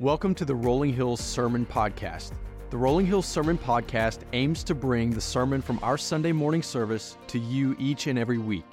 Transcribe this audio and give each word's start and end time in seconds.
Welcome 0.00 0.32
to 0.36 0.44
the 0.44 0.54
Rolling 0.54 0.92
Hills 0.92 1.18
Sermon 1.20 1.66
Podcast. 1.66 2.30
The 2.70 2.76
Rolling 2.76 3.04
Hills 3.04 3.26
Sermon 3.26 3.58
Podcast 3.58 4.20
aims 4.32 4.62
to 4.62 4.72
bring 4.72 5.10
the 5.10 5.20
sermon 5.20 5.60
from 5.60 5.80
our 5.82 5.98
Sunday 5.98 6.30
morning 6.30 6.62
service 6.62 7.16
to 7.26 7.40
you 7.40 7.74
each 7.80 8.06
and 8.06 8.16
every 8.16 8.38
week. 8.38 8.64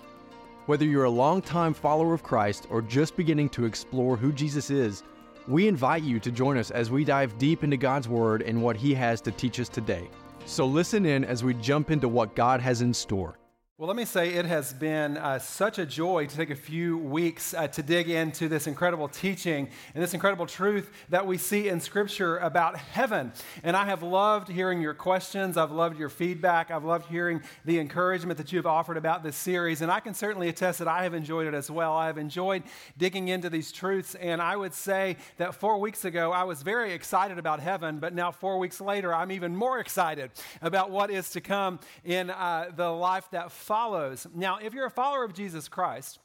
Whether 0.67 0.85
you're 0.85 1.05
a 1.05 1.09
longtime 1.09 1.73
follower 1.73 2.13
of 2.13 2.21
Christ 2.21 2.67
or 2.69 2.83
just 2.83 3.17
beginning 3.17 3.49
to 3.49 3.65
explore 3.65 4.15
who 4.15 4.31
Jesus 4.31 4.69
is, 4.69 5.01
we 5.47 5.67
invite 5.67 6.03
you 6.03 6.19
to 6.19 6.29
join 6.29 6.57
us 6.57 6.69
as 6.69 6.91
we 6.91 7.03
dive 7.03 7.35
deep 7.39 7.63
into 7.63 7.75
God's 7.75 8.07
Word 8.07 8.43
and 8.43 8.61
what 8.61 8.77
He 8.77 8.93
has 8.93 9.19
to 9.21 9.31
teach 9.31 9.59
us 9.59 9.67
today. 9.67 10.07
So 10.45 10.67
listen 10.67 11.07
in 11.07 11.25
as 11.25 11.43
we 11.43 11.55
jump 11.55 11.89
into 11.89 12.07
what 12.07 12.35
God 12.35 12.61
has 12.61 12.83
in 12.83 12.93
store. 12.93 13.39
Well, 13.77 13.89
let 13.89 13.97
me 13.97 14.05
say 14.05 14.29
it 14.29 14.45
has 14.45 14.71
been 14.71 15.17
uh, 15.17 15.37
such 15.37 15.79
a 15.79 15.85
joy 15.85 16.27
to 16.27 16.37
take 16.37 16.49
a 16.49 16.55
few 16.55 16.97
weeks 16.97 17.53
uh, 17.53 17.67
to 17.67 17.83
dig 17.83 18.09
into 18.09 18.47
this 18.47 18.67
incredible 18.67 19.09
teaching 19.09 19.67
and 19.93 20.01
this 20.01 20.13
incredible 20.13 20.45
truth 20.45 20.89
that 21.09 21.27
we 21.27 21.37
see 21.37 21.67
in 21.67 21.81
Scripture 21.81 22.37
about 22.37 22.77
heaven. 22.77 23.33
And 23.63 23.75
I 23.75 23.83
have 23.83 24.01
loved 24.01 24.47
hearing 24.47 24.81
your 24.81 24.93
questions. 24.93 25.57
I've 25.57 25.73
loved 25.73 25.99
your 25.99 26.07
feedback. 26.07 26.71
I've 26.71 26.85
loved 26.85 27.09
hearing 27.09 27.41
the 27.65 27.79
encouragement 27.79 28.37
that 28.37 28.53
you 28.53 28.59
have 28.59 28.65
offered 28.65 28.95
about 28.95 29.23
this 29.23 29.35
series. 29.35 29.81
And 29.81 29.91
I 29.91 29.99
can 29.99 30.13
certainly 30.13 30.47
attest 30.47 30.79
that 30.79 30.87
I 30.87 31.03
have 31.03 31.13
enjoyed 31.13 31.45
it 31.45 31.53
as 31.53 31.69
well. 31.69 31.91
I 31.91 32.07
have 32.07 32.17
enjoyed 32.17 32.63
digging 32.97 33.27
into 33.27 33.49
these 33.49 33.73
truths. 33.73 34.15
And 34.15 34.41
I 34.41 34.55
would 34.55 34.73
say 34.73 35.17
that 35.35 35.53
four 35.53 35.79
weeks 35.81 36.05
ago, 36.05 36.31
I 36.31 36.45
was 36.45 36.61
very 36.61 36.93
excited 36.93 37.37
about 37.37 37.59
heaven. 37.59 37.99
But 37.99 38.13
now, 38.13 38.31
four 38.31 38.57
weeks 38.57 38.79
later, 38.79 39.13
I'm 39.13 39.33
even 39.33 39.53
more 39.53 39.79
excited 39.79 40.31
about 40.61 40.91
what 40.91 41.11
is 41.11 41.29
to 41.31 41.41
come 41.41 41.81
in 42.05 42.29
uh, 42.29 42.71
the 42.73 42.89
life 42.89 43.29
that 43.31 43.51
follows. 43.65 44.27
Now, 44.33 44.57
if 44.57 44.73
you're 44.73 44.85
a 44.85 44.91
follower 44.91 45.23
of 45.23 45.33
Jesus 45.33 45.67
Christ, 45.67 46.19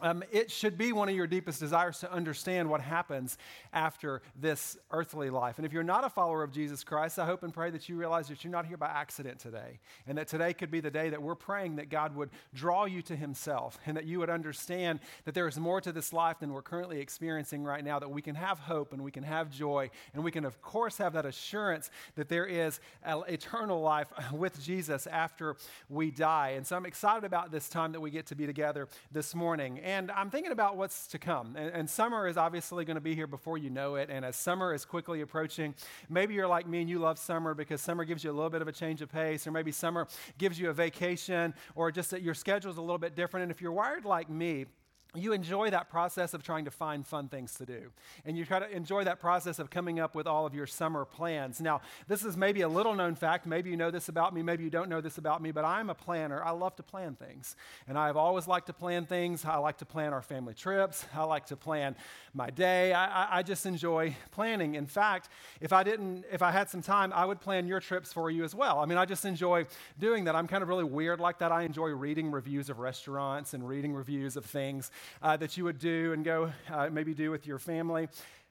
um, 0.00 0.24
it 0.32 0.50
should 0.50 0.78
be 0.78 0.92
one 0.92 1.08
of 1.08 1.14
your 1.14 1.26
deepest 1.26 1.60
desires 1.60 1.98
to 2.00 2.10
understand 2.10 2.68
what 2.68 2.80
happens 2.80 3.36
after 3.72 4.22
this 4.34 4.76
earthly 4.90 5.30
life. 5.30 5.58
And 5.58 5.66
if 5.66 5.72
you're 5.72 5.84
not 5.84 6.02
a 6.02 6.08
follower 6.08 6.42
of 6.42 6.50
Jesus 6.50 6.82
Christ, 6.82 7.18
I 7.18 7.26
hope 7.26 7.42
and 7.42 7.52
pray 7.52 7.70
that 7.70 7.88
you 7.88 7.96
realize 7.96 8.28
that 8.28 8.42
you're 8.42 8.50
not 8.50 8.66
here 8.66 8.78
by 8.78 8.86
accident 8.86 9.38
today. 9.38 9.78
And 10.06 10.16
that 10.18 10.28
today 10.28 10.54
could 10.54 10.70
be 10.70 10.80
the 10.80 10.90
day 10.90 11.10
that 11.10 11.22
we're 11.22 11.34
praying 11.34 11.76
that 11.76 11.90
God 11.90 12.16
would 12.16 12.30
draw 12.54 12.86
you 12.86 13.02
to 13.02 13.14
Himself 13.14 13.78
and 13.86 13.96
that 13.96 14.06
you 14.06 14.18
would 14.18 14.30
understand 14.30 15.00
that 15.24 15.34
there 15.34 15.46
is 15.46 15.58
more 15.58 15.80
to 15.80 15.92
this 15.92 16.12
life 16.12 16.40
than 16.40 16.52
we're 16.52 16.62
currently 16.62 16.98
experiencing 16.98 17.62
right 17.62 17.84
now, 17.84 17.98
that 17.98 18.10
we 18.10 18.22
can 18.22 18.34
have 18.34 18.58
hope 18.58 18.92
and 18.92 19.02
we 19.04 19.10
can 19.10 19.22
have 19.22 19.50
joy. 19.50 19.90
And 20.14 20.24
we 20.24 20.30
can, 20.30 20.44
of 20.44 20.60
course, 20.62 20.96
have 20.98 21.12
that 21.12 21.26
assurance 21.26 21.90
that 22.16 22.28
there 22.28 22.46
is 22.46 22.80
eternal 23.06 23.80
life 23.80 24.08
with 24.32 24.60
Jesus 24.60 25.06
after 25.06 25.56
we 25.88 26.10
die. 26.10 26.54
And 26.56 26.66
so 26.66 26.76
I'm 26.76 26.86
excited 26.86 27.24
about 27.24 27.52
this 27.52 27.68
time 27.68 27.92
that 27.92 28.00
we 28.00 28.10
get 28.10 28.26
to 28.26 28.34
be 28.34 28.46
together 28.46 28.88
this 29.12 29.34
morning. 29.34 29.80
And 29.82 30.10
I'm 30.12 30.30
thinking 30.30 30.52
about 30.52 30.76
what's 30.76 31.08
to 31.08 31.18
come. 31.18 31.56
And, 31.56 31.74
and 31.74 31.90
summer 31.90 32.28
is 32.28 32.36
obviously 32.36 32.84
going 32.84 32.94
to 32.94 33.00
be 33.00 33.14
here 33.14 33.26
before 33.26 33.58
you 33.58 33.68
know 33.68 33.96
it. 33.96 34.10
And 34.10 34.24
as 34.24 34.36
summer 34.36 34.72
is 34.72 34.84
quickly 34.84 35.20
approaching, 35.22 35.74
maybe 36.08 36.34
you're 36.34 36.46
like 36.46 36.68
me 36.68 36.80
and 36.80 36.88
you 36.88 36.98
love 36.98 37.18
summer 37.18 37.52
because 37.52 37.80
summer 37.80 38.04
gives 38.04 38.22
you 38.22 38.30
a 38.30 38.32
little 38.32 38.50
bit 38.50 38.62
of 38.62 38.68
a 38.68 38.72
change 38.72 39.02
of 39.02 39.10
pace, 39.10 39.46
or 39.46 39.50
maybe 39.50 39.72
summer 39.72 40.06
gives 40.38 40.58
you 40.58 40.70
a 40.70 40.72
vacation, 40.72 41.52
or 41.74 41.90
just 41.90 42.10
that 42.12 42.22
your 42.22 42.34
schedule 42.34 42.70
is 42.70 42.76
a 42.76 42.80
little 42.80 42.98
bit 42.98 43.16
different. 43.16 43.42
And 43.42 43.50
if 43.50 43.60
you're 43.60 43.72
wired 43.72 44.04
like 44.04 44.30
me, 44.30 44.66
you 45.14 45.34
enjoy 45.34 45.68
that 45.70 45.90
process 45.90 46.32
of 46.32 46.42
trying 46.42 46.64
to 46.64 46.70
find 46.70 47.06
fun 47.06 47.28
things 47.28 47.54
to 47.54 47.66
do. 47.66 47.90
And 48.24 48.36
you 48.36 48.46
try 48.46 48.58
to 48.58 48.70
enjoy 48.70 49.04
that 49.04 49.20
process 49.20 49.58
of 49.58 49.68
coming 49.68 50.00
up 50.00 50.14
with 50.14 50.26
all 50.26 50.46
of 50.46 50.54
your 50.54 50.66
summer 50.66 51.04
plans. 51.04 51.60
Now, 51.60 51.82
this 52.08 52.24
is 52.24 52.34
maybe 52.34 52.62
a 52.62 52.68
little 52.68 52.94
known 52.94 53.14
fact. 53.14 53.44
Maybe 53.44 53.68
you 53.68 53.76
know 53.76 53.90
this 53.90 54.08
about 54.08 54.32
me, 54.34 54.42
maybe 54.42 54.64
you 54.64 54.70
don't 54.70 54.88
know 54.88 55.02
this 55.02 55.18
about 55.18 55.42
me, 55.42 55.50
but 55.50 55.66
I'm 55.66 55.90
a 55.90 55.94
planner. 55.94 56.42
I 56.42 56.52
love 56.52 56.76
to 56.76 56.82
plan 56.82 57.14
things. 57.14 57.56
And 57.86 57.98
I've 57.98 58.16
always 58.16 58.48
liked 58.48 58.68
to 58.68 58.72
plan 58.72 59.04
things. 59.04 59.44
I 59.44 59.58
like 59.58 59.78
to 59.78 59.84
plan 59.84 60.14
our 60.14 60.22
family 60.22 60.54
trips, 60.54 61.04
I 61.14 61.24
like 61.24 61.46
to 61.46 61.56
plan 61.56 61.94
my 62.32 62.48
day. 62.48 62.94
I, 62.94 63.24
I, 63.24 63.38
I 63.38 63.42
just 63.42 63.66
enjoy 63.66 64.16
planning. 64.30 64.76
In 64.76 64.86
fact, 64.86 65.28
if 65.60 65.74
I 65.74 65.82
didn't, 65.82 66.24
if 66.32 66.40
I 66.40 66.50
had 66.50 66.70
some 66.70 66.80
time, 66.80 67.12
I 67.12 67.26
would 67.26 67.40
plan 67.40 67.66
your 67.66 67.80
trips 67.80 68.14
for 68.14 68.30
you 68.30 68.44
as 68.44 68.54
well. 68.54 68.78
I 68.78 68.86
mean, 68.86 68.96
I 68.96 69.04
just 69.04 69.26
enjoy 69.26 69.66
doing 69.98 70.24
that. 70.24 70.34
I'm 70.34 70.48
kind 70.48 70.62
of 70.62 70.70
really 70.70 70.84
weird 70.84 71.20
like 71.20 71.38
that. 71.40 71.52
I 71.52 71.62
enjoy 71.62 71.90
reading 71.90 72.30
reviews 72.30 72.70
of 72.70 72.78
restaurants 72.78 73.52
and 73.52 73.68
reading 73.68 73.92
reviews 73.92 74.36
of 74.36 74.46
things 74.46 74.90
uh, 75.22 75.36
that 75.36 75.56
you 75.56 75.64
would 75.64 75.78
do 75.78 76.12
and 76.12 76.24
go 76.24 76.52
uh, 76.70 76.88
maybe 76.90 77.14
do 77.14 77.30
with 77.30 77.46
your 77.46 77.58
family. 77.58 78.08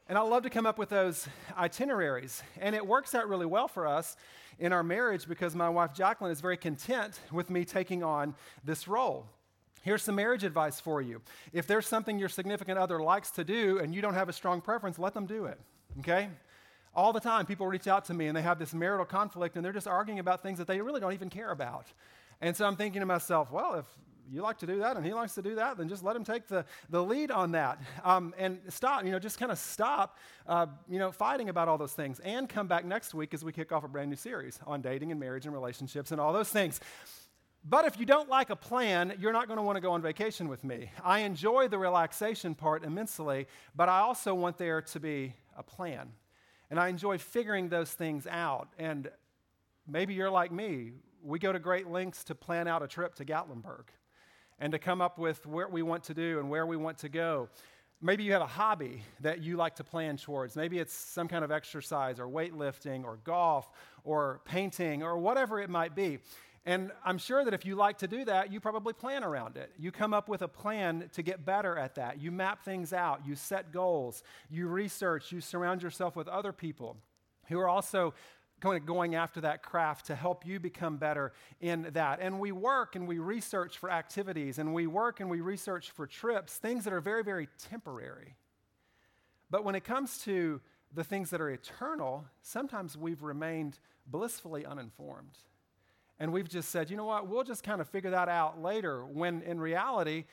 And 0.07 0.17
I 0.17 0.21
love 0.21 0.43
to 0.43 0.49
come 0.49 0.65
up 0.65 0.77
with 0.77 0.89
those 0.89 1.27
itineraries. 1.57 2.43
And 2.59 2.75
it 2.75 2.85
works 2.85 3.15
out 3.15 3.29
really 3.29 3.45
well 3.45 3.67
for 3.67 3.87
us 3.87 4.17
in 4.59 4.73
our 4.73 4.83
marriage 4.83 5.27
because 5.27 5.55
my 5.55 5.69
wife 5.69 5.93
Jacqueline 5.93 6.31
is 6.31 6.41
very 6.41 6.57
content 6.57 7.19
with 7.31 7.49
me 7.49 7.63
taking 7.63 8.03
on 8.03 8.35
this 8.63 8.87
role. 8.87 9.25
Here's 9.83 10.03
some 10.03 10.15
marriage 10.15 10.43
advice 10.43 10.79
for 10.79 11.01
you. 11.01 11.21
If 11.53 11.65
there's 11.65 11.87
something 11.87 12.19
your 12.19 12.29
significant 12.29 12.77
other 12.77 13.01
likes 13.01 13.31
to 13.31 13.43
do 13.43 13.79
and 13.79 13.95
you 13.95 14.01
don't 14.01 14.13
have 14.13 14.29
a 14.29 14.33
strong 14.33 14.61
preference, 14.61 14.99
let 14.99 15.13
them 15.13 15.25
do 15.25 15.45
it. 15.45 15.59
Okay? 15.99 16.29
All 16.93 17.13
the 17.13 17.19
time, 17.19 17.45
people 17.45 17.65
reach 17.65 17.87
out 17.87 18.05
to 18.05 18.13
me 18.13 18.27
and 18.27 18.35
they 18.35 18.41
have 18.41 18.59
this 18.59 18.73
marital 18.73 19.05
conflict 19.05 19.55
and 19.55 19.65
they're 19.65 19.71
just 19.71 19.87
arguing 19.87 20.19
about 20.19 20.43
things 20.43 20.57
that 20.57 20.67
they 20.67 20.81
really 20.81 20.99
don't 20.99 21.13
even 21.13 21.29
care 21.29 21.51
about. 21.51 21.87
And 22.41 22.55
so 22.55 22.65
I'm 22.65 22.75
thinking 22.75 22.99
to 22.99 23.05
myself, 23.05 23.51
well, 23.51 23.75
if 23.75 23.85
you 24.31 24.41
like 24.41 24.57
to 24.59 24.65
do 24.65 24.79
that 24.79 24.95
and 24.95 25.05
he 25.05 25.13
likes 25.13 25.35
to 25.35 25.41
do 25.41 25.55
that, 25.55 25.77
then 25.77 25.89
just 25.89 26.03
let 26.03 26.15
him 26.15 26.23
take 26.23 26.47
the, 26.47 26.65
the 26.89 27.03
lead 27.03 27.31
on 27.31 27.51
that. 27.51 27.81
Um, 28.03 28.33
and 28.37 28.59
stop, 28.69 29.03
you 29.03 29.11
know, 29.11 29.19
just 29.19 29.37
kind 29.37 29.51
of 29.51 29.59
stop, 29.59 30.17
uh, 30.47 30.67
you 30.89 30.99
know, 30.99 31.11
fighting 31.11 31.49
about 31.49 31.67
all 31.67 31.77
those 31.77 31.91
things. 31.91 32.19
And 32.21 32.47
come 32.47 32.67
back 32.67 32.85
next 32.85 33.13
week 33.13 33.33
as 33.33 33.43
we 33.43 33.51
kick 33.51 33.71
off 33.71 33.83
a 33.83 33.89
brand 33.89 34.09
new 34.09 34.15
series 34.15 34.59
on 34.65 34.81
dating 34.81 35.11
and 35.11 35.19
marriage 35.19 35.45
and 35.45 35.53
relationships 35.53 36.11
and 36.11 36.21
all 36.21 36.31
those 36.31 36.49
things. 36.49 36.79
But 37.63 37.85
if 37.85 37.99
you 37.99 38.05
don't 38.05 38.29
like 38.29 38.49
a 38.49 38.55
plan, 38.55 39.13
you're 39.19 39.33
not 39.33 39.47
going 39.47 39.57
to 39.57 39.63
want 39.63 39.75
to 39.75 39.81
go 39.81 39.91
on 39.91 40.01
vacation 40.01 40.47
with 40.47 40.63
me. 40.63 40.89
I 41.03 41.19
enjoy 41.19 41.67
the 41.67 41.77
relaxation 41.77 42.55
part 42.55 42.83
immensely, 42.83 43.47
but 43.75 43.89
I 43.89 43.99
also 43.99 44.33
want 44.33 44.57
there 44.57 44.81
to 44.81 44.99
be 44.99 45.35
a 45.57 45.61
plan. 45.61 46.13
And 46.71 46.79
I 46.79 46.87
enjoy 46.87 47.17
figuring 47.17 47.69
those 47.69 47.91
things 47.91 48.25
out. 48.25 48.69
And 48.79 49.11
maybe 49.85 50.13
you're 50.13 50.31
like 50.31 50.51
me. 50.51 50.93
We 51.21 51.37
go 51.37 51.51
to 51.51 51.59
great 51.59 51.87
lengths 51.87 52.23
to 52.25 52.35
plan 52.35 52.67
out 52.67 52.81
a 52.81 52.87
trip 52.87 53.13
to 53.15 53.25
Gatlinburg 53.25 53.83
and 54.61 54.71
to 54.71 54.79
come 54.79 55.01
up 55.01 55.17
with 55.17 55.45
what 55.45 55.71
we 55.71 55.81
want 55.81 56.03
to 56.05 56.13
do 56.13 56.39
and 56.39 56.49
where 56.49 56.65
we 56.65 56.77
want 56.77 56.99
to 56.99 57.09
go. 57.09 57.49
Maybe 57.99 58.23
you 58.23 58.31
have 58.33 58.41
a 58.41 58.47
hobby 58.47 59.01
that 59.19 59.41
you 59.41 59.57
like 59.57 59.75
to 59.75 59.83
plan 59.83 60.17
towards. 60.17 60.55
Maybe 60.55 60.79
it's 60.79 60.93
some 60.93 61.27
kind 61.27 61.43
of 61.43 61.51
exercise 61.51 62.19
or 62.19 62.27
weightlifting 62.27 63.03
or 63.03 63.17
golf 63.23 63.69
or 64.03 64.41
painting 64.45 65.03
or 65.03 65.17
whatever 65.17 65.59
it 65.59 65.69
might 65.69 65.95
be. 65.95 66.19
And 66.63 66.91
I'm 67.03 67.17
sure 67.17 67.43
that 67.43 67.55
if 67.55 67.65
you 67.65 67.75
like 67.75 67.97
to 67.99 68.07
do 68.07 68.23
that, 68.25 68.51
you 68.53 68.59
probably 68.59 68.93
plan 68.93 69.23
around 69.23 69.57
it. 69.57 69.71
You 69.79 69.91
come 69.91 70.13
up 70.13 70.29
with 70.29 70.43
a 70.43 70.47
plan 70.47 71.09
to 71.13 71.23
get 71.23 71.43
better 71.43 71.75
at 71.75 71.95
that. 71.95 72.21
You 72.21 72.31
map 72.31 72.63
things 72.63 72.93
out, 72.93 73.25
you 73.25 73.35
set 73.35 73.71
goals, 73.71 74.21
you 74.49 74.67
research, 74.67 75.31
you 75.31 75.41
surround 75.41 75.81
yourself 75.81 76.15
with 76.15 76.27
other 76.27 76.53
people 76.53 76.97
who 77.47 77.59
are 77.59 77.67
also 77.67 78.13
going 78.61 79.15
after 79.15 79.41
that 79.41 79.63
craft 79.63 80.05
to 80.07 80.15
help 80.15 80.45
you 80.45 80.59
become 80.59 80.97
better 80.97 81.33
in 81.59 81.89
that. 81.93 82.19
And 82.21 82.39
we 82.39 82.51
work 82.51 82.95
and 82.95 83.07
we 83.07 83.19
research 83.19 83.77
for 83.77 83.91
activities 83.91 84.57
and 84.59 84.73
we 84.73 84.87
work 84.87 85.19
and 85.19 85.29
we 85.29 85.41
research 85.41 85.91
for 85.91 86.07
trips, 86.07 86.55
things 86.55 86.83
that 86.85 86.93
are 86.93 87.01
very, 87.01 87.23
very 87.23 87.49
temporary. 87.69 88.35
But 89.49 89.65
when 89.65 89.75
it 89.75 89.83
comes 89.83 90.19
to 90.19 90.61
the 90.93 91.03
things 91.03 91.29
that 91.31 91.41
are 91.41 91.49
eternal, 91.49 92.25
sometimes 92.41 92.97
we've 92.97 93.23
remained 93.23 93.79
blissfully 94.07 94.65
uninformed. 94.65 95.37
And 96.19 96.31
we've 96.31 96.49
just 96.49 96.69
said, 96.69 96.89
you 96.89 96.97
know 96.97 97.05
what, 97.05 97.27
we'll 97.27 97.43
just 97.43 97.63
kind 97.63 97.81
of 97.81 97.89
figure 97.89 98.11
that 98.11 98.29
out 98.29 98.61
later, 98.61 99.05
when 99.05 99.41
in 99.41 99.59
reality, 99.59 100.25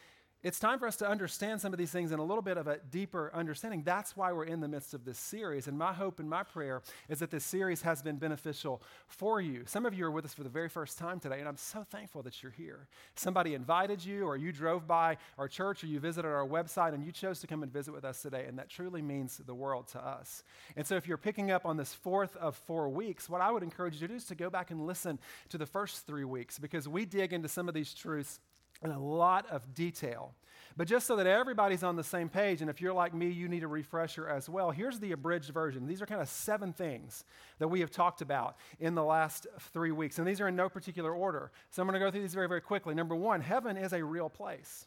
it's 0.43 0.61
time 0.61 0.79
for 0.79 0.87
us 0.87 0.97
to 0.97 1.09
understand 1.09 1.61
some 1.61 1.73
of 1.73 1.79
these 1.79 1.91
things 1.91 2.13
in 2.13 2.21
a 2.21 2.25
little 2.25 2.43
bit 2.43 2.57
of 2.57 2.69
a 2.69 2.79
deeper 2.91 3.31
understanding. 3.35 3.83
That's 3.83 4.17
why 4.17 4.33
we're 4.33 4.45
in 4.45 4.61
the 4.61 4.69
midst 4.69 4.95
of 4.95 5.05
this 5.05 5.19
series. 5.19 5.67
And 5.67 5.77
my 5.77 5.93
hope 5.93 6.21
and 6.21 6.31
my 6.31 6.45
prayer 6.45 6.81
is 7.09 7.19
that 7.19 7.33
this 7.33 7.45
series 7.45 7.83
has 7.83 8.03
been 8.03 8.17
beneficial 8.17 8.81
for 9.09 9.41
you. 9.41 9.65
Some 9.67 9.85
of 9.85 9.95
you 9.95 10.07
are 10.07 10.13
with 10.13 10.25
us 10.25 10.35
for 10.35 10.45
the 10.45 10.49
very 10.49 10.69
first 10.69 10.97
time 10.97 11.19
today, 11.19 11.41
and 11.41 11.49
I'm 11.49 11.57
so 11.57 11.83
thankful 11.83 12.23
that 12.23 12.41
you're 12.41 12.53
here. 12.53 12.87
Somebody 13.17 13.55
invited 13.55 14.05
you, 14.05 14.27
or 14.27 14.37
you 14.37 14.53
drove 14.53 14.87
by 14.87 15.17
our 15.39 15.49
church, 15.49 15.83
or 15.83 15.89
you 15.89 15.99
visited 15.99 16.29
our 16.29 16.47
website, 16.47 16.95
and 16.95 17.05
you 17.05 17.11
chose 17.11 17.41
to 17.41 17.49
come 17.49 17.65
and 17.65 17.73
visit 17.73 17.93
with 17.93 18.05
us 18.05 18.23
today. 18.23 18.45
And 18.47 18.57
that 18.61 18.69
truly 18.69 19.03
means 19.03 19.39
the 19.45 19.55
world 19.55 19.89
to 19.89 19.99
us. 19.99 20.45
And 20.77 20.87
so, 20.87 20.95
if 20.95 21.09
you're 21.09 21.17
picking 21.17 21.51
up 21.51 21.67
on 21.67 21.77
this 21.77 21.93
fourth 21.93 22.37
of 22.37 22.55
four 22.55 22.89
weeks, 22.89 23.29
what 23.29 23.41
I 23.41 23.51
would 23.51 23.65
encourage 23.65 23.95
you 23.95 24.01
to 24.01 24.09
do 24.09 24.15
is 24.15 24.25
to 24.27 24.37
go 24.37 24.51
back 24.51 24.71
and 24.71 24.87
listen 24.87 25.19
to 25.49 25.59
the 25.59 25.67
first 25.67 26.07
three 26.07 26.25
weeks 26.25 26.61
because 26.61 26.87
we 26.87 27.05
dig 27.05 27.33
into 27.33 27.49
some 27.49 27.67
of 27.67 27.75
these 27.75 27.93
truths 27.93 28.39
in 28.83 28.91
a 28.91 28.99
lot 28.99 29.47
of 29.51 29.75
detail. 29.75 30.35
But 30.77 30.87
just 30.87 31.09
so 31.09 31.17
that 31.17 31.27
everybody's 31.27 31.83
on 31.83 31.97
the 31.97 32.05
same 32.05 32.29
page, 32.29 32.61
and 32.61 32.71
if 32.71 32.81
you're 32.81 32.93
like 32.93 33.13
me, 33.13 33.29
you 33.29 33.49
need 33.49 33.65
a 33.65 33.69
refresher 33.69 34.29
as 34.29 34.49
well, 34.49 34.71
here's 34.71 35.01
the 35.01 35.11
abridged 35.11 35.51
version. 35.51 35.89
These 35.89 36.01
are 36.01 36.07
kind 36.07 36.21
of 36.21 36.29
seven 36.29 36.73
things 36.73 37.25
that 37.59 37.67
we 37.67 37.81
have 37.81 37.91
talked 37.91 38.21
about 38.21 38.57
in 38.79 38.95
the 38.95 39.03
last 39.03 39.49
three 39.73 39.91
weeks, 39.91 40.19
and 40.19 40.27
these 40.27 40.41
are 40.41 40.47
in 40.47 40.55
no 40.55 40.69
particular 40.69 41.13
order. 41.13 41.51
So 41.71 41.83
I'm 41.83 41.89
going 41.89 41.99
to 41.99 42.07
go 42.07 42.13
through 42.13 42.23
these 42.23 42.35
very, 42.35 42.47
very 42.47 42.61
quickly. 42.61 42.95
Number 42.95 43.17
one, 43.17 43.41
heaven 43.41 43.77
is 43.77 43.93
a 43.93 44.05
real 44.05 44.29
place. 44.29 44.87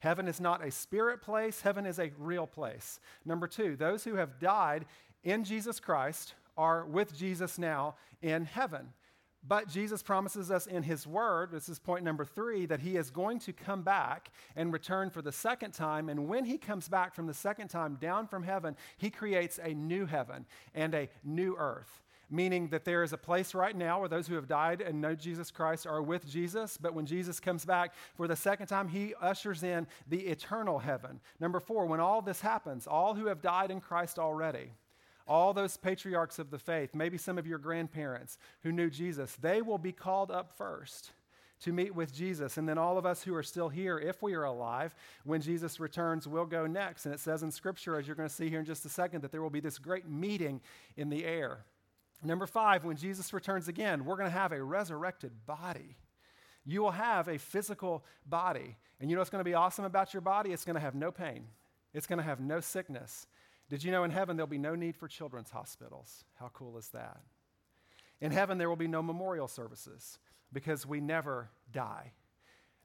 Heaven 0.00 0.26
is 0.26 0.40
not 0.40 0.66
a 0.66 0.70
spirit 0.72 1.22
place, 1.22 1.60
heaven 1.60 1.86
is 1.86 2.00
a 2.00 2.10
real 2.18 2.46
place. 2.46 2.98
Number 3.24 3.46
two, 3.46 3.76
those 3.76 4.02
who 4.02 4.16
have 4.16 4.40
died 4.40 4.86
in 5.22 5.44
Jesus 5.44 5.78
Christ 5.78 6.34
are 6.56 6.84
with 6.86 7.16
Jesus 7.16 7.56
now 7.56 7.94
in 8.20 8.46
heaven. 8.46 8.92
But 9.46 9.68
Jesus 9.68 10.02
promises 10.02 10.50
us 10.50 10.66
in 10.66 10.82
his 10.82 11.06
word, 11.06 11.50
this 11.50 11.68
is 11.70 11.78
point 11.78 12.04
number 12.04 12.26
three, 12.26 12.66
that 12.66 12.80
he 12.80 12.96
is 12.96 13.10
going 13.10 13.38
to 13.40 13.52
come 13.52 13.82
back 13.82 14.30
and 14.54 14.72
return 14.72 15.08
for 15.08 15.22
the 15.22 15.32
second 15.32 15.72
time. 15.72 16.10
And 16.10 16.28
when 16.28 16.44
he 16.44 16.58
comes 16.58 16.88
back 16.88 17.14
from 17.14 17.26
the 17.26 17.34
second 17.34 17.68
time 17.68 17.96
down 18.00 18.26
from 18.26 18.42
heaven, 18.42 18.76
he 18.98 19.08
creates 19.08 19.58
a 19.62 19.72
new 19.72 20.04
heaven 20.04 20.44
and 20.74 20.94
a 20.94 21.08
new 21.24 21.56
earth. 21.58 22.02
Meaning 22.32 22.68
that 22.68 22.84
there 22.84 23.02
is 23.02 23.12
a 23.12 23.18
place 23.18 23.54
right 23.54 23.74
now 23.74 23.98
where 23.98 24.08
those 24.08 24.28
who 24.28 24.36
have 24.36 24.46
died 24.46 24.82
and 24.82 25.00
know 25.00 25.16
Jesus 25.16 25.50
Christ 25.50 25.84
are 25.84 26.02
with 26.02 26.28
Jesus, 26.28 26.76
but 26.76 26.94
when 26.94 27.06
Jesus 27.06 27.40
comes 27.40 27.64
back 27.64 27.92
for 28.14 28.28
the 28.28 28.36
second 28.36 28.68
time, 28.68 28.86
he 28.86 29.14
ushers 29.20 29.64
in 29.64 29.88
the 30.06 30.20
eternal 30.28 30.78
heaven. 30.78 31.18
Number 31.40 31.58
four, 31.58 31.86
when 31.86 31.98
all 31.98 32.22
this 32.22 32.40
happens, 32.40 32.86
all 32.86 33.14
who 33.14 33.26
have 33.26 33.42
died 33.42 33.72
in 33.72 33.80
Christ 33.80 34.16
already, 34.18 34.70
all 35.30 35.54
those 35.54 35.76
patriarchs 35.76 36.40
of 36.40 36.50
the 36.50 36.58
faith, 36.58 36.92
maybe 36.92 37.16
some 37.16 37.38
of 37.38 37.46
your 37.46 37.58
grandparents 37.58 38.36
who 38.64 38.72
knew 38.72 38.90
Jesus, 38.90 39.36
they 39.40 39.62
will 39.62 39.78
be 39.78 39.92
called 39.92 40.32
up 40.32 40.50
first 40.50 41.12
to 41.60 41.72
meet 41.72 41.94
with 41.94 42.12
Jesus. 42.12 42.56
And 42.56 42.68
then 42.68 42.78
all 42.78 42.98
of 42.98 43.06
us 43.06 43.22
who 43.22 43.32
are 43.36 43.42
still 43.42 43.68
here, 43.68 43.96
if 43.96 44.22
we 44.22 44.34
are 44.34 44.42
alive, 44.42 44.92
when 45.22 45.40
Jesus 45.40 45.78
returns, 45.78 46.26
we'll 46.26 46.46
go 46.46 46.66
next. 46.66 47.06
And 47.06 47.14
it 47.14 47.20
says 47.20 47.44
in 47.44 47.52
Scripture, 47.52 47.96
as 47.96 48.08
you're 48.08 48.16
going 48.16 48.28
to 48.28 48.34
see 48.34 48.50
here 48.50 48.58
in 48.58 48.64
just 48.64 48.84
a 48.84 48.88
second, 48.88 49.20
that 49.20 49.30
there 49.30 49.40
will 49.40 49.50
be 49.50 49.60
this 49.60 49.78
great 49.78 50.08
meeting 50.08 50.60
in 50.96 51.10
the 51.10 51.24
air. 51.24 51.64
Number 52.24 52.46
five, 52.46 52.84
when 52.84 52.96
Jesus 52.96 53.32
returns 53.32 53.68
again, 53.68 54.04
we're 54.04 54.16
going 54.16 54.28
to 54.28 54.36
have 54.36 54.50
a 54.50 54.60
resurrected 54.60 55.46
body. 55.46 55.96
You 56.66 56.82
will 56.82 56.90
have 56.90 57.28
a 57.28 57.38
physical 57.38 58.04
body. 58.26 58.76
And 58.98 59.08
you 59.08 59.14
know 59.14 59.20
what's 59.20 59.30
going 59.30 59.44
to 59.44 59.48
be 59.48 59.54
awesome 59.54 59.84
about 59.84 60.12
your 60.12 60.22
body? 60.22 60.50
It's 60.50 60.64
going 60.64 60.74
to 60.74 60.80
have 60.80 60.96
no 60.96 61.12
pain, 61.12 61.44
it's 61.94 62.08
going 62.08 62.18
to 62.18 62.24
have 62.24 62.40
no 62.40 62.58
sickness. 62.58 63.28
Did 63.70 63.84
you 63.84 63.92
know 63.92 64.02
in 64.02 64.10
heaven 64.10 64.36
there'll 64.36 64.48
be 64.48 64.58
no 64.58 64.74
need 64.74 64.96
for 64.96 65.06
children's 65.06 65.50
hospitals? 65.50 66.24
How 66.34 66.50
cool 66.52 66.76
is 66.76 66.88
that? 66.88 67.20
In 68.20 68.32
heaven 68.32 68.58
there 68.58 68.68
will 68.68 68.76
be 68.76 68.88
no 68.88 69.00
memorial 69.00 69.46
services 69.46 70.18
because 70.52 70.84
we 70.84 71.00
never 71.00 71.48
die. 71.72 72.12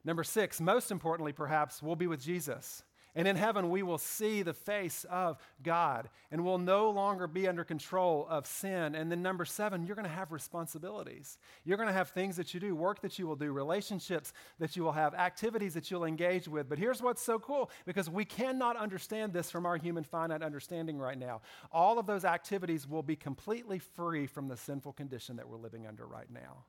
Number 0.04 0.22
six, 0.22 0.60
most 0.60 0.92
importantly, 0.92 1.32
perhaps, 1.32 1.82
we'll 1.82 1.96
be 1.96 2.06
with 2.06 2.22
Jesus. 2.22 2.84
And 3.16 3.26
in 3.26 3.34
heaven, 3.34 3.70
we 3.70 3.82
will 3.82 3.96
see 3.96 4.42
the 4.42 4.52
face 4.52 5.06
of 5.08 5.38
God 5.62 6.10
and 6.30 6.44
we'll 6.44 6.58
no 6.58 6.90
longer 6.90 7.26
be 7.26 7.48
under 7.48 7.64
control 7.64 8.26
of 8.28 8.46
sin. 8.46 8.94
And 8.94 9.10
then, 9.10 9.22
number 9.22 9.46
seven, 9.46 9.86
you're 9.86 9.96
going 9.96 10.06
to 10.06 10.14
have 10.14 10.32
responsibilities. 10.32 11.38
You're 11.64 11.78
going 11.78 11.88
to 11.88 11.94
have 11.94 12.10
things 12.10 12.36
that 12.36 12.52
you 12.52 12.60
do, 12.60 12.76
work 12.76 13.00
that 13.00 13.18
you 13.18 13.26
will 13.26 13.34
do, 13.34 13.52
relationships 13.52 14.34
that 14.58 14.76
you 14.76 14.84
will 14.84 14.92
have, 14.92 15.14
activities 15.14 15.72
that 15.72 15.90
you'll 15.90 16.04
engage 16.04 16.46
with. 16.46 16.68
But 16.68 16.78
here's 16.78 17.00
what's 17.00 17.22
so 17.22 17.38
cool 17.38 17.70
because 17.86 18.10
we 18.10 18.26
cannot 18.26 18.76
understand 18.76 19.32
this 19.32 19.50
from 19.50 19.64
our 19.64 19.78
human 19.78 20.04
finite 20.04 20.42
understanding 20.42 20.98
right 20.98 21.18
now. 21.18 21.40
All 21.72 21.98
of 21.98 22.04
those 22.04 22.26
activities 22.26 22.86
will 22.86 23.02
be 23.02 23.16
completely 23.16 23.78
free 23.78 24.26
from 24.26 24.46
the 24.46 24.58
sinful 24.58 24.92
condition 24.92 25.36
that 25.36 25.48
we're 25.48 25.56
living 25.56 25.86
under 25.86 26.06
right 26.06 26.30
now, 26.30 26.64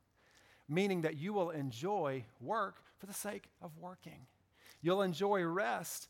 meaning 0.69 1.01
that 1.01 1.17
you 1.17 1.33
will 1.33 1.49
enjoy 1.49 2.23
work 2.39 2.77
for 2.99 3.05
the 3.05 3.13
sake 3.13 3.49
of 3.61 3.77
working. 3.77 4.27
You'll 4.81 5.01
enjoy 5.01 5.43
rest 5.43 6.07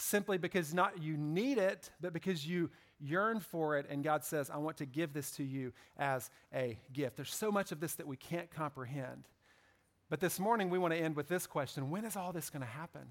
simply 0.00 0.38
because 0.38 0.74
not 0.74 1.02
you 1.02 1.16
need 1.16 1.58
it, 1.58 1.90
but 2.00 2.12
because 2.12 2.46
you 2.46 2.70
yearn 3.00 3.40
for 3.40 3.78
it. 3.78 3.86
And 3.88 4.04
God 4.04 4.24
says, 4.24 4.50
I 4.50 4.58
want 4.58 4.76
to 4.78 4.86
give 4.86 5.12
this 5.12 5.30
to 5.32 5.44
you 5.44 5.72
as 5.98 6.30
a 6.54 6.78
gift. 6.92 7.16
There's 7.16 7.34
so 7.34 7.50
much 7.50 7.72
of 7.72 7.80
this 7.80 7.94
that 7.94 8.06
we 8.06 8.16
can't 8.16 8.50
comprehend. 8.50 9.24
But 10.08 10.20
this 10.20 10.40
morning, 10.40 10.70
we 10.70 10.78
want 10.78 10.92
to 10.92 10.98
end 10.98 11.16
with 11.16 11.28
this 11.28 11.46
question 11.46 11.90
When 11.90 12.04
is 12.04 12.16
all 12.16 12.32
this 12.32 12.50
going 12.50 12.62
to 12.62 12.68
happen? 12.68 13.02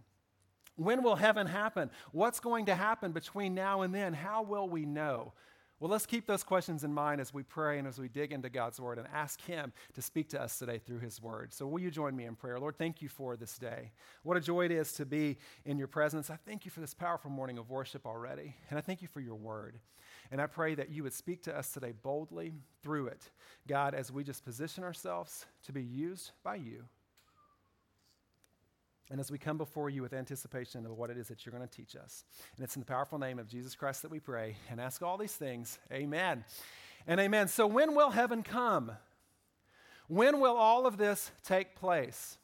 When 0.76 1.04
will 1.04 1.16
heaven 1.16 1.48
happen? 1.48 1.90
What's 2.12 2.40
going 2.40 2.68
to 2.68 2.76
happen 2.76 3.12
between 3.12 3.54
now 3.54 3.82
and 3.82 3.94
then? 3.94 4.14
How 4.14 4.44
will 4.44 4.70
we 4.70 4.86
know? 4.86 5.34
Well, 5.80 5.90
let's 5.90 6.06
keep 6.06 6.28
those 6.28 6.44
questions 6.44 6.84
in 6.84 6.94
mind 6.94 7.22
as 7.22 7.34
we 7.34 7.42
pray 7.42 7.80
and 7.80 7.88
as 7.88 7.98
we 7.98 8.10
dig 8.10 8.34
into 8.34 8.50
God's 8.50 8.82
Word 8.82 8.98
and 8.98 9.08
ask 9.14 9.40
Him 9.40 9.72
to 9.94 10.02
speak 10.02 10.28
to 10.30 10.42
us 10.42 10.60
today 10.60 10.78
through 10.78 11.00
His 11.00 11.22
Word. 11.22 11.54
So, 11.54 11.68
will 11.68 11.80
you 11.80 11.90
join 11.90 12.18
me 12.18 12.26
in 12.26 12.36
prayer? 12.36 12.60
Lord, 12.60 12.78
thank 12.78 13.02
you 13.02 13.08
for 13.08 13.38
this 13.38 13.58
day. 13.58 13.94
What 14.24 14.36
a 14.36 14.42
joy 14.42 14.66
it 14.66 14.72
is 14.72 14.92
to 14.94 15.06
be 15.06 15.38
in 15.64 15.78
your 15.78 15.88
presence. 15.88 16.30
I 16.30 16.36
thank 16.36 16.66
you 16.66 16.72
for 16.72 16.82
this 16.82 16.94
powerful 16.94 17.32
morning 17.32 17.58
of 17.58 17.70
worship 17.70 18.06
already, 18.06 18.56
and 18.70 18.78
I 18.78 18.82
thank 18.82 19.02
you 19.02 19.08
for 19.08 19.22
your 19.22 19.36
Word. 19.36 19.80
And 20.32 20.42
I 20.42 20.48
pray 20.48 20.76
that 20.76 20.90
you 20.90 21.04
would 21.04 21.14
speak 21.14 21.44
to 21.44 21.58
us 21.58 21.72
today 21.72 21.94
boldly 22.04 22.56
through 22.84 23.08
it, 23.08 23.30
God, 23.66 23.96
as 23.96 24.12
we 24.12 24.26
just 24.26 24.44
position 24.44 24.84
ourselves 24.84 25.46
to 25.66 25.72
be 25.72 25.82
used 25.82 26.32
by 26.44 26.56
you 26.56 26.84
and 29.12 29.20
as 29.20 29.32
we 29.32 29.38
come 29.40 29.58
before 29.58 29.90
you 29.90 30.02
with 30.04 30.14
anticipation 30.14 30.86
of 30.86 30.92
what 30.92 31.10
it 31.10 31.18
is 31.18 31.28
that 31.30 31.46
you're 31.46 31.54
going 31.54 31.68
to 31.68 31.76
teach 31.76 31.96
us. 31.96 32.24
And 32.56 32.64
it's 32.64 32.76
in 32.76 32.80
the 32.80 32.86
powerful 32.86 33.18
name 33.18 33.40
of 33.40 33.48
Jesus 33.48 33.76
Christ 33.76 34.04
that 34.04 34.12
we 34.12 34.20
pray 34.20 34.56
and 34.70 34.80
ask 34.80 35.02
all 35.02 35.18
these 35.18 35.34
things. 35.34 35.80
Amen. 35.92 36.44
And 37.08 37.20
amen. 37.20 37.48
So, 37.48 37.66
when 37.66 37.96
will 37.96 38.12
heaven 38.12 38.44
come? 38.44 38.92
When 40.08 40.40
will 40.40 40.56
all 40.56 40.86
of 40.86 40.98
this 40.98 41.32
take 41.44 41.76
place? 41.76 42.38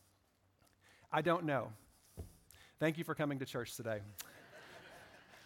I 1.11 1.21
don't 1.21 1.45
know. 1.45 1.71
Thank 2.79 2.97
you 2.97 3.03
for 3.03 3.13
coming 3.13 3.39
to 3.39 3.45
church 3.45 3.75
today. 3.75 3.99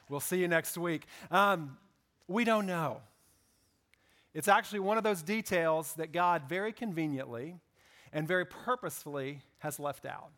we'll 0.10 0.20
see 0.20 0.38
you 0.38 0.48
next 0.48 0.78
week. 0.78 1.06
Um, 1.32 1.78
we 2.28 2.44
don't 2.46 2.66
know. 2.66 3.02
It's 4.34 4.48
actually 4.48 4.80
one 4.80 4.98
of 4.98 5.04
those 5.04 5.22
details 5.22 5.94
that 5.94 6.14
God 6.14 6.44
very 6.48 6.72
conveniently 6.72 7.56
and 8.14 8.28
very 8.28 8.46
purposefully 8.46 9.42
has 9.60 9.80
left 9.80 10.06
out 10.06 10.32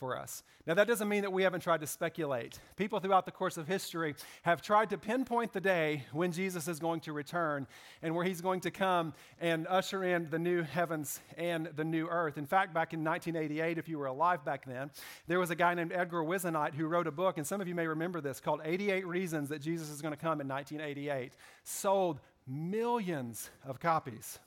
for 0.00 0.16
us. 0.16 0.42
Now, 0.66 0.72
that 0.74 0.88
doesn't 0.88 1.08
mean 1.08 1.22
that 1.22 1.32
we 1.32 1.42
haven't 1.42 1.60
tried 1.60 1.82
to 1.82 1.86
speculate. 1.86 2.58
People 2.76 3.00
throughout 3.00 3.26
the 3.26 3.30
course 3.30 3.58
of 3.58 3.68
history 3.68 4.14
have 4.42 4.62
tried 4.62 4.88
to 4.90 4.98
pinpoint 4.98 5.52
the 5.52 5.60
day 5.60 6.06
when 6.12 6.32
Jesus 6.32 6.66
is 6.68 6.80
going 6.80 7.00
to 7.00 7.12
return 7.12 7.66
and 8.02 8.14
where 8.14 8.24
he's 8.24 8.40
going 8.40 8.60
to 8.60 8.70
come 8.70 9.12
and 9.40 9.66
usher 9.68 10.02
in 10.02 10.30
the 10.30 10.38
new 10.38 10.62
heavens 10.62 11.20
and 11.36 11.66
the 11.76 11.84
new 11.84 12.08
earth. 12.08 12.38
In 12.38 12.46
fact, 12.46 12.72
back 12.72 12.94
in 12.94 13.04
1988, 13.04 13.76
if 13.76 13.88
you 13.90 13.98
were 13.98 14.06
alive 14.06 14.42
back 14.42 14.64
then, 14.64 14.90
there 15.28 15.38
was 15.38 15.50
a 15.50 15.54
guy 15.54 15.74
named 15.74 15.92
Edgar 15.92 16.24
Whisenant 16.24 16.74
who 16.74 16.86
wrote 16.86 17.06
a 17.06 17.12
book, 17.12 17.36
and 17.36 17.46
some 17.46 17.60
of 17.60 17.68
you 17.68 17.74
may 17.74 17.86
remember 17.86 18.22
this, 18.22 18.40
called 18.40 18.62
88 18.64 19.06
Reasons 19.06 19.50
That 19.50 19.60
Jesus 19.60 19.90
is 19.90 20.00
Going 20.00 20.14
to 20.14 20.20
Come 20.20 20.40
in 20.40 20.48
1988. 20.48 21.34
Sold 21.62 22.20
millions 22.46 23.50
of 23.66 23.80
copies. 23.80 24.38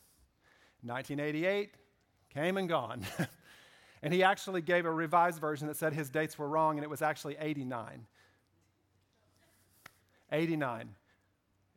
1988 0.81 1.69
came 2.33 2.57
and 2.57 2.67
gone. 2.67 3.05
And 4.03 4.13
he 4.13 4.21
actually 4.21 4.61
gave 4.61 4.85
a 4.85 4.91
revised 4.91 5.39
version 5.39 5.67
that 5.67 5.77
said 5.77 5.93
his 5.93 6.09
dates 6.09 6.37
were 6.37 6.47
wrong, 6.47 6.77
and 6.77 6.83
it 6.83 6.89
was 6.89 7.01
actually 7.01 7.37
89. 7.39 8.05
89. 10.29 10.89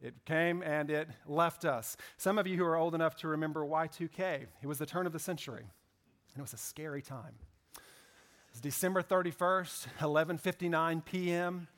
It 0.02 0.14
came 0.24 0.62
and 0.62 0.90
it 0.90 1.08
left 1.26 1.64
us. 1.64 1.96
Some 2.16 2.36
of 2.36 2.46
you 2.46 2.56
who 2.56 2.64
are 2.64 2.76
old 2.76 2.96
enough 2.96 3.14
to 3.18 3.28
remember 3.28 3.64
Y2K, 3.64 4.46
it 4.60 4.66
was 4.66 4.78
the 4.78 4.86
turn 4.86 5.06
of 5.06 5.12
the 5.12 5.20
century, 5.20 5.62
and 5.62 6.38
it 6.38 6.42
was 6.42 6.52
a 6.52 6.58
scary 6.58 7.00
time. 7.00 7.34
It 7.76 8.52
was 8.52 8.60
December 8.60 9.02
31st, 9.02 9.86
11:59 10.00 11.04
p.m., 11.04 11.68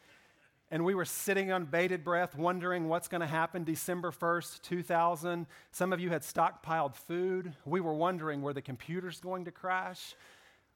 and 0.70 0.84
we 0.84 0.94
were 0.94 1.04
sitting 1.04 1.52
on 1.52 1.64
bated 1.66 2.04
breath 2.04 2.36
wondering 2.36 2.88
what's 2.88 3.08
going 3.08 3.22
to 3.22 3.26
happen 3.26 3.64
December 3.64 4.10
1st, 4.10 4.62
2000. 4.62 5.46
Some 5.73 5.92
of 5.92 6.00
you 6.00 6.11
had 6.11 6.23
stockpiled 6.23 6.94
food. 6.94 7.54
We 7.64 7.80
were 7.80 7.94
wondering 7.94 8.42
were 8.42 8.52
the 8.52 8.61
computers 8.61 9.20
going 9.20 9.46
to 9.46 9.50
crash? 9.50 10.14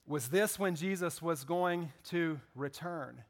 Was 0.06 0.28
this 0.28 0.58
when 0.58 0.74
Jesus 0.74 1.22
was 1.22 1.44
going 1.44 1.92
to 2.10 2.40
return? 2.54 3.22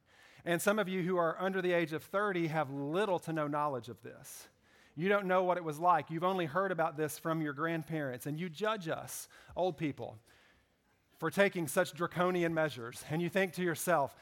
And 0.45 0.61
some 0.61 0.79
of 0.79 0.89
you 0.89 1.03
who 1.03 1.17
are 1.17 1.37
under 1.39 1.63
the 1.63 1.73
age 1.73 1.93
of 1.93 2.03
30 2.03 2.49
have 2.49 2.71
little 2.71 3.19
to 3.21 3.33
no 3.33 3.47
knowledge 3.47 3.89
of 3.89 4.03
this. 4.03 4.49
You 4.97 5.09
don't 5.09 5.27
know 5.27 5.45
what 5.45 5.57
it 5.57 5.65
was 5.65 5.79
like. 5.79 6.11
You've 6.11 6.25
only 6.25 6.47
heard 6.47 6.73
about 6.73 6.97
this 6.97 7.19
from 7.19 7.41
your 7.41 7.53
grandparents, 7.53 8.27
and 8.27 8.39
you 8.39 8.49
judge 8.49 8.89
us, 8.89 9.29
old 9.57 9.79
people, 9.79 10.19
for 11.19 11.31
taking 11.31 11.69
such 11.69 11.95
draconian 11.95 12.53
measures. 12.53 13.03
And 13.11 13.23
you 13.23 13.29
think 13.29 13.53
to 13.55 13.63
yourself, 13.63 14.15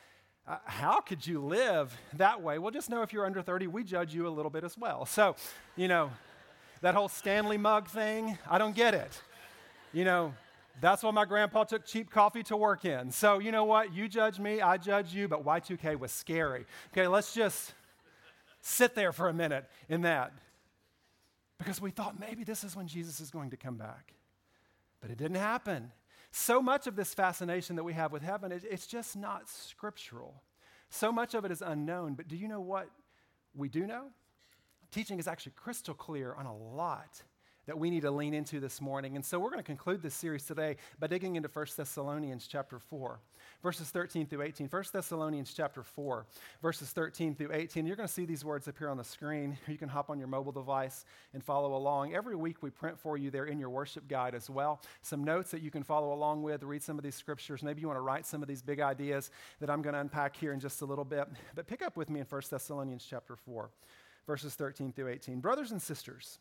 uh, 0.47 0.59
how 0.65 1.01
could 1.01 1.27
you 1.27 1.41
live 1.41 1.97
that 2.15 2.43
way? 2.43 2.59
Well, 2.59 2.71
just 2.71 2.91
know 2.91 3.03
if 3.03 3.13
you're 3.13 3.27
under 3.27 3.43
30, 3.43 3.67
we 3.69 3.83
judge 3.83 4.15
you 4.15 4.29
a 4.29 4.31
little 4.31 4.51
bit 4.51 4.65
as 4.65 4.77
well. 4.77 5.07
So, 5.07 5.35
you 5.77 5.89
know, 5.89 6.11
that 6.83 6.95
whole 6.95 7.09
Stanley 7.09 7.59
mug 7.59 7.89
thing, 7.89 8.39
I 8.49 8.59
don't 8.59 8.75
get 8.75 8.95
it. 8.95 9.23
You 9.93 10.05
know, 10.05 10.35
that's 10.81 11.03
why 11.03 11.11
my 11.11 11.25
grandpa 11.25 11.65
took 11.65 11.85
cheap 11.85 12.11
coffee 12.11 12.43
to 12.45 12.57
work 12.57 12.85
in. 12.85 13.11
So, 13.11 13.39
you 13.39 13.53
know 13.53 13.65
what? 13.65 13.95
You 13.95 14.09
judge 14.09 14.39
me, 14.39 14.61
I 14.61 14.77
judge 14.77 15.15
you, 15.15 15.29
but 15.29 15.45
Y2K 15.45 15.99
was 15.99 16.13
scary. 16.13 16.65
Okay, 16.93 17.07
let's 17.07 17.35
just 17.35 17.75
sit 18.61 18.95
there 18.95 19.13
for 19.13 19.29
a 19.29 19.33
minute 19.33 19.69
in 19.89 20.03
that. 20.03 20.33
Because 21.59 21.81
we 21.81 21.91
thought 21.91 22.19
maybe 22.19 22.45
this 22.45 22.65
is 22.65 22.75
when 22.75 22.87
Jesus 22.87 23.21
is 23.21 23.31
going 23.31 23.51
to 23.51 23.57
come 23.57 23.77
back. 23.77 24.15
But 25.01 25.11
it 25.11 25.19
didn't 25.19 25.37
happen. 25.37 25.93
So 26.33 26.63
much 26.63 26.87
of 26.87 26.97
this 26.97 27.13
fascination 27.13 27.77
that 27.77 27.85
we 27.85 27.93
have 27.93 28.13
with 28.13 28.23
heaven, 28.23 28.53
it's 28.53 28.87
just 28.87 29.17
not 29.17 29.49
scriptural. 29.49 30.43
So 30.89 31.13
much 31.13 31.35
of 31.35 31.45
it 31.45 31.51
is 31.51 31.63
unknown. 31.63 32.15
But 32.15 32.29
do 32.29 32.37
you 32.37 32.49
know 32.49 32.61
what 32.61 32.89
we 33.55 33.69
do 33.69 33.87
know? 33.87 34.05
Teaching 34.91 35.19
is 35.19 35.29
actually 35.29 35.53
crystal 35.57 35.95
clear 35.95 36.35
on 36.35 36.47
a 36.47 36.57
lot 36.57 37.23
that 37.71 37.79
we 37.79 37.89
need 37.89 38.03
to 38.03 38.11
lean 38.11 38.35
into 38.35 38.59
this 38.59 38.81
morning. 38.81 39.15
And 39.15 39.25
so 39.25 39.39
we're 39.39 39.51
going 39.51 39.61
to 39.61 39.63
conclude 39.63 40.03
this 40.03 40.13
series 40.13 40.45
today 40.45 40.75
by 40.99 41.07
digging 41.07 41.37
into 41.37 41.49
1 41.49 41.67
Thessalonians 41.77 42.49
chapter 42.49 42.81
4, 42.81 43.21
verses 43.63 43.91
13 43.91 44.27
through 44.27 44.43
18. 44.43 44.67
1 44.67 44.85
Thessalonians 44.93 45.55
chapter 45.55 45.85
4, 45.85 46.27
verses 46.63 46.91
13 46.91 47.37
through 47.37 47.53
18. 47.53 47.87
You're 47.87 47.95
going 47.95 48.09
to 48.09 48.13
see 48.13 48.25
these 48.25 48.45
words 48.45 48.67
appear 48.67 48.89
on 48.89 48.97
the 48.97 49.05
screen. 49.05 49.57
You 49.69 49.79
can 49.79 49.89
hop 49.89 50.11
on 50.11 50.19
your 50.19 50.27
mobile 50.27 50.51
device 50.51 51.05
and 51.33 51.45
follow 51.45 51.77
along. 51.77 52.13
Every 52.13 52.35
week 52.35 52.61
we 52.61 52.71
print 52.71 52.99
for 52.99 53.17
you 53.17 53.31
there 53.31 53.45
in 53.45 53.61
your 53.61 53.71
worship 53.71 54.09
guide 54.09 54.35
as 54.35 54.51
well 54.51 54.83
some 55.03 55.23
notes 55.23 55.53
that 55.53 55.63
you 55.63 55.71
can 55.71 55.85
follow 55.85 56.13
along 56.13 56.43
with, 56.43 56.65
read 56.65 56.83
some 56.83 56.99
of 56.99 57.05
these 57.05 57.15
scriptures. 57.15 57.63
Maybe 57.63 57.83
you 57.83 57.87
want 57.87 57.99
to 57.99 58.03
write 58.03 58.27
some 58.27 58.43
of 58.43 58.49
these 58.49 58.63
big 58.63 58.81
ideas 58.81 59.31
that 59.61 59.71
I'm 59.71 59.81
going 59.81 59.95
to 59.95 60.01
unpack 60.01 60.35
here 60.35 60.53
in 60.53 60.59
just 60.59 60.83
a 60.83 60.87
little 60.87 61.05
bit. 61.05 61.29
But 61.55 61.69
pick 61.69 61.83
up 61.83 61.97
with 61.97 62.11
me 62.11 62.19
in 62.19 62.27
1 62.27 62.43
Thessalonians 62.51 63.07
chapter 63.09 63.37
4, 63.37 63.71
verses 64.27 64.55
13 64.55 64.93
through 64.93 65.07
18. 65.11 65.39
Brothers 65.39 65.71
and 65.71 65.81
sisters, 65.81 66.41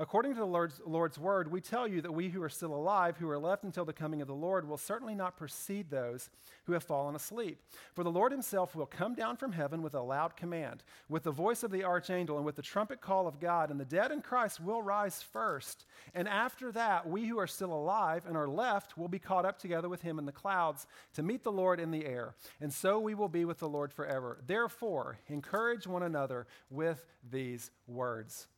According 0.00 0.32
to 0.32 0.40
the 0.40 0.46
Lord's, 0.46 0.80
Lord's, 0.86 1.18
word, 1.18 1.52
we 1.52 1.60
tell 1.60 1.86
you 1.86 2.00
that 2.00 2.14
we 2.14 2.30
who 2.30 2.42
are 2.42 2.48
still 2.48 2.74
alive, 2.74 3.18
who 3.18 3.28
are 3.28 3.38
left 3.38 3.64
until 3.64 3.84
the 3.84 3.92
coming 3.92 4.22
of 4.22 4.28
the 4.28 4.34
Lord, 4.34 4.66
will 4.66 4.78
certainly 4.78 5.14
not 5.14 5.36
precede 5.36 5.90
those 5.90 6.30
who 6.64 6.72
have 6.72 6.82
fallen 6.82 7.14
asleep. 7.14 7.60
For 7.92 8.02
the 8.02 8.10
Lord 8.10 8.32
himself 8.32 8.74
will 8.74 8.86
come 8.86 9.14
down 9.14 9.36
from 9.36 9.52
heaven 9.52 9.82
with 9.82 9.92
a 9.92 10.00
loud 10.00 10.38
command, 10.38 10.82
with 11.10 11.24
the 11.24 11.30
voice 11.30 11.62
of 11.62 11.70
the 11.70 11.84
archangel, 11.84 12.38
and 12.38 12.46
with 12.46 12.56
the 12.56 12.62
trumpet 12.62 13.02
call 13.02 13.28
of 13.28 13.40
God, 13.40 13.70
and 13.70 13.78
the 13.78 13.84
dead 13.84 14.10
in 14.10 14.22
Christ 14.22 14.58
will 14.58 14.80
rise 14.80 15.20
first. 15.20 15.84
And 16.14 16.26
after 16.26 16.72
that, 16.72 17.06
we 17.06 17.26
who 17.26 17.38
are 17.38 17.46
still 17.46 17.74
alive 17.74 18.24
and 18.26 18.38
are 18.38 18.48
left 18.48 18.96
will 18.96 19.08
be 19.08 19.18
caught 19.18 19.44
up 19.44 19.58
together 19.58 19.90
with 19.90 20.00
him 20.00 20.18
in 20.18 20.24
the 20.24 20.32
clouds 20.32 20.86
to 21.12 21.22
meet 21.22 21.44
the 21.44 21.52
Lord 21.52 21.78
in 21.78 21.90
the 21.90 22.06
air. 22.06 22.34
And 22.62 22.72
so 22.72 22.98
we 22.98 23.14
will 23.14 23.28
be 23.28 23.44
with 23.44 23.58
the 23.58 23.68
Lord 23.68 23.92
forever. 23.92 24.38
Therefore, 24.46 25.18
encourage 25.28 25.86
one 25.86 26.04
another 26.04 26.46
with 26.70 27.04
these 27.30 27.70
words. 27.86 28.48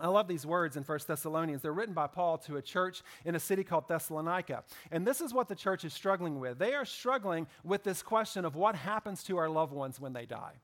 I 0.00 0.08
love 0.08 0.26
these 0.26 0.46
words 0.46 0.76
in 0.76 0.84
1 0.84 0.98
Thessalonians. 1.06 1.62
They're 1.62 1.72
written 1.72 1.94
by 1.94 2.06
Paul 2.06 2.38
to 2.38 2.56
a 2.56 2.62
church 2.62 3.02
in 3.24 3.34
a 3.34 3.40
city 3.40 3.62
called 3.62 3.88
Thessalonica. 3.88 4.64
And 4.90 5.06
this 5.06 5.20
is 5.20 5.34
what 5.34 5.48
the 5.48 5.54
church 5.54 5.84
is 5.84 5.92
struggling 5.92 6.40
with. 6.40 6.58
They 6.58 6.74
are 6.74 6.86
struggling 6.86 7.46
with 7.62 7.84
this 7.84 8.02
question 8.02 8.44
of 8.44 8.56
what 8.56 8.74
happens 8.74 9.22
to 9.24 9.36
our 9.36 9.50
loved 9.50 9.72
ones 9.72 10.00
when 10.00 10.14
they 10.14 10.24
die. 10.24 10.54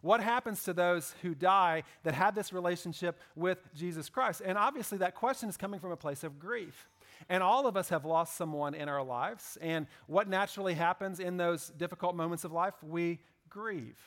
What 0.00 0.20
happens 0.22 0.62
to 0.64 0.72
those 0.72 1.14
who 1.22 1.34
die 1.34 1.82
that 2.04 2.14
had 2.14 2.34
this 2.34 2.52
relationship 2.52 3.18
with 3.34 3.58
Jesus 3.74 4.08
Christ? 4.08 4.42
And 4.44 4.56
obviously, 4.56 4.98
that 4.98 5.14
question 5.14 5.48
is 5.48 5.56
coming 5.56 5.80
from 5.80 5.90
a 5.90 5.96
place 5.96 6.22
of 6.22 6.38
grief. 6.38 6.88
And 7.28 7.42
all 7.42 7.66
of 7.66 7.76
us 7.76 7.88
have 7.88 8.04
lost 8.04 8.36
someone 8.36 8.74
in 8.74 8.88
our 8.88 9.02
lives. 9.02 9.58
And 9.60 9.86
what 10.06 10.28
naturally 10.28 10.74
happens 10.74 11.18
in 11.18 11.36
those 11.36 11.70
difficult 11.70 12.14
moments 12.14 12.44
of 12.44 12.52
life? 12.52 12.74
We 12.82 13.18
grieve. 13.48 13.98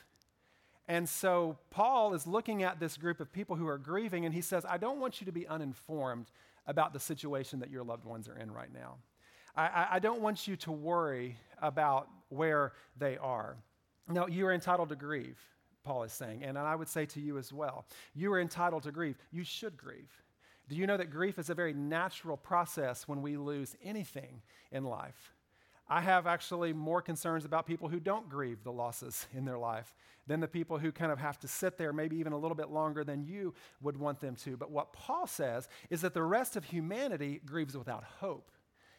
And 0.88 1.08
so 1.08 1.58
Paul 1.70 2.12
is 2.14 2.26
looking 2.26 2.62
at 2.62 2.80
this 2.80 2.96
group 2.96 3.20
of 3.20 3.32
people 3.32 3.56
who 3.56 3.68
are 3.68 3.78
grieving, 3.78 4.24
and 4.24 4.34
he 4.34 4.40
says, 4.40 4.64
I 4.68 4.78
don't 4.78 4.98
want 4.98 5.20
you 5.20 5.24
to 5.26 5.32
be 5.32 5.46
uninformed 5.46 6.30
about 6.66 6.92
the 6.92 7.00
situation 7.00 7.60
that 7.60 7.70
your 7.70 7.84
loved 7.84 8.04
ones 8.04 8.28
are 8.28 8.36
in 8.36 8.50
right 8.50 8.72
now. 8.72 8.96
I, 9.56 9.86
I 9.92 9.98
don't 9.98 10.20
want 10.20 10.48
you 10.48 10.56
to 10.56 10.72
worry 10.72 11.36
about 11.60 12.08
where 12.30 12.72
they 12.98 13.16
are. 13.18 13.56
No, 14.08 14.26
you 14.26 14.46
are 14.46 14.52
entitled 14.52 14.88
to 14.88 14.96
grieve, 14.96 15.38
Paul 15.84 16.02
is 16.04 16.12
saying. 16.12 16.42
And 16.42 16.58
I 16.58 16.74
would 16.74 16.88
say 16.88 17.06
to 17.06 17.20
you 17.20 17.38
as 17.38 17.52
well, 17.52 17.86
you 18.14 18.32
are 18.32 18.40
entitled 18.40 18.84
to 18.84 18.92
grieve. 18.92 19.16
You 19.30 19.44
should 19.44 19.76
grieve. 19.76 20.10
Do 20.68 20.76
you 20.76 20.86
know 20.86 20.96
that 20.96 21.10
grief 21.10 21.38
is 21.38 21.50
a 21.50 21.54
very 21.54 21.74
natural 21.74 22.36
process 22.36 23.06
when 23.06 23.20
we 23.20 23.36
lose 23.36 23.76
anything 23.84 24.40
in 24.70 24.84
life? 24.84 25.34
I 25.92 26.00
have 26.00 26.26
actually 26.26 26.72
more 26.72 27.02
concerns 27.02 27.44
about 27.44 27.66
people 27.66 27.86
who 27.86 28.00
don't 28.00 28.26
grieve 28.26 28.64
the 28.64 28.72
losses 28.72 29.26
in 29.36 29.44
their 29.44 29.58
life 29.58 29.94
than 30.26 30.40
the 30.40 30.48
people 30.48 30.78
who 30.78 30.90
kind 30.90 31.12
of 31.12 31.18
have 31.18 31.38
to 31.40 31.48
sit 31.48 31.76
there 31.76 31.92
maybe 31.92 32.16
even 32.16 32.32
a 32.32 32.38
little 32.38 32.54
bit 32.54 32.70
longer 32.70 33.04
than 33.04 33.22
you 33.24 33.52
would 33.82 33.98
want 33.98 34.18
them 34.18 34.34
to. 34.36 34.56
But 34.56 34.70
what 34.70 34.94
Paul 34.94 35.26
says 35.26 35.68
is 35.90 36.00
that 36.00 36.14
the 36.14 36.22
rest 36.22 36.56
of 36.56 36.64
humanity 36.64 37.42
grieves 37.44 37.76
without 37.76 38.04
hope. 38.20 38.50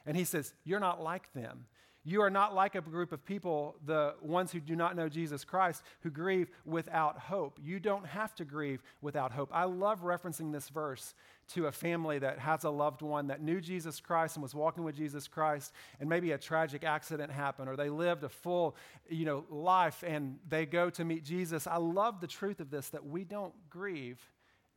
And 0.05 0.15
he 0.15 0.23
says, 0.23 0.53
You're 0.65 0.79
not 0.79 1.01
like 1.01 1.33
them. 1.33 1.65
You 2.05 2.21
are 2.21 2.29
not 2.29 2.53
like 2.53 2.75
a 2.75 2.81
group 2.81 3.13
of 3.13 3.25
people, 3.25 3.75
the 3.85 4.15
ones 4.21 4.51
who 4.51 4.59
do 4.59 4.75
not 4.75 4.95
know 4.95 5.07
Jesus 5.07 5.45
Christ, 5.45 5.83
who 6.01 6.09
grieve 6.09 6.49
without 6.65 7.17
hope. 7.17 7.57
You 7.63 7.79
don't 7.79 8.05
have 8.05 8.35
to 8.35 8.45
grieve 8.45 8.83
without 9.01 9.31
hope. 9.31 9.49
I 9.53 9.63
love 9.63 10.01
referencing 10.01 10.51
this 10.51 10.67
verse 10.67 11.13
to 11.53 11.67
a 11.67 11.71
family 11.71 12.19
that 12.19 12.39
has 12.39 12.65
a 12.65 12.69
loved 12.69 13.01
one 13.01 13.27
that 13.27 13.41
knew 13.41 13.61
Jesus 13.61 14.01
Christ 14.01 14.35
and 14.35 14.43
was 14.43 14.53
walking 14.53 14.83
with 14.83 14.97
Jesus 14.97 15.29
Christ, 15.29 15.71
and 16.01 16.09
maybe 16.09 16.31
a 16.31 16.37
tragic 16.37 16.83
accident 16.83 17.31
happened, 17.31 17.69
or 17.69 17.77
they 17.77 17.89
lived 17.89 18.25
a 18.25 18.29
full 18.29 18.75
you 19.09 19.25
know, 19.25 19.45
life 19.49 20.03
and 20.05 20.39
they 20.49 20.65
go 20.65 20.89
to 20.89 21.05
meet 21.05 21.23
Jesus. 21.23 21.67
I 21.67 21.77
love 21.77 22.19
the 22.19 22.27
truth 22.27 22.59
of 22.59 22.69
this 22.69 22.89
that 22.89 23.05
we 23.05 23.23
don't 23.23 23.53
grieve 23.69 24.19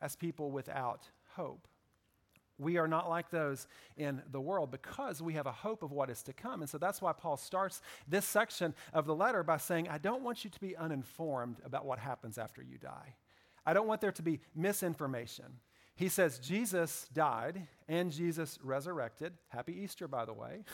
as 0.01 0.15
people 0.15 0.53
without 0.53 1.09
hope. 1.35 1.67
We 2.59 2.79
are 2.79 2.89
not 2.89 3.09
like 3.09 3.31
those 3.31 3.67
in 3.97 4.23
the 4.31 4.41
world 4.41 4.71
because 4.71 5.21
we 5.21 5.35
have 5.35 5.47
a 5.47 5.53
hope 5.53 5.83
of 5.83 5.93
what 5.93 6.09
is 6.09 6.23
to 6.25 6.33
come. 6.33 6.63
And 6.63 6.71
so 6.71 6.79
that's 6.79 7.03
why 7.03 7.13
Paul 7.13 7.37
starts 7.37 7.83
this 8.09 8.25
section 8.25 8.75
of 8.93 9.07
the 9.07 9.15
letter 9.15 9.43
by 9.43 9.59
saying, 9.59 9.89
I 9.89 9.99
don't 9.99 10.23
want 10.23 10.45
you 10.45 10.51
to 10.51 10.61
be 10.61 10.77
uninformed 10.77 11.59
about 11.65 11.85
what 11.85 11.99
happens 11.99 12.39
after 12.39 12.63
you 12.63 12.79
die. 12.79 13.15
I 13.67 13.75
don't 13.75 13.87
want 13.87 14.01
there 14.01 14.13
to 14.13 14.23
be 14.23 14.41
misinformation. 14.55 15.47
He 15.97 16.09
says, 16.09 16.39
Jesus 16.39 17.09
died 17.13 17.67
and 17.89 18.13
Jesus 18.13 18.59
resurrected. 18.63 19.33
Happy 19.49 19.79
Easter, 19.83 20.07
by 20.07 20.25
the 20.25 20.35
way. 20.35 20.65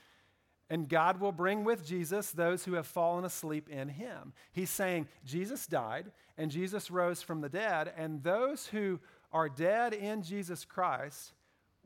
and 0.70 0.88
God 0.88 1.20
will 1.20 1.32
bring 1.32 1.64
with 1.64 1.86
Jesus 1.86 2.30
those 2.30 2.64
who 2.64 2.74
have 2.74 2.86
fallen 2.86 3.24
asleep 3.24 3.68
in 3.68 3.88
him. 3.88 4.34
He's 4.52 4.70
saying, 4.70 5.08
Jesus 5.24 5.66
died 5.66 6.12
and 6.38 6.50
Jesus 6.50 6.90
rose 6.90 7.20
from 7.20 7.40
the 7.40 7.48
dead, 7.48 7.92
and 7.96 8.22
those 8.22 8.68
who 8.68 9.00
are 9.32 9.48
dead 9.48 9.92
in 9.92 10.22
Jesus 10.22 10.64
Christ 10.64 11.32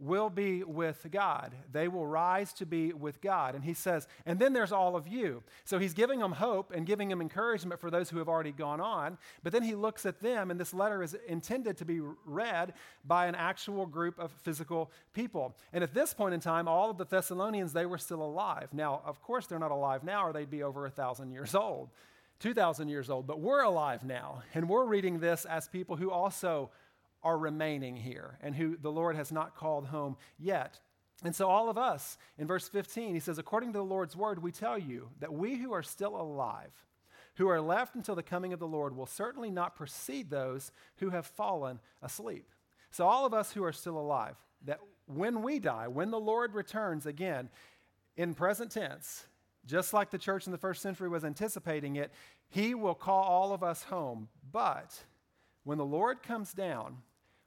will 0.02 0.30
be 0.30 0.64
with 0.64 1.06
God. 1.12 1.52
They 1.70 1.86
will 1.86 2.06
rise 2.06 2.52
to 2.54 2.66
be 2.66 2.92
with 2.92 3.20
God. 3.20 3.54
And 3.54 3.62
he 3.62 3.72
says, 3.72 4.08
and 4.26 4.38
then 4.38 4.52
there's 4.52 4.72
all 4.72 4.96
of 4.96 5.06
you. 5.06 5.44
So 5.64 5.78
he's 5.78 5.94
giving 5.94 6.18
them 6.18 6.32
hope 6.32 6.72
and 6.74 6.84
giving 6.84 7.08
them 7.08 7.20
encouragement 7.20 7.80
for 7.80 7.90
those 7.90 8.10
who 8.10 8.18
have 8.18 8.28
already 8.28 8.50
gone 8.50 8.80
on. 8.80 9.16
But 9.44 9.52
then 9.52 9.62
he 9.62 9.76
looks 9.76 10.04
at 10.04 10.20
them, 10.20 10.50
and 10.50 10.58
this 10.58 10.74
letter 10.74 11.02
is 11.02 11.16
intended 11.28 11.76
to 11.76 11.84
be 11.84 12.00
read 12.24 12.74
by 13.04 13.26
an 13.26 13.36
actual 13.36 13.86
group 13.86 14.18
of 14.18 14.32
physical 14.32 14.90
people. 15.12 15.54
And 15.72 15.84
at 15.84 15.94
this 15.94 16.12
point 16.12 16.34
in 16.34 16.40
time, 16.40 16.66
all 16.66 16.90
of 16.90 16.98
the 16.98 17.06
Thessalonians, 17.06 17.72
they 17.72 17.86
were 17.86 17.98
still 17.98 18.22
alive. 18.22 18.70
Now, 18.72 19.02
of 19.04 19.22
course, 19.22 19.46
they're 19.46 19.60
not 19.60 19.70
alive 19.70 20.02
now, 20.02 20.26
or 20.26 20.32
they'd 20.32 20.50
be 20.50 20.64
over 20.64 20.84
a 20.84 20.90
thousand 20.90 21.30
years 21.30 21.54
old. 21.54 21.90
2,000 22.40 22.88
years 22.88 23.08
old, 23.08 23.24
but 23.24 23.38
we're 23.38 23.62
alive 23.62 24.02
now. 24.02 24.42
And 24.52 24.68
we're 24.68 24.84
reading 24.84 25.20
this 25.20 25.44
as 25.44 25.68
people 25.68 25.94
who 25.94 26.10
also 26.10 26.70
are 27.22 27.38
remaining 27.38 27.96
here 27.96 28.38
and 28.40 28.54
who 28.54 28.76
the 28.76 28.90
Lord 28.90 29.16
has 29.16 29.32
not 29.32 29.56
called 29.56 29.86
home 29.86 30.16
yet. 30.38 30.80
And 31.24 31.34
so, 31.34 31.48
all 31.48 31.68
of 31.68 31.78
us, 31.78 32.18
in 32.36 32.46
verse 32.46 32.68
15, 32.68 33.14
he 33.14 33.20
says, 33.20 33.38
According 33.38 33.72
to 33.72 33.78
the 33.78 33.84
Lord's 33.84 34.16
word, 34.16 34.42
we 34.42 34.50
tell 34.50 34.78
you 34.78 35.08
that 35.20 35.32
we 35.32 35.56
who 35.56 35.72
are 35.72 35.82
still 35.82 36.20
alive, 36.20 36.72
who 37.36 37.48
are 37.48 37.60
left 37.60 37.94
until 37.94 38.16
the 38.16 38.22
coming 38.22 38.52
of 38.52 38.58
the 38.58 38.66
Lord, 38.66 38.96
will 38.96 39.06
certainly 39.06 39.50
not 39.50 39.76
precede 39.76 40.30
those 40.30 40.72
who 40.96 41.10
have 41.10 41.26
fallen 41.26 41.78
asleep. 42.02 42.48
So, 42.90 43.06
all 43.06 43.24
of 43.24 43.34
us 43.34 43.52
who 43.52 43.62
are 43.62 43.72
still 43.72 43.98
alive, 43.98 44.34
that 44.64 44.80
when 45.06 45.42
we 45.42 45.60
die, 45.60 45.86
when 45.86 46.10
the 46.10 46.20
Lord 46.20 46.54
returns 46.54 47.06
again, 47.06 47.48
in 48.16 48.34
present 48.34 48.72
tense, 48.72 49.26
just 49.64 49.92
like 49.92 50.10
the 50.10 50.18
church 50.18 50.46
in 50.46 50.52
the 50.52 50.58
first 50.58 50.82
century 50.82 51.08
was 51.08 51.24
anticipating 51.24 51.96
it, 51.96 52.12
he 52.48 52.74
will 52.74 52.94
call 52.94 53.22
all 53.22 53.52
of 53.52 53.62
us 53.62 53.84
home. 53.84 54.28
But 54.50 55.04
when 55.64 55.78
the 55.78 55.84
Lord 55.84 56.22
comes 56.22 56.52
down, 56.52 56.98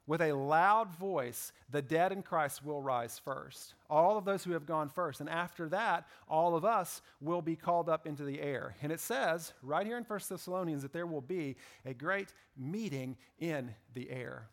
with 0.06 0.20
a 0.20 0.32
loud 0.32 0.94
voice, 0.94 1.52
the 1.70 1.82
dead 1.82 2.12
in 2.12 2.22
Christ 2.22 2.64
will 2.64 2.80
rise 2.80 3.18
first. 3.18 3.74
All 3.90 4.16
of 4.16 4.24
those 4.24 4.44
who 4.44 4.52
have 4.52 4.66
gone 4.66 4.88
first. 4.88 5.20
And 5.20 5.28
after 5.28 5.68
that, 5.70 6.06
all 6.28 6.54
of 6.54 6.64
us 6.64 7.02
will 7.20 7.42
be 7.42 7.56
called 7.56 7.88
up 7.88 8.06
into 8.06 8.24
the 8.24 8.40
air. 8.40 8.74
And 8.82 8.92
it 8.92 9.00
says 9.00 9.52
right 9.62 9.86
here 9.86 9.96
in 9.96 10.04
1 10.04 10.20
Thessalonians 10.28 10.82
that 10.82 10.92
there 10.92 11.06
will 11.06 11.20
be 11.20 11.56
a 11.84 11.92
great 11.92 12.32
meeting 12.56 13.16
in 13.38 13.74
the 13.94 14.10
air. 14.10 14.48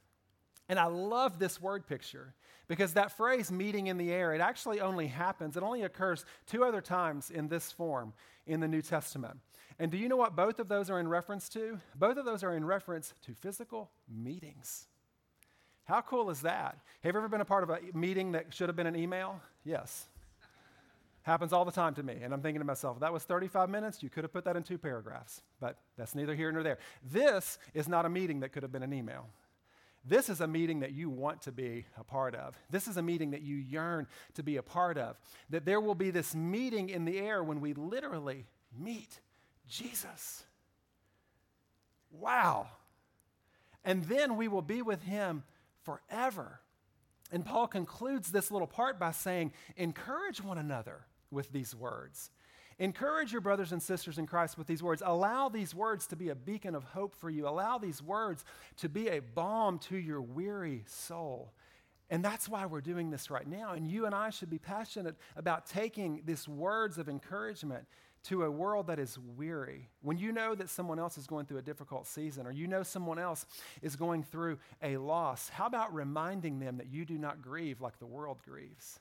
And 0.69 0.79
I 0.79 0.85
love 0.85 1.39
this 1.39 1.61
word 1.61 1.85
picture 1.85 2.33
because 2.67 2.93
that 2.93 3.11
phrase, 3.11 3.51
meeting 3.51 3.87
in 3.87 3.97
the 3.97 4.11
air, 4.11 4.33
it 4.33 4.41
actually 4.41 4.79
only 4.79 5.07
happens, 5.07 5.57
it 5.57 5.63
only 5.63 5.83
occurs 5.83 6.25
two 6.47 6.63
other 6.63 6.81
times 6.81 7.29
in 7.29 7.47
this 7.47 7.71
form 7.71 8.13
in 8.47 8.59
the 8.59 8.67
New 8.67 8.81
Testament. 8.81 9.39
And 9.77 9.91
do 9.91 9.97
you 9.97 10.07
know 10.07 10.15
what 10.15 10.35
both 10.35 10.59
of 10.59 10.69
those 10.69 10.89
are 10.89 10.99
in 10.99 11.07
reference 11.07 11.49
to? 11.49 11.79
Both 11.95 12.17
of 12.17 12.25
those 12.25 12.43
are 12.43 12.55
in 12.55 12.65
reference 12.65 13.13
to 13.25 13.33
physical 13.33 13.91
meetings. 14.07 14.87
How 15.85 16.01
cool 16.01 16.29
is 16.29 16.41
that? 16.41 16.77
Have 17.03 17.13
you 17.13 17.19
ever 17.19 17.27
been 17.27 17.41
a 17.41 17.45
part 17.45 17.63
of 17.63 17.69
a 17.69 17.79
meeting 17.93 18.31
that 18.33 18.53
should 18.53 18.69
have 18.69 18.75
been 18.75 18.87
an 18.87 18.95
email? 18.95 19.41
Yes. 19.65 20.07
Happens 21.23 21.53
all 21.53 21.65
the 21.65 21.71
time 21.71 21.93
to 21.95 22.03
me. 22.03 22.17
And 22.21 22.33
I'm 22.33 22.41
thinking 22.41 22.59
to 22.59 22.65
myself, 22.65 22.99
that 22.99 23.11
was 23.11 23.23
35 23.23 23.69
minutes. 23.69 24.03
You 24.03 24.09
could 24.09 24.23
have 24.23 24.33
put 24.33 24.45
that 24.45 24.55
in 24.55 24.63
two 24.63 24.77
paragraphs, 24.77 25.41
but 25.59 25.77
that's 25.97 26.15
neither 26.15 26.35
here 26.35 26.51
nor 26.51 26.63
there. 26.63 26.77
This 27.11 27.59
is 27.73 27.87
not 27.87 28.05
a 28.05 28.09
meeting 28.09 28.41
that 28.41 28.49
could 28.49 28.63
have 28.63 28.71
been 28.71 28.83
an 28.83 28.93
email. 28.93 29.27
this 30.05 30.27
is 30.27 30.41
a 30.41 30.47
meeting 30.47 30.81
that 30.81 30.91
you 30.91 31.09
want 31.09 31.41
to 31.43 31.51
be 31.51 31.85
a 31.97 32.03
part 32.03 32.35
of. 32.35 32.59
This 32.69 32.89
is 32.89 32.97
a 32.97 33.01
meeting 33.01 33.31
that 33.31 33.41
you 33.41 33.55
yearn 33.55 34.05
to 34.33 34.43
be 34.43 34.57
a 34.57 34.63
part 34.63 34.97
of. 34.97 35.17
That 35.49 35.63
there 35.63 35.79
will 35.79 35.95
be 35.95 36.11
this 36.11 36.35
meeting 36.35 36.89
in 36.89 37.05
the 37.05 37.19
air 37.19 37.41
when 37.41 37.61
we 37.61 37.73
literally 37.73 38.45
meet 38.77 39.21
Jesus. 39.65 40.43
Wow. 42.11 42.67
And 43.85 44.03
then 44.05 44.35
we 44.35 44.49
will 44.49 44.61
be 44.61 44.81
with 44.81 45.03
him 45.03 45.43
forever. 45.83 46.59
And 47.31 47.45
Paul 47.45 47.67
concludes 47.67 48.31
this 48.31 48.51
little 48.51 48.67
part 48.67 48.99
by 48.99 49.11
saying, 49.11 49.53
encourage 49.75 50.41
one 50.41 50.57
another 50.57 51.05
with 51.31 51.51
these 51.51 51.75
words. 51.75 52.29
Encourage 52.79 53.31
your 53.31 53.41
brothers 53.41 53.71
and 53.71 53.81
sisters 53.81 54.17
in 54.17 54.25
Christ 54.25 54.57
with 54.57 54.67
these 54.67 54.81
words. 54.81 55.03
Allow 55.05 55.49
these 55.49 55.75
words 55.75 56.07
to 56.07 56.15
be 56.15 56.29
a 56.29 56.35
beacon 56.35 56.75
of 56.75 56.83
hope 56.83 57.15
for 57.15 57.29
you. 57.29 57.47
Allow 57.47 57.77
these 57.77 58.01
words 58.01 58.43
to 58.77 58.89
be 58.89 59.09
a 59.09 59.19
balm 59.19 59.79
to 59.79 59.97
your 59.97 60.21
weary 60.21 60.83
soul. 60.87 61.53
And 62.09 62.23
that's 62.23 62.49
why 62.49 62.65
we're 62.65 62.81
doing 62.81 63.09
this 63.09 63.29
right 63.29 63.47
now. 63.47 63.73
And 63.73 63.87
you 63.87 64.05
and 64.05 64.13
I 64.13 64.29
should 64.29 64.49
be 64.49 64.59
passionate 64.59 65.15
about 65.35 65.65
taking 65.65 66.21
these 66.25 66.47
words 66.47 66.97
of 66.97 67.09
encouragement 67.09 67.85
to 68.23 68.43
a 68.43 68.51
world 68.51 68.87
that 68.87 68.99
is 68.99 69.17
weary. 69.19 69.89
When 70.01 70.17
you 70.17 70.31
know 70.31 70.55
that 70.55 70.69
someone 70.69 70.99
else 70.99 71.17
is 71.17 71.27
going 71.27 71.45
through 71.45 71.57
a 71.57 71.63
difficult 71.63 72.07
season 72.07 72.47
or 72.47 72.51
you 72.51 72.67
know 72.67 72.83
someone 72.83 73.19
else 73.19 73.45
is 73.81 73.95
going 73.95 74.23
through 74.23 74.59
a 74.81 74.97
loss, 74.97 75.49
how 75.49 75.65
about 75.65 75.93
reminding 75.93 76.59
them 76.59 76.77
that 76.77 76.87
you 76.87 77.05
do 77.05 77.17
not 77.17 77.41
grieve 77.41 77.81
like 77.81 77.99
the 77.99 78.05
world 78.05 78.37
grieves? 78.43 78.99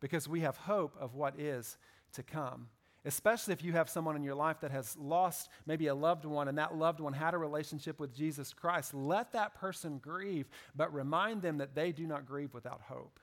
Because 0.00 0.28
we 0.28 0.40
have 0.40 0.56
hope 0.56 0.94
of 1.00 1.14
what 1.14 1.38
is 1.38 1.78
to 2.12 2.22
come 2.22 2.68
especially 3.04 3.52
if 3.52 3.64
you 3.64 3.72
have 3.72 3.88
someone 3.88 4.16
in 4.16 4.22
your 4.22 4.34
life 4.34 4.60
that 4.60 4.70
has 4.70 4.96
lost 4.96 5.48
maybe 5.66 5.88
a 5.88 5.94
loved 5.94 6.24
one 6.24 6.48
and 6.48 6.58
that 6.58 6.76
loved 6.76 7.00
one 7.00 7.12
had 7.12 7.34
a 7.34 7.38
relationship 7.38 7.98
with 7.98 8.14
Jesus 8.14 8.52
Christ. 8.52 8.94
Let 8.94 9.32
that 9.32 9.54
person 9.54 9.98
grieve, 9.98 10.48
but 10.76 10.92
remind 10.94 11.42
them 11.42 11.58
that 11.58 11.74
they 11.74 11.92
do 11.92 12.06
not 12.06 12.26
grieve 12.26 12.54
without 12.54 12.80
hope 12.82 13.18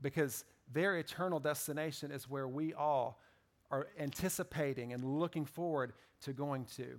because 0.00 0.44
their 0.72 0.96
eternal 0.96 1.40
destination 1.40 2.10
is 2.10 2.28
where 2.28 2.48
we 2.48 2.74
all 2.74 3.20
are 3.70 3.88
anticipating 3.98 4.92
and 4.92 5.04
looking 5.04 5.44
forward 5.44 5.92
to 6.22 6.32
going 6.32 6.64
to. 6.76 6.98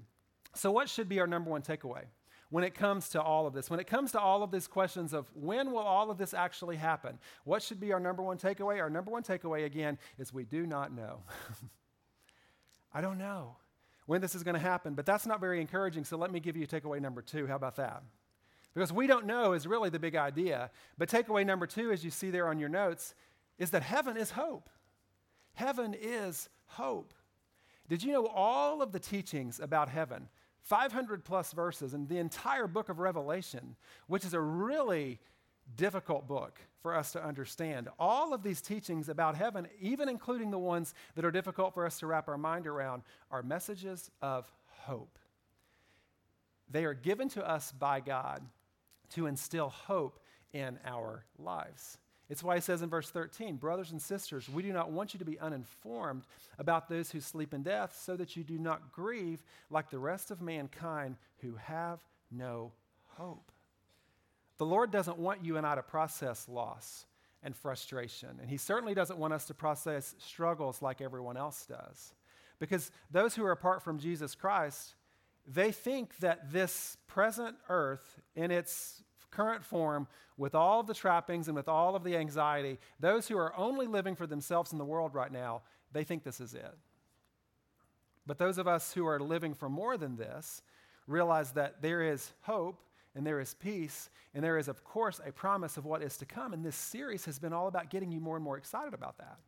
So, 0.53 0.71
what 0.71 0.89
should 0.89 1.09
be 1.09 1.19
our 1.19 1.27
number 1.27 1.50
one 1.50 1.62
takeaway? 1.62 2.05
when 2.50 2.63
it 2.63 2.74
comes 2.74 3.09
to 3.09 3.21
all 3.21 3.45
of 3.45 3.53
this. 3.53 3.69
When 3.69 3.79
it 3.79 3.88
comes 3.88 4.12
to 4.13 4.19
all 4.19 4.43
of 4.43 4.51
these 4.51 4.67
questions 4.67 5.13
of 5.13 5.25
when 5.33 5.71
will 5.71 5.79
all 5.79 6.09
of 6.09 6.17
this 6.17 6.33
actually 6.33 6.77
happen, 6.77 7.19
what 7.43 7.62
should 7.62 7.79
be 7.79 7.91
our 7.91 8.00
number 8.00 8.24
one 8.24 8.38
takeaway? 8.38 8.79
Our 8.79 8.89
number 8.89 9.12
one 9.12 9.24
takeaway, 9.24 9.65
again, 9.65 9.97
is 10.17 10.33
we 10.33 10.45
do 10.45 10.65
not 10.65 10.93
know. 10.93 11.24
I 12.93 13.01
don't 13.01 13.17
know 13.17 13.57
when 14.05 14.21
this 14.21 14.33
is 14.33 14.43
going 14.43 14.55
to 14.55 14.62
happen, 14.62 14.93
but 14.93 15.05
that's 15.05 15.25
not 15.25 15.41
very 15.41 15.59
encouraging. 15.59 16.05
So 16.05 16.17
let 16.17 16.31
me 16.31 16.39
give 16.39 16.55
you 16.55 16.65
takeaway 16.65 17.01
number 17.01 17.21
two. 17.21 17.47
How 17.47 17.55
about 17.55 17.75
that? 17.75 18.01
Because 18.74 18.93
we 18.93 19.07
don't 19.07 19.25
know 19.25 19.53
is 19.53 19.67
really 19.67 19.89
the 19.89 20.00
big 20.00 20.15
idea. 20.15 20.71
But 20.97 21.09
takeaway 21.09 21.45
number 21.45 21.67
two, 21.67 21.91
as 21.91 22.05
you 22.05 22.12
see 22.12 22.29
there 22.29 22.47
on 22.47 22.59
your 22.59 22.69
notes, 22.69 23.13
is 23.57 23.71
that 23.71 23.83
heaven 23.83 24.15
is 24.15 24.31
hope. 24.31 24.69
Heaven 25.53 25.95
is 26.00 26.47
hope. 26.67 27.13
Did 27.89 28.03
you 28.03 28.12
know 28.12 28.27
all 28.27 28.81
of 28.81 28.91
the 28.91 29.00
teachings 29.00 29.59
about 29.59 29.89
heaven, 29.89 30.27
500 30.62 31.24
plus 31.24 31.53
verses, 31.53 31.93
in 31.93 32.07
the 32.07 32.17
entire 32.17 32.67
book 32.67 32.89
of 32.89 33.00
Revelation, 33.00 33.75
which 34.07 34.25
is 34.25 34.33
a 34.33 34.41
really 34.41 35.19
difficult 35.75 36.27
book 36.27 36.59
for 36.81 36.95
us 36.95 37.12
to 37.12 37.24
understand. 37.24 37.89
All 38.00 38.33
of 38.33 38.43
these 38.43 38.62
teachings 38.62 39.09
about 39.09 39.36
heaven, 39.36 39.67
even 39.81 40.07
including 40.07 40.51
the 40.51 40.59
ones 40.59 40.93
that 41.15 41.25
are 41.25 41.31
difficult 41.31 41.74
for 41.74 41.86
us 41.86 42.00
to 42.00 42.07
wrap 42.07 42.27
our 42.27 42.38
mind 42.38 42.67
around, 42.67 43.03
are 43.31 43.43
messages 43.43 44.09
of 44.21 44.50
hope. 44.67 45.19
They 46.69 46.86
are 46.86 46.93
given 46.93 47.29
to 47.29 47.47
us 47.47 47.71
by 47.71 48.00
God 48.00 48.43
to 49.12 49.25
instill 49.25 49.69
hope 49.69 50.19
in 50.53 50.79
our 50.86 51.25
lives. 51.38 51.97
It's 52.29 52.43
why 52.43 52.55
he 52.55 52.62
says 52.62 52.81
in 52.81 52.89
verse 52.89 53.10
13, 53.10 53.55
Brothers 53.55 53.91
and 53.91 54.01
sisters, 54.01 54.50
we 54.50 54.62
do 54.62 54.74
not 54.74 54.91
want 54.91 55.13
you 55.13 55.17
to 55.19 55.25
be 55.25 55.39
uninformed 55.39 56.24
about 56.60 56.89
those 56.89 57.12
who 57.12 57.22
sleep 57.22 57.53
in 57.53 57.63
death, 57.63 57.98
so 58.01 58.17
that 58.17 58.36
you 58.36 58.43
do 58.43 58.57
not 58.57 58.91
grieve 58.91 59.43
like 59.69 59.89
the 59.89 60.00
rest 60.00 60.29
of 60.29 60.41
mankind 60.41 61.15
who 61.41 61.55
have 61.55 62.00
no 62.29 62.74
hope. 63.15 63.51
The 64.57 64.65
Lord 64.65 64.91
doesn't 64.91 65.17
want 65.17 65.46
you 65.46 65.57
and 65.57 65.65
I 65.65 65.75
to 65.75 65.84
process 65.84 66.48
loss 66.50 67.05
and 67.43 67.55
frustration. 67.55 68.39
And 68.41 68.50
He 68.50 68.57
certainly 68.57 68.93
doesn't 68.93 69.19
want 69.19 69.34
us 69.34 69.46
to 69.46 69.53
process 69.53 70.15
struggles 70.17 70.81
like 70.81 71.00
everyone 71.00 71.38
else 71.38 71.65
does. 71.65 72.13
Because 72.60 72.91
those 73.12 73.36
who 73.36 73.46
are 73.46 73.51
apart 73.51 73.84
from 73.84 74.00
Jesus 74.00 74.36
Christ, 74.36 74.96
they 75.46 75.72
think 75.72 76.17
that 76.17 76.51
this 76.51 76.98
present 77.07 77.55
earth 77.69 78.19
in 78.36 78.51
its 78.51 79.03
current 79.31 79.63
form, 79.63 80.07
with 80.38 80.53
all 80.53 80.79
of 80.79 80.88
the 80.88 80.93
trappings 80.93 81.48
and 81.48 81.55
with 81.55 81.67
all 81.67 81.96
of 81.96 82.03
the 82.03 82.15
anxiety, 82.15 82.79
those 83.00 83.27
who 83.27 83.38
are 83.38 83.55
only 83.57 83.88
living 83.88 84.15
for 84.15 84.27
themselves 84.27 84.72
in 84.72 84.77
the 84.77 84.86
world 84.86 85.13
right 85.13 85.31
now, 85.31 85.62
they 85.92 86.03
think 86.03 86.24
this 86.24 86.40
is 86.40 86.53
it. 86.53 86.77
But 88.25 88.37
those 88.37 88.57
of 88.57 88.68
us 88.68 88.94
who 88.94 89.07
are 89.07 89.20
living 89.20 89.53
for 89.53 89.70
more 89.70 89.98
than 89.98 90.18
this 90.18 90.61
realize 91.07 91.51
that 91.53 91.81
there 91.81 92.01
is 92.03 92.33
hope 92.42 92.81
and 93.16 93.25
there 93.25 93.40
is 93.40 93.55
peace, 93.55 94.11
and 94.35 94.44
there 94.44 94.59
is, 94.59 94.68
of 94.68 94.83
course, 94.83 95.20
a 95.25 95.31
promise 95.31 95.75
of 95.75 95.85
what 95.85 96.03
is 96.03 96.18
to 96.18 96.25
come. 96.25 96.53
And 96.53 96.63
this 96.63 96.75
series 96.75 97.25
has 97.25 97.40
been 97.40 97.51
all 97.51 97.68
about 97.68 97.90
getting 97.90 98.11
you 98.11 98.20
more 98.20 98.35
and 98.35 98.44
more 98.44 98.57
excited 98.57 98.94
about 98.94 99.18
that, 99.18 99.40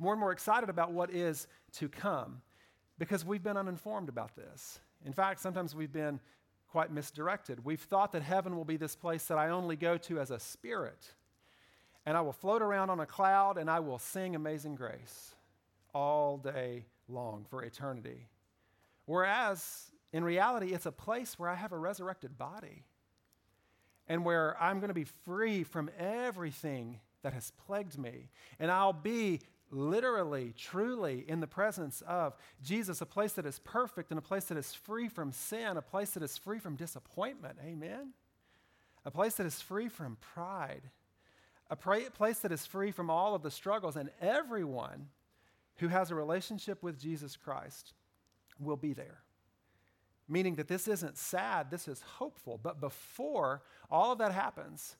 more 0.00 0.12
and 0.12 0.18
more 0.18 0.32
excited 0.32 0.68
about 0.68 0.90
what 0.90 1.12
is 1.12 1.46
to 1.74 1.88
come, 1.88 2.42
because 2.98 3.24
we've 3.24 3.44
been 3.44 3.56
uninformed 3.56 4.08
about 4.08 4.34
this. 4.34 4.80
In 5.04 5.12
fact, 5.12 5.38
sometimes 5.38 5.72
we've 5.72 5.92
been 5.92 6.18
quite 6.76 6.92
misdirected. 6.92 7.64
We've 7.64 7.80
thought 7.80 8.12
that 8.12 8.20
heaven 8.20 8.54
will 8.54 8.66
be 8.66 8.76
this 8.76 8.94
place 8.94 9.24
that 9.28 9.38
I 9.38 9.48
only 9.48 9.76
go 9.76 9.96
to 9.96 10.20
as 10.20 10.30
a 10.30 10.38
spirit, 10.38 11.14
and 12.04 12.18
I 12.18 12.20
will 12.20 12.34
float 12.34 12.60
around 12.60 12.90
on 12.90 13.00
a 13.00 13.06
cloud 13.06 13.56
and 13.56 13.70
I 13.70 13.80
will 13.80 13.98
sing 13.98 14.36
Amazing 14.36 14.74
Grace 14.74 15.34
all 15.94 16.36
day 16.36 16.84
long 17.08 17.46
for 17.48 17.62
eternity. 17.62 18.28
Whereas 19.06 19.90
in 20.12 20.22
reality, 20.22 20.74
it's 20.74 20.84
a 20.84 20.92
place 20.92 21.38
where 21.38 21.48
I 21.48 21.54
have 21.54 21.72
a 21.72 21.78
resurrected 21.78 22.36
body 22.36 22.84
and 24.06 24.22
where 24.22 24.54
I'm 24.62 24.78
going 24.78 24.88
to 24.88 24.94
be 24.94 25.06
free 25.24 25.64
from 25.64 25.88
everything 25.98 27.00
that 27.22 27.32
has 27.32 27.52
plagued 27.66 27.96
me. 27.96 28.28
And 28.58 28.70
I'll 28.70 28.92
be 28.92 29.40
literally, 29.70 30.54
truly 30.56 31.24
in 31.26 31.40
the 31.40 31.46
presence 31.46 32.02
of 32.06 32.34
Jesus, 32.62 33.00
a 33.00 33.06
place 33.06 33.32
that 33.34 33.46
is 33.46 33.58
perfect 33.60 34.10
and 34.10 34.18
a 34.18 34.22
place 34.22 34.44
that 34.46 34.58
is 34.58 34.72
free 34.72 35.08
from 35.08 35.32
sin, 35.32 35.76
a 35.76 35.82
place 35.82 36.10
that 36.12 36.22
is 36.22 36.36
free 36.36 36.58
from 36.58 36.76
disappointment. 36.76 37.58
Amen? 37.64 38.12
A 39.04 39.10
place 39.10 39.34
that 39.34 39.46
is 39.46 39.60
free 39.60 39.88
from 39.88 40.16
pride, 40.34 40.82
a 41.70 41.76
place 41.76 42.38
that 42.40 42.52
is 42.52 42.66
free 42.66 42.90
from 42.90 43.10
all 43.10 43.34
of 43.34 43.42
the 43.42 43.50
struggles. 43.50 43.96
And 43.96 44.10
everyone 44.20 45.08
who 45.76 45.88
has 45.88 46.10
a 46.10 46.14
relationship 46.14 46.82
with 46.82 47.00
Jesus 47.00 47.36
Christ 47.36 47.92
will 48.58 48.76
be 48.76 48.92
there 48.92 49.22
meaning 50.28 50.56
that 50.56 50.68
this 50.68 50.88
isn't 50.88 51.16
sad, 51.16 51.70
this 51.70 51.88
is 51.88 52.02
hopeful. 52.02 52.58
But 52.62 52.80
before 52.80 53.62
all 53.90 54.12
of 54.12 54.18
that 54.18 54.32
happens, 54.32 54.96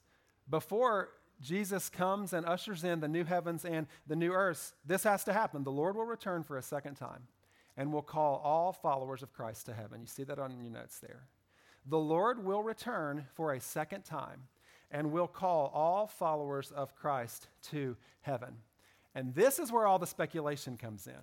before 0.48 1.10
Jesus 1.40 1.88
comes 1.88 2.32
and 2.32 2.46
ushers 2.46 2.84
in 2.84 3.00
the 3.00 3.08
new 3.08 3.24
heavens 3.24 3.64
and 3.64 3.86
the 4.06 4.16
new 4.16 4.32
earth, 4.32 4.72
this 4.84 5.04
has 5.04 5.24
to 5.24 5.32
happen. 5.32 5.64
The 5.64 5.70
Lord 5.70 5.96
will 5.96 6.04
return 6.04 6.42
for 6.42 6.56
a 6.56 6.62
second 6.62 6.94
time 6.94 7.22
and 7.76 7.92
will 7.92 8.02
call 8.02 8.40
all 8.42 8.72
followers 8.72 9.22
of 9.22 9.32
Christ 9.32 9.66
to 9.66 9.74
heaven. 9.74 10.00
You 10.00 10.06
see 10.06 10.24
that 10.24 10.38
on 10.38 10.62
your 10.62 10.72
notes 10.72 10.98
there. 10.98 11.24
The 11.86 11.98
Lord 11.98 12.44
will 12.44 12.62
return 12.62 13.26
for 13.34 13.52
a 13.52 13.60
second 13.60 14.04
time 14.04 14.42
and 14.90 15.12
will 15.12 15.28
call 15.28 15.70
all 15.74 16.06
followers 16.06 16.72
of 16.72 16.96
Christ 16.96 17.48
to 17.70 17.96
heaven. 18.22 18.54
And 19.14 19.34
this 19.34 19.58
is 19.58 19.70
where 19.70 19.86
all 19.86 19.98
the 19.98 20.06
speculation 20.06 20.76
comes 20.76 21.06
in. 21.06 21.14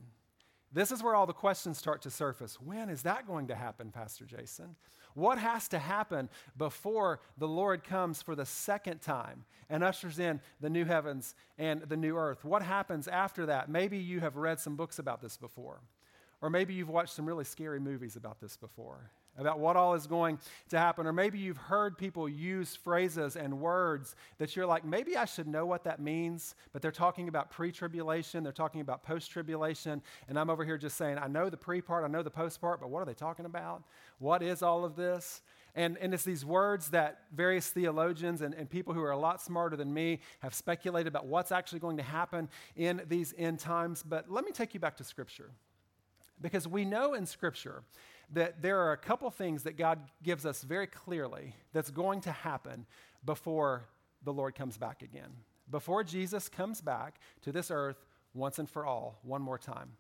This 0.74 0.92
is 0.92 1.04
where 1.04 1.14
all 1.14 1.28
the 1.28 1.34
questions 1.34 1.78
start 1.78 2.02
to 2.02 2.10
surface. 2.10 2.60
When 2.60 2.90
is 2.90 3.04
that 3.04 3.28
going 3.28 3.48
to 3.48 3.56
happen, 3.56 3.92
Pastor 3.92 4.26
Jason? 4.26 4.76
What 5.14 5.38
has 5.38 5.68
to 5.70 5.80
happen 5.80 6.30
before 6.58 7.20
the 7.38 7.48
Lord 7.48 7.84
comes 7.84 8.24
for 8.24 8.36
the 8.36 8.46
second 8.46 9.02
time 9.02 9.46
and 9.70 9.84
ushers 9.84 10.18
in 10.18 10.42
the 10.60 10.72
new 10.72 10.86
heavens 10.86 11.36
and 11.60 11.82
the 11.84 11.98
new 11.98 12.18
earth? 12.18 12.44
What 12.44 12.64
happens 12.64 13.08
after 13.08 13.46
that? 13.46 13.70
Maybe 13.70 14.00
you 14.00 14.20
have 14.22 14.36
read 14.36 14.60
some 14.60 14.76
books 14.76 14.98
about 14.98 15.22
this 15.22 15.38
before, 15.38 15.82
or 16.42 16.50
maybe 16.50 16.74
you've 16.74 16.90
watched 16.90 17.14
some 17.14 17.28
really 17.28 17.46
scary 17.46 17.80
movies 17.80 18.16
about 18.16 18.42
this 18.42 18.58
before 18.58 19.12
about 19.38 19.60
what 19.60 19.76
all 19.76 19.94
is 19.96 20.08
going 20.08 20.40
to 20.70 20.78
happen. 20.78 21.08
Or 21.08 21.14
maybe 21.14 21.40
you've 21.40 21.58
heard 21.58 21.98
people 21.98 22.30
use 22.30 22.76
phrases 22.76 23.36
and 23.36 23.60
words 23.60 24.16
that 24.38 24.56
you're 24.56 24.66
like, 24.66 24.86
maybe 24.86 25.18
I 25.18 25.26
should 25.26 25.48
know 25.48 25.66
what 25.66 25.84
that 25.86 26.00
means, 26.00 26.56
but 26.72 26.82
they're 26.82 26.92
talking 26.92 27.28
about 27.28 27.50
pre 27.50 27.72
tribulation, 27.72 28.44
they're 28.44 28.52
talking 28.52 28.82
about 28.82 29.04
post 29.04 29.32
tribulation, 29.32 30.02
and 30.28 30.38
I'm 30.38 30.50
over 30.50 30.64
here 30.64 30.78
just 30.78 30.98
saying, 30.98 31.18
I 31.18 31.28
know 31.28 31.50
the 31.50 31.58
pre 31.58 31.82
part, 31.82 32.04
I 32.04 32.08
know 32.08 32.24
the 32.24 32.30
post 32.30 32.62
part, 32.62 32.80
but 32.80 32.90
what 32.90 33.02
are 33.02 33.06
they 33.06 33.14
talking 33.14 33.46
about? 33.46 33.84
What 34.20 34.44
is 34.44 34.62
all 34.62 34.86
of 34.86 34.96
this? 34.96 35.42
And, 35.76 35.98
and 35.98 36.14
it's 36.14 36.24
these 36.24 36.46
words 36.46 36.90
that 36.90 37.22
various 37.34 37.70
theologians 37.70 38.42
and, 38.42 38.54
and 38.54 38.70
people 38.70 38.94
who 38.94 39.02
are 39.02 39.12
a 39.12 39.18
lot 39.18 39.42
smarter 39.42 39.76
than 39.76 39.92
me 39.92 40.20
have 40.42 40.54
speculated 40.54 41.08
about 41.08 41.26
what's 41.26 41.52
actually 41.52 41.80
going 41.80 41.98
to 41.98 42.04
happen 42.04 42.48
in 42.76 43.02
these 43.08 43.34
end 43.38 43.58
times. 43.58 44.04
But 44.08 44.30
let 44.30 44.46
me 44.46 44.52
take 44.52 44.76
you 44.76 44.80
back 44.80 44.98
to 44.98 45.04
Scripture. 45.04 45.50
Because 46.42 46.68
we 46.68 46.86
know 46.86 47.16
in 47.16 47.26
Scripture 47.26 47.84
that 48.32 48.62
there 48.62 48.80
are 48.80 48.92
a 48.92 48.98
couple 48.98 49.30
things 49.30 49.64
that 49.64 49.78
God 49.78 50.00
gives 50.24 50.46
us 50.46 50.64
very 50.64 50.88
clearly 50.88 51.56
that's 51.74 51.92
going 51.92 52.22
to 52.22 52.32
happen 52.32 52.86
before 53.26 53.86
the 54.24 54.34
Lord 54.34 54.56
comes 54.56 54.78
back 54.78 55.02
again. 55.02 55.32
Before 55.70 56.04
Jesus 56.04 56.50
comes 56.50 56.82
back 56.82 57.20
to 57.42 57.52
this 57.52 57.72
earth 57.72 58.06
once 58.34 58.60
and 58.60 58.70
for 58.70 58.86
all, 58.86 59.20
one 59.24 59.42
more 59.42 59.58
time. 59.58 59.92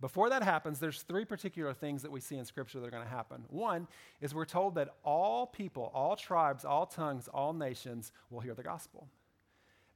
Before 0.00 0.28
that 0.28 0.42
happens, 0.42 0.78
there's 0.78 1.02
three 1.02 1.24
particular 1.24 1.72
things 1.72 2.02
that 2.02 2.12
we 2.12 2.20
see 2.20 2.36
in 2.36 2.44
Scripture 2.44 2.80
that 2.80 2.86
are 2.86 2.90
going 2.90 3.02
to 3.02 3.08
happen. 3.08 3.44
One 3.48 3.88
is 4.20 4.34
we're 4.34 4.44
told 4.44 4.74
that 4.74 4.90
all 5.02 5.46
people, 5.46 5.90
all 5.94 6.16
tribes, 6.16 6.64
all 6.66 6.84
tongues, 6.84 7.28
all 7.28 7.54
nations 7.54 8.12
will 8.28 8.40
hear 8.40 8.54
the 8.54 8.62
gospel. 8.62 9.08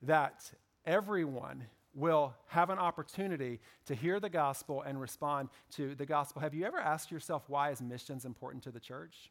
That 0.03 0.51
everyone 0.87 1.66
will 1.94 2.35
have 2.46 2.70
an 2.70 2.79
opportunity 2.79 3.61
to 3.87 3.94
hear 3.94 4.20
the 4.20 4.29
gospel 4.29 4.83
and 4.83 5.00
respond 5.00 5.48
to 5.72 5.94
the 5.94 6.07
gospel. 6.07 6.40
Have 6.42 6.55
you 6.55 6.64
ever 6.64 6.79
asked 6.79 7.11
yourself 7.11 7.44
why 7.48 7.70
is 7.70 7.83
missions 7.83 8.24
important 8.24 8.62
to 8.64 8.70
the 8.70 8.81
church? 8.81 9.31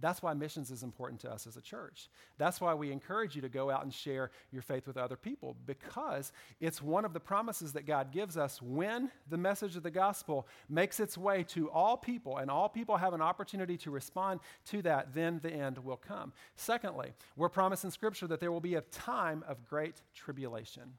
That's 0.00 0.22
why 0.22 0.32
missions 0.32 0.70
is 0.70 0.82
important 0.82 1.20
to 1.20 1.30
us 1.30 1.46
as 1.46 1.56
a 1.56 1.60
church. 1.60 2.08
That's 2.38 2.60
why 2.60 2.74
we 2.74 2.90
encourage 2.90 3.36
you 3.36 3.42
to 3.42 3.48
go 3.48 3.70
out 3.70 3.82
and 3.82 3.92
share 3.92 4.30
your 4.50 4.62
faith 4.62 4.86
with 4.86 4.96
other 4.96 5.16
people 5.16 5.56
because 5.66 6.32
it's 6.58 6.80
one 6.80 7.04
of 7.04 7.12
the 7.12 7.20
promises 7.20 7.74
that 7.74 7.86
God 7.86 8.10
gives 8.10 8.36
us 8.36 8.62
when 8.62 9.10
the 9.28 9.36
message 9.36 9.76
of 9.76 9.82
the 9.82 9.90
gospel 9.90 10.48
makes 10.68 11.00
its 11.00 11.18
way 11.18 11.42
to 11.48 11.70
all 11.70 11.96
people 11.96 12.38
and 12.38 12.50
all 12.50 12.68
people 12.68 12.96
have 12.96 13.12
an 13.12 13.20
opportunity 13.20 13.76
to 13.78 13.90
respond 13.90 14.40
to 14.66 14.80
that, 14.82 15.14
then 15.14 15.38
the 15.42 15.52
end 15.52 15.76
will 15.78 15.98
come. 15.98 16.32
Secondly, 16.56 17.12
we're 17.36 17.50
promised 17.50 17.84
in 17.84 17.90
Scripture 17.90 18.26
that 18.26 18.40
there 18.40 18.52
will 18.52 18.60
be 18.60 18.76
a 18.76 18.82
time 18.82 19.44
of 19.46 19.68
great 19.68 20.00
tribulation. 20.14 20.94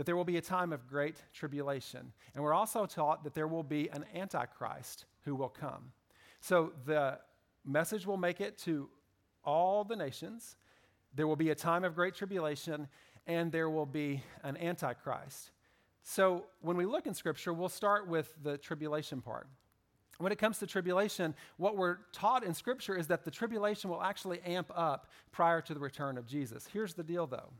That 0.00 0.06
there 0.06 0.16
will 0.16 0.24
be 0.24 0.38
a 0.38 0.40
time 0.40 0.72
of 0.72 0.88
great 0.88 1.16
tribulation. 1.34 2.14
And 2.34 2.42
we're 2.42 2.54
also 2.54 2.86
taught 2.86 3.22
that 3.24 3.34
there 3.34 3.46
will 3.46 3.62
be 3.62 3.90
an 3.90 4.06
antichrist 4.14 5.04
who 5.26 5.34
will 5.34 5.50
come. 5.50 5.92
So 6.40 6.72
the 6.86 7.18
message 7.66 8.06
will 8.06 8.16
make 8.16 8.40
it 8.40 8.56
to 8.60 8.88
all 9.44 9.84
the 9.84 9.94
nations. 9.94 10.56
There 11.14 11.26
will 11.26 11.36
be 11.36 11.50
a 11.50 11.54
time 11.54 11.84
of 11.84 11.94
great 11.94 12.14
tribulation, 12.14 12.88
and 13.26 13.52
there 13.52 13.68
will 13.68 13.84
be 13.84 14.22
an 14.42 14.56
antichrist. 14.56 15.50
So 16.02 16.46
when 16.62 16.78
we 16.78 16.86
look 16.86 17.06
in 17.06 17.12
Scripture, 17.12 17.52
we'll 17.52 17.68
start 17.68 18.08
with 18.08 18.32
the 18.42 18.56
tribulation 18.56 19.20
part. 19.20 19.48
When 20.16 20.32
it 20.32 20.38
comes 20.38 20.58
to 20.60 20.66
tribulation, 20.66 21.34
what 21.58 21.76
we're 21.76 21.98
taught 22.14 22.42
in 22.42 22.54
Scripture 22.54 22.96
is 22.96 23.08
that 23.08 23.26
the 23.26 23.30
tribulation 23.30 23.90
will 23.90 24.02
actually 24.02 24.40
amp 24.46 24.72
up 24.74 25.10
prior 25.30 25.60
to 25.60 25.74
the 25.74 25.80
return 25.80 26.16
of 26.16 26.26
Jesus. 26.26 26.66
Here's 26.72 26.94
the 26.94 27.04
deal, 27.04 27.26
though. 27.26 27.50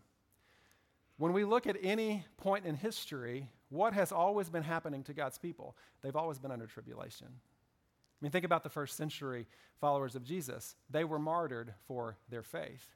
When 1.20 1.34
we 1.34 1.44
look 1.44 1.66
at 1.66 1.76
any 1.82 2.24
point 2.38 2.64
in 2.64 2.74
history, 2.76 3.46
what 3.68 3.92
has 3.92 4.10
always 4.10 4.48
been 4.48 4.62
happening 4.62 5.02
to 5.02 5.12
God's 5.12 5.36
people? 5.36 5.76
They've 6.00 6.16
always 6.16 6.38
been 6.38 6.50
under 6.50 6.66
tribulation. 6.66 7.26
I 7.28 8.18
mean, 8.22 8.32
think 8.32 8.46
about 8.46 8.62
the 8.62 8.70
first 8.70 8.96
century 8.96 9.46
followers 9.82 10.14
of 10.14 10.24
Jesus. 10.24 10.76
They 10.88 11.04
were 11.04 11.18
martyred 11.18 11.74
for 11.86 12.16
their 12.30 12.42
faith. 12.42 12.88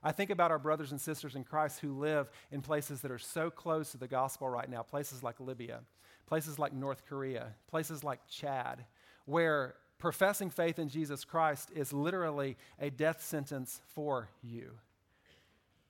I 0.00 0.12
think 0.12 0.30
about 0.30 0.52
our 0.52 0.60
brothers 0.60 0.92
and 0.92 1.00
sisters 1.00 1.34
in 1.34 1.42
Christ 1.42 1.80
who 1.80 1.98
live 1.98 2.30
in 2.52 2.62
places 2.62 3.00
that 3.00 3.10
are 3.10 3.18
so 3.18 3.50
close 3.50 3.90
to 3.90 3.98
the 3.98 4.06
gospel 4.06 4.48
right 4.48 4.70
now, 4.70 4.82
places 4.82 5.24
like 5.24 5.40
Libya, 5.40 5.80
places 6.28 6.60
like 6.60 6.72
North 6.72 7.04
Korea, 7.04 7.56
places 7.68 8.04
like 8.04 8.20
Chad, 8.28 8.84
where 9.24 9.74
professing 9.98 10.50
faith 10.50 10.78
in 10.78 10.88
Jesus 10.88 11.24
Christ 11.24 11.72
is 11.74 11.92
literally 11.92 12.56
a 12.78 12.90
death 12.90 13.24
sentence 13.24 13.80
for 13.88 14.28
you. 14.40 14.78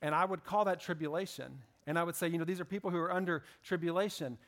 And 0.07 0.15
I 0.15 0.25
would 0.25 0.45
call 0.45 0.67
that 0.67 0.79
tribulation. 0.79 1.59
And 1.89 1.99
I 1.99 2.05
would 2.05 2.15
say, 2.15 2.29
you 2.29 2.39
know, 2.39 2.45
these 2.45 2.61
are 2.61 2.65
people 2.65 2.93
who 2.93 2.99
are 2.99 3.13
under 3.13 3.43
tribulation. 3.65 4.39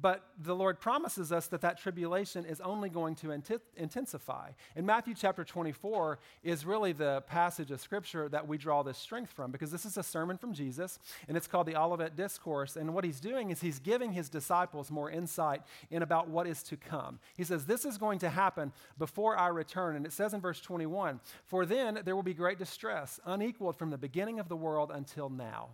But 0.00 0.24
the 0.38 0.54
Lord 0.54 0.78
promises 0.80 1.32
us 1.32 1.48
that 1.48 1.62
that 1.62 1.78
tribulation 1.78 2.44
is 2.44 2.60
only 2.60 2.88
going 2.88 3.16
to 3.16 3.32
intensify. 3.76 4.50
And 4.76 4.86
Matthew 4.86 5.14
chapter 5.14 5.44
24 5.44 6.18
is 6.42 6.64
really 6.64 6.92
the 6.92 7.22
passage 7.22 7.70
of 7.70 7.80
scripture 7.80 8.28
that 8.28 8.46
we 8.46 8.58
draw 8.58 8.82
this 8.82 8.98
strength 8.98 9.32
from 9.32 9.50
because 9.50 9.72
this 9.72 9.84
is 9.84 9.96
a 9.96 10.02
sermon 10.02 10.38
from 10.38 10.52
Jesus 10.52 10.98
and 11.26 11.36
it's 11.36 11.46
called 11.46 11.66
the 11.66 11.76
Olivet 11.76 12.16
Discourse. 12.16 12.76
And 12.76 12.94
what 12.94 13.04
he's 13.04 13.20
doing 13.20 13.50
is 13.50 13.60
he's 13.60 13.80
giving 13.80 14.12
his 14.12 14.28
disciples 14.28 14.90
more 14.90 15.10
insight 15.10 15.62
in 15.90 16.02
about 16.02 16.28
what 16.28 16.46
is 16.46 16.62
to 16.64 16.76
come. 16.76 17.18
He 17.36 17.44
says, 17.44 17.66
This 17.66 17.84
is 17.84 17.98
going 17.98 18.20
to 18.20 18.30
happen 18.30 18.72
before 18.98 19.36
I 19.36 19.48
return. 19.48 19.96
And 19.96 20.06
it 20.06 20.12
says 20.12 20.32
in 20.32 20.40
verse 20.40 20.60
21 20.60 21.20
For 21.44 21.66
then 21.66 22.00
there 22.04 22.14
will 22.14 22.22
be 22.22 22.34
great 22.34 22.58
distress, 22.58 23.18
unequaled 23.24 23.76
from 23.76 23.90
the 23.90 23.98
beginning 23.98 24.38
of 24.38 24.48
the 24.48 24.56
world 24.56 24.92
until 24.94 25.28
now 25.28 25.70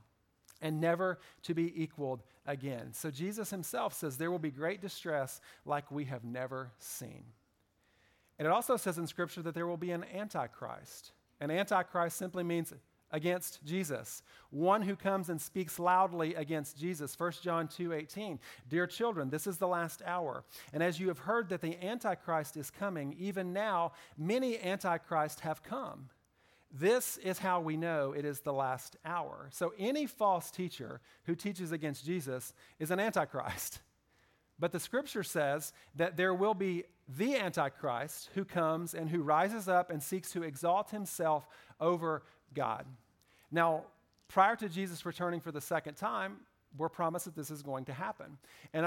and 0.61 0.81
never 0.81 1.19
to 1.43 1.55
be 1.55 1.83
equaled 1.83 2.23
again. 2.47 2.93
So 2.93 3.11
Jesus 3.11 3.51
himself 3.51 3.95
says 3.95 4.17
there 4.17 4.31
will 4.31 4.39
be 4.39 4.51
great 4.51 4.81
distress 4.81 5.41
like 5.65 5.91
we 5.91 6.05
have 6.05 6.25
never 6.25 6.73
seen. 6.79 7.25
And 8.39 8.47
it 8.47 8.51
also 8.51 8.77
says 8.77 8.99
in 8.99 9.07
Scripture 9.07 9.43
that 9.43 9.55
there 9.55 9.67
will 9.67 9.77
be 9.77 9.93
an 9.93 10.05
antichrist. 10.15 11.13
An 11.41 11.51
antichrist 11.51 12.17
simply 12.17 12.43
means 12.43 12.73
against 13.15 13.65
Jesus, 13.65 14.23
one 14.51 14.83
who 14.83 14.97
comes 14.97 15.29
and 15.29 15.41
speaks 15.41 15.79
loudly 15.79 16.35
against 16.35 16.77
Jesus. 16.77 17.15
1 17.15 17.43
John 17.43 17.69
2:18. 17.69 18.41
Dear 18.69 18.89
children, 18.89 19.31
this 19.31 19.47
is 19.47 19.59
the 19.59 19.69
last 19.69 20.03
hour. 20.05 20.45
And 20.73 20.83
as 20.83 20.99
you 20.99 21.09
have 21.09 21.21
heard 21.21 21.49
that 21.51 21.61
the 21.61 21.81
antichrist 21.83 22.57
is 22.57 22.73
coming, 22.73 23.13
even 23.13 23.53
now 23.53 23.93
many 24.19 24.59
antichrists 24.59 25.41
have 25.41 25.63
come. 25.63 26.11
This 26.77 27.19
is 27.19 27.39
how 27.39 27.61
we 27.61 27.77
know 27.77 28.13
it 28.13 28.25
is 28.25 28.41
the 28.41 28.53
last 28.53 28.97
hour. 29.05 29.49
So, 29.53 29.73
any 29.79 30.07
false 30.07 30.51
teacher 30.51 31.01
who 31.25 31.37
teaches 31.37 31.71
against 31.71 32.05
Jesus 32.05 32.53
is 32.81 32.91
an 32.91 32.99
antichrist. 32.99 33.81
But 34.59 34.73
the 34.73 34.81
scripture 34.81 35.23
says 35.23 35.73
that 35.95 36.17
there 36.17 36.35
will 36.35 36.55
be 36.55 36.85
the 37.17 37.37
antichrist 37.37 38.31
who 38.35 38.45
comes 38.45 38.95
and 38.95 39.09
who 39.09 39.23
rises 39.23 39.69
up 39.69 39.91
and 39.91 40.03
seeks 40.03 40.33
to 40.33 40.43
exalt 40.43 40.91
himself 40.91 41.47
over 41.81 42.23
God. 42.55 42.87
Now, 43.53 43.85
prior 44.27 44.57
to 44.57 44.69
Jesus 44.69 45.07
returning 45.07 45.41
for 45.41 45.53
the 45.53 45.61
second 45.61 45.95
time, 45.95 46.39
we're 46.77 46.89
promised 46.89 47.27
that 47.27 47.37
this 47.37 47.51
is 47.51 47.63
going 47.63 47.85
to 47.85 47.93
happen. 47.93 48.39
And 48.73 48.87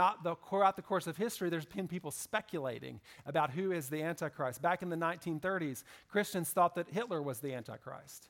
throughout 0.50 0.76
the 0.76 0.82
course 0.82 1.08
of 1.08 1.18
history, 1.18 1.50
there's 1.50 1.66
been 1.66 1.88
people 1.88 2.12
speculating 2.12 3.00
about 3.26 3.52
who 3.52 3.72
is 3.72 3.90
the 3.90 4.02
Antichrist. 4.04 4.62
Back 4.62 4.82
in 4.82 4.90
the 4.90 4.96
1930s, 4.96 5.84
Christians 6.10 6.50
thought 6.50 6.76
that 6.76 6.90
Hitler 6.90 7.22
was 7.22 7.40
the 7.40 7.54
Antichrist. 7.54 8.30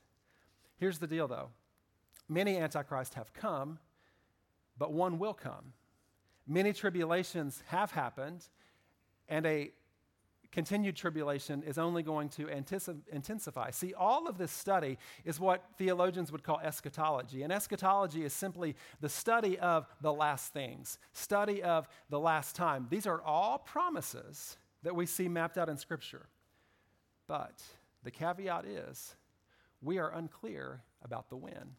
Here's 0.78 1.00
the 1.00 1.08
deal, 1.08 1.28
though 1.28 1.50
many 2.30 2.58
Antichrists 2.58 3.16
have 3.16 3.34
come, 3.34 3.80
but 4.78 4.94
one 4.94 5.18
will 5.18 5.34
come. 5.34 5.74
Many 6.48 6.72
tribulations 6.72 7.64
have 7.68 7.92
happened, 7.92 8.46
and 9.28 9.46
a 9.46 9.72
continued 10.58 10.96
tribulation 10.96 11.62
is 11.62 11.78
only 11.78 12.02
going 12.02 12.30
to 12.30 12.48
intensify. 12.48 13.70
See, 13.70 13.94
all 13.94 14.28
of 14.28 14.40
this 14.40 14.52
study 14.52 14.98
is 15.24 15.40
what 15.40 15.64
theologians 15.78 16.32
would 16.32 16.42
call 16.42 16.60
eschatology. 16.64 17.44
And 17.44 17.54
eschatology 17.54 18.24
is 18.24 18.34
simply 18.34 18.76
the 19.00 19.08
study 19.08 19.60
of 19.60 19.86
the 20.02 20.12
last 20.12 20.54
things, 20.54 20.98
study 21.14 21.62
of 21.62 21.88
the 22.10 22.20
last 22.20 22.56
time. 22.56 22.88
These 22.90 23.06
are 23.06 23.22
all 23.22 23.60
promises 23.60 24.58
that 24.82 24.96
we 24.96 25.06
see 25.06 25.30
mapped 25.30 25.60
out 25.60 25.70
in 25.70 25.78
Scripture. 25.78 26.26
But 27.28 27.62
the 28.04 28.10
caveat 28.10 28.66
is 28.66 29.16
we 29.80 30.00
are 30.00 30.12
unclear 30.12 30.82
about 31.04 31.30
the 31.30 31.38
when, 31.38 31.76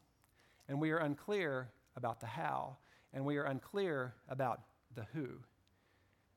and 0.69 0.81
we 0.81 0.93
are 0.93 0.99
unclear 0.99 1.73
about 1.97 2.21
the 2.21 2.29
how, 2.29 2.77
and 3.13 3.25
we 3.25 3.39
are 3.39 3.45
unclear 3.45 4.15
about 4.29 4.61
the 4.95 5.05
who. 5.15 5.31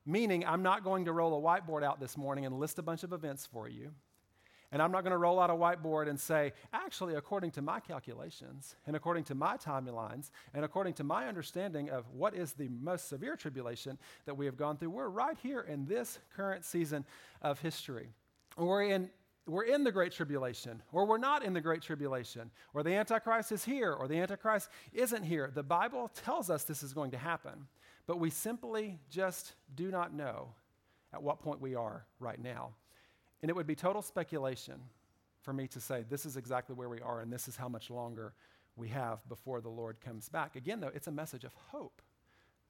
Meaning, 0.06 0.46
I'm 0.46 0.64
not 0.64 0.84
going 0.84 1.06
to 1.06 1.12
roll 1.12 1.38
a 1.38 1.42
whiteboard 1.42 1.84
out 1.84 2.00
this 2.00 2.18
morning 2.18 2.46
and 2.46 2.60
list 2.60 2.80
a 2.80 2.82
bunch 2.82 3.04
of 3.04 3.14
events 3.14 3.46
for 3.46 3.70
you. 3.70 3.92
And 4.72 4.82
I'm 4.82 4.92
not 4.92 5.04
going 5.04 5.12
to 5.12 5.18
roll 5.18 5.40
out 5.40 5.50
a 5.50 5.54
whiteboard 5.54 6.08
and 6.08 6.18
say, 6.18 6.54
actually, 6.72 7.16
according 7.16 7.52
to 7.52 7.62
my 7.62 7.82
calculations, 7.82 8.76
and 8.88 8.96
according 8.96 9.26
to 9.26 9.36
my 9.36 9.58
timelines, 9.58 10.32
and 10.54 10.64
according 10.64 10.94
to 10.94 11.04
my 11.04 11.28
understanding 11.28 11.90
of 11.90 12.06
what 12.14 12.34
is 12.34 12.54
the 12.54 12.70
most 12.70 13.10
severe 13.10 13.36
tribulation 13.36 13.98
that 14.26 14.36
we 14.36 14.46
have 14.46 14.56
gone 14.56 14.78
through, 14.78 14.92
we're 14.92 15.10
right 15.10 15.38
here 15.44 15.62
in 15.62 15.86
this 15.86 16.20
current 16.34 16.64
season 16.64 17.06
of 17.42 17.60
history. 17.60 18.08
We're 18.58 18.84
in, 18.84 19.10
we're 19.46 19.66
in 19.66 19.84
the 19.84 19.92
Great 19.92 20.14
Tribulation, 20.14 20.82
or 20.94 21.06
we're 21.06 21.18
not 21.18 21.44
in 21.44 21.54
the 21.54 21.62
Great 21.62 21.82
Tribulation, 21.82 22.50
or 22.74 22.82
the 22.82 22.94
Antichrist 22.94 23.52
is 23.52 23.66
here, 23.66 23.92
or 23.92 24.08
the 24.08 24.20
Antichrist 24.20 24.70
isn't 24.94 25.24
here. 25.24 25.52
The 25.54 25.64
Bible 25.64 26.10
tells 26.24 26.50
us 26.50 26.64
this 26.64 26.82
is 26.82 26.94
going 26.94 27.12
to 27.12 27.18
happen 27.18 27.68
but 28.08 28.20
we 28.20 28.30
simply 28.30 29.00
just 29.10 29.54
do 29.76 29.92
not 29.92 30.14
know 30.14 30.50
at 31.14 31.22
what 31.22 31.40
point 31.40 31.62
we 31.62 31.76
are 31.76 32.06
right 32.20 32.42
now. 32.42 32.72
And 33.42 33.50
it 33.50 33.56
would 33.56 33.68
be 33.68 33.76
total 33.76 34.02
speculation 34.02 34.76
for 35.42 35.54
me 35.54 35.68
to 35.68 35.80
say 35.80 36.06
this 36.10 36.26
is 36.26 36.38
exactly 36.38 36.76
where 36.76 36.90
we 36.90 37.02
are 37.02 37.22
and 37.22 37.32
this 37.32 37.48
is 37.48 37.56
how 37.56 37.68
much 37.68 37.90
longer 37.90 38.34
we 38.76 38.88
have 38.90 39.28
before 39.28 39.62
the 39.62 39.70
Lord 39.70 40.00
comes 40.02 40.30
back. 40.30 40.56
Again, 40.56 40.80
though, 40.80 40.92
it's 40.94 41.08
a 41.08 41.12
message 41.12 41.44
of 41.44 41.54
hope. 41.54 42.02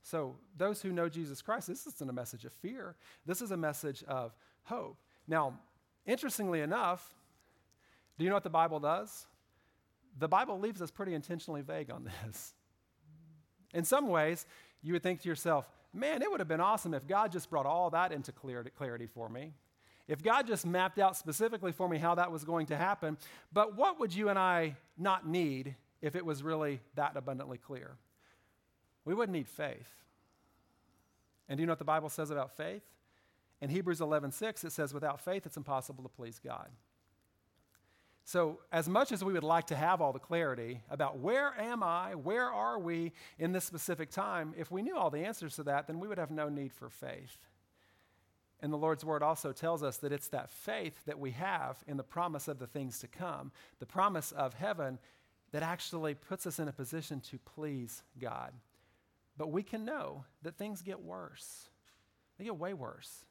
So, 0.04 0.36
those 0.58 0.82
who 0.82 0.92
know 0.92 1.10
Jesus 1.10 1.42
Christ, 1.44 1.68
this 1.68 1.86
isn't 1.86 2.10
a 2.10 2.14
message 2.14 2.44
of 2.44 2.54
fear. 2.54 2.96
This 3.26 3.42
is 3.42 3.52
a 3.52 3.58
message 3.58 4.04
of 4.08 4.36
hope. 4.64 4.98
Now, 5.28 5.60
interestingly 6.08 6.62
enough, 6.62 7.14
do 8.18 8.24
you 8.24 8.30
know 8.30 8.36
what 8.36 8.44
the 8.44 8.50
Bible 8.50 8.80
does? 8.80 9.28
The 10.18 10.28
Bible 10.28 10.60
leaves 10.60 10.82
us 10.82 10.90
pretty 10.90 11.14
intentionally 11.14 11.62
vague 11.62 11.92
on 11.92 12.10
this. 12.24 12.54
In 13.74 13.86
some 13.86 14.08
ways, 14.08 14.46
you 14.82 14.94
would 14.94 15.04
think 15.04 15.22
to 15.22 15.30
yourself, 15.30 15.68
man, 15.94 16.22
it 16.22 16.32
would 16.32 16.40
have 16.40 16.48
been 16.48 16.62
awesome 16.62 16.94
if 16.94 17.08
God 17.08 17.32
just 17.32 17.50
brought 17.50 17.66
all 17.66 17.90
that 17.92 18.12
into 18.12 18.32
clarity 18.32 19.08
for 19.08 19.30
me. 19.30 19.54
if 20.08 20.22
God 20.22 20.48
just 20.48 20.66
mapped 20.66 21.00
out 21.00 21.16
specifically 21.16 21.72
for 21.72 21.88
me 21.88 21.98
how 21.98 22.16
that 22.16 22.32
was 22.32 22.44
going 22.44 22.66
to 22.68 22.76
happen, 22.76 23.18
but 23.54 23.78
what 23.78 24.00
would 24.00 24.14
you 24.14 24.30
and 24.30 24.38
I 24.38 24.76
not 24.98 25.28
need 25.28 25.76
if 26.02 26.16
it 26.16 26.26
was 26.26 26.44
really 26.44 26.82
that 26.96 27.16
abundantly 27.16 27.58
clear? 27.58 27.98
We 29.06 29.14
wouldn't 29.14 29.36
need 29.36 29.48
faith. 29.48 29.90
And 31.48 31.58
do 31.58 31.62
you 31.62 31.68
know 31.68 31.72
what 31.72 31.80
the 31.80 31.86
Bible 31.86 32.10
says 32.10 32.30
about 32.30 32.56
faith? 32.56 32.84
In 33.62 33.70
Hebrews 33.70 34.00
11:6 34.00 34.64
it 34.64 34.72
says 34.72 34.94
without 34.94 35.22
faith 35.22 35.46
it's 35.46 35.58
impossible 35.58 36.04
to 36.04 36.10
please 36.10 36.40
God. 36.40 36.70
So, 38.24 38.60
as 38.72 38.88
much 38.88 39.12
as 39.12 39.24
we 39.24 39.34
would 39.34 39.44
like 39.44 39.68
to 39.68 39.76
have 39.76 40.00
all 40.00 40.14
the 40.14 40.20
clarity 40.20 40.82
about 40.90 41.18
where 41.18 41.60
am 41.60 41.82
I, 41.82 42.16
where 42.16 42.50
are 42.52 42.80
we 42.80 43.14
in 43.40 43.52
this 43.52 43.66
specific 43.66 44.12
time, 44.12 44.54
if 44.58 44.70
we 44.70 44.82
knew 44.82 44.96
all 44.96 45.10
the 45.10 45.26
answers 45.26 45.56
to 45.56 45.64
that, 45.64 45.88
then 45.88 46.00
we 46.00 46.08
would 46.08 46.20
have 46.20 46.32
no 46.32 46.48
need 46.48 46.72
for 46.72 46.90
faith. 46.90 47.38
And 48.62 48.72
the 48.72 48.78
Lord's 48.78 49.04
word 49.04 49.24
also 49.24 49.52
tells 49.52 49.82
us 49.82 49.98
that 49.98 50.12
it's 50.12 50.28
that 50.30 50.52
faith 50.52 51.04
that 51.06 51.20
we 51.20 51.32
have 51.32 51.84
in 51.88 51.98
the 51.98 52.04
promise 52.04 52.48
of 52.48 52.60
the 52.60 52.68
things 52.68 53.00
to 53.00 53.08
come, 53.08 53.52
the 53.80 53.88
promise 53.88 54.32
of 54.32 54.54
heaven, 54.54 55.00
that 55.52 55.64
actually 55.64 56.14
puts 56.14 56.46
us 56.46 56.60
in 56.60 56.68
a 56.68 56.74
position 56.74 57.20
to 57.22 57.40
please 57.40 58.04
God. 58.20 58.54
But 59.36 59.52
we 59.52 59.64
can 59.64 59.84
know 59.84 60.26
that 60.44 60.58
things 60.58 60.84
get 60.84 61.02
worse, 61.02 61.70
they 62.38 62.46
get 62.46 62.58
way 62.58 62.74
worse. 62.74 63.26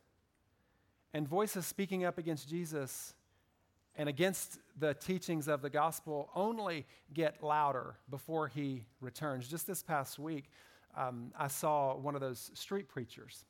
And 1.13 1.27
voices 1.27 1.67
speaking 1.67 2.05
up 2.05 2.19
against 2.19 2.49
Jesus 2.49 3.15
and 4.01 4.09
against 4.09 4.59
the 4.79 4.95
teachings 4.95 5.47
of 5.47 5.61
the 5.61 5.69
gospel 5.69 6.31
only 6.35 6.87
get 7.13 7.43
louder 7.43 7.97
before 8.09 8.49
he 8.49 8.87
returns. 9.03 9.47
Just 9.47 9.67
this 9.67 9.83
past 9.83 10.19
week, 10.19 10.51
um, 10.97 11.33
I 11.39 11.49
saw 11.49 11.95
one 11.95 12.15
of 12.15 12.23
those 12.23 12.51
street 12.55 12.89
preachers. 12.89 13.45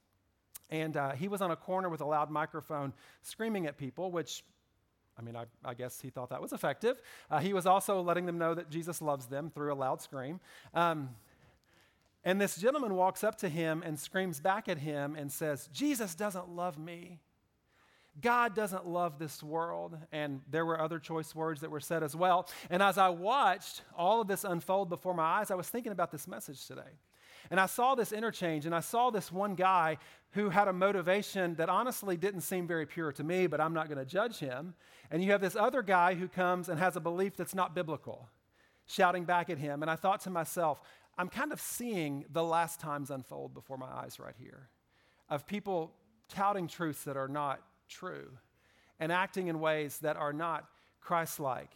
And 0.68 0.96
uh, 0.96 1.12
he 1.12 1.28
was 1.28 1.40
on 1.40 1.52
a 1.52 1.56
corner 1.56 1.88
with 1.88 2.00
a 2.00 2.04
loud 2.04 2.32
microphone 2.32 2.92
screaming 3.22 3.66
at 3.66 3.78
people, 3.78 4.10
which, 4.10 4.42
I 5.16 5.22
mean, 5.22 5.36
I, 5.36 5.44
I 5.64 5.74
guess 5.74 6.00
he 6.00 6.10
thought 6.10 6.30
that 6.30 6.42
was 6.42 6.52
effective. 6.52 7.00
Uh, 7.30 7.38
he 7.38 7.52
was 7.52 7.64
also 7.64 8.02
letting 8.02 8.26
them 8.26 8.36
know 8.36 8.52
that 8.52 8.70
Jesus 8.70 9.00
loves 9.00 9.26
them 9.26 9.52
through 9.54 9.72
a 9.72 9.76
loud 9.76 10.02
scream. 10.02 10.40
Um, 10.74 11.10
and 12.24 12.40
this 12.40 12.56
gentleman 12.56 12.96
walks 12.96 13.22
up 13.22 13.36
to 13.36 13.48
him 13.48 13.84
and 13.86 13.96
screams 13.96 14.40
back 14.40 14.68
at 14.68 14.78
him 14.78 15.14
and 15.14 15.30
says, 15.30 15.68
Jesus 15.72 16.16
doesn't 16.16 16.48
love 16.48 16.76
me. 16.76 17.20
God 18.20 18.54
doesn't 18.54 18.86
love 18.86 19.18
this 19.18 19.42
world. 19.42 19.96
And 20.12 20.40
there 20.50 20.66
were 20.66 20.80
other 20.80 20.98
choice 20.98 21.34
words 21.34 21.60
that 21.60 21.70
were 21.70 21.80
said 21.80 22.02
as 22.02 22.16
well. 22.16 22.48
And 22.68 22.82
as 22.82 22.98
I 22.98 23.08
watched 23.10 23.82
all 23.96 24.20
of 24.20 24.28
this 24.28 24.44
unfold 24.44 24.88
before 24.88 25.14
my 25.14 25.22
eyes, 25.22 25.50
I 25.50 25.54
was 25.54 25.68
thinking 25.68 25.92
about 25.92 26.10
this 26.10 26.26
message 26.26 26.66
today. 26.66 26.98
And 27.50 27.58
I 27.58 27.66
saw 27.66 27.94
this 27.94 28.12
interchange, 28.12 28.66
and 28.66 28.74
I 28.74 28.80
saw 28.80 29.10
this 29.10 29.32
one 29.32 29.54
guy 29.54 29.98
who 30.32 30.50
had 30.50 30.68
a 30.68 30.72
motivation 30.72 31.54
that 31.56 31.68
honestly 31.68 32.16
didn't 32.16 32.42
seem 32.42 32.66
very 32.66 32.86
pure 32.86 33.12
to 33.12 33.24
me, 33.24 33.46
but 33.46 33.60
I'm 33.60 33.72
not 33.74 33.88
going 33.88 33.98
to 33.98 34.04
judge 34.04 34.38
him. 34.38 34.74
And 35.10 35.24
you 35.24 35.32
have 35.32 35.40
this 35.40 35.56
other 35.56 35.82
guy 35.82 36.14
who 36.14 36.28
comes 36.28 36.68
and 36.68 36.78
has 36.78 36.96
a 36.96 37.00
belief 37.00 37.36
that's 37.36 37.54
not 37.54 37.74
biblical, 37.74 38.28
shouting 38.86 39.24
back 39.24 39.50
at 39.50 39.58
him. 39.58 39.82
And 39.82 39.90
I 39.90 39.96
thought 39.96 40.20
to 40.22 40.30
myself, 40.30 40.80
I'm 41.18 41.28
kind 41.28 41.52
of 41.52 41.60
seeing 41.60 42.24
the 42.30 42.44
last 42.44 42.78
times 42.78 43.10
unfold 43.10 43.54
before 43.54 43.76
my 43.76 43.90
eyes 43.90 44.20
right 44.20 44.36
here 44.38 44.68
of 45.28 45.46
people 45.46 45.92
touting 46.28 46.68
truths 46.68 47.04
that 47.04 47.16
are 47.16 47.28
not 47.28 47.60
true 47.90 48.31
and 48.98 49.12
acting 49.12 49.48
in 49.48 49.61
ways 49.61 49.98
that 49.98 50.16
are 50.16 50.33
not 50.33 50.66
Christ 51.00 51.40
like. 51.40 51.70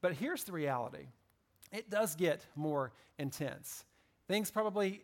But 0.00 0.14
here's 0.14 0.44
the 0.44 0.52
reality 0.52 1.06
it 1.70 1.90
does 1.90 2.16
get 2.16 2.44
more 2.56 2.92
intense. 3.18 3.84
Things 4.26 4.50
probably 4.50 5.02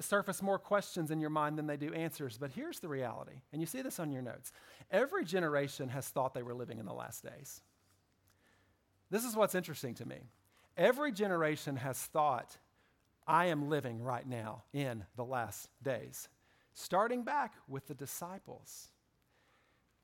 surface 0.00 0.42
more 0.42 0.58
questions 0.58 1.10
in 1.10 1.20
your 1.20 1.30
mind 1.30 1.56
than 1.56 1.66
they 1.66 1.76
do 1.76 1.92
answers. 1.92 2.36
But 2.36 2.50
here's 2.50 2.80
the 2.80 2.88
reality, 2.88 3.40
and 3.52 3.60
you 3.62 3.66
see 3.66 3.82
this 3.82 4.00
on 4.00 4.12
your 4.12 4.22
notes 4.22 4.52
every 4.90 5.24
generation 5.24 5.88
has 5.90 6.08
thought 6.08 6.34
they 6.34 6.42
were 6.42 6.54
living 6.54 6.78
in 6.78 6.86
the 6.86 6.92
last 6.92 7.22
days. 7.22 7.60
This 9.10 9.24
is 9.24 9.36
what's 9.36 9.54
interesting 9.54 9.94
to 9.94 10.06
me. 10.06 10.28
Every 10.76 11.12
generation 11.12 11.76
has 11.76 11.98
thought, 11.98 12.56
I 13.26 13.46
am 13.46 13.68
living 13.68 14.02
right 14.02 14.26
now 14.26 14.64
in 14.72 15.04
the 15.16 15.24
last 15.24 15.68
days, 15.82 16.28
starting 16.72 17.22
back 17.22 17.54
with 17.66 17.86
the 17.86 17.94
disciples. 17.94 18.88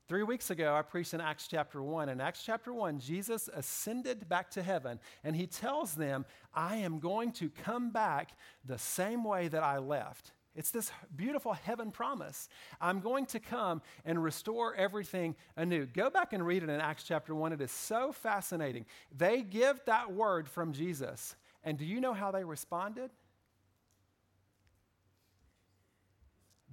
Three 0.07 0.23
weeks 0.23 0.51
ago, 0.51 0.75
I 0.75 0.83
preached 0.83 1.15
in 1.15 1.23
Acts 1.23 1.49
chapter 1.49 1.83
1. 1.83 2.11
In 2.11 2.21
Acts 2.21 2.43
chapter 2.45 2.75
1, 2.75 2.99
Jesus 2.99 3.49
ascended 3.55 4.29
back 4.29 4.51
to 4.51 4.63
heaven, 4.63 5.01
and 5.23 5.35
he 5.35 5.47
tells 5.47 5.95
them, 5.95 6.27
I 6.53 6.77
am 6.77 6.99
going 6.99 7.33
to 7.33 7.49
come 7.49 7.91
back 7.91 8.37
the 8.67 8.77
same 8.77 9.25
way 9.25 9.49
that 9.49 9.63
I 9.63 9.79
left. 9.79 10.33
It's 10.55 10.71
this 10.71 10.93
beautiful 11.17 11.55
heaven 11.55 11.91
promise. 11.91 12.51
I'm 12.83 13.01
going 13.01 13.25
to 13.27 13.41
come 13.41 13.81
and 14.05 14.23
restore 14.23 14.75
everything 14.75 15.37
anew. 15.57 15.87
Go 15.87 16.11
back 16.11 16.35
and 16.35 16.47
read 16.47 16.63
it 16.63 16.69
in 16.69 16.81
Acts 16.81 17.05
chapter 17.05 17.35
1. 17.35 17.55
It 17.55 17.63
is 17.63 17.73
so 17.73 18.13
fascinating. 18.13 18.85
They 19.17 19.41
give 19.41 19.81
that 19.87 20.13
word 20.13 20.51
from 20.51 20.75
Jesus, 20.75 21.35
and 21.65 21.79
do 21.79 21.87
you 21.87 22.03
know 22.03 22.13
how 22.13 22.31
they 22.31 22.45
responded? 22.45 23.11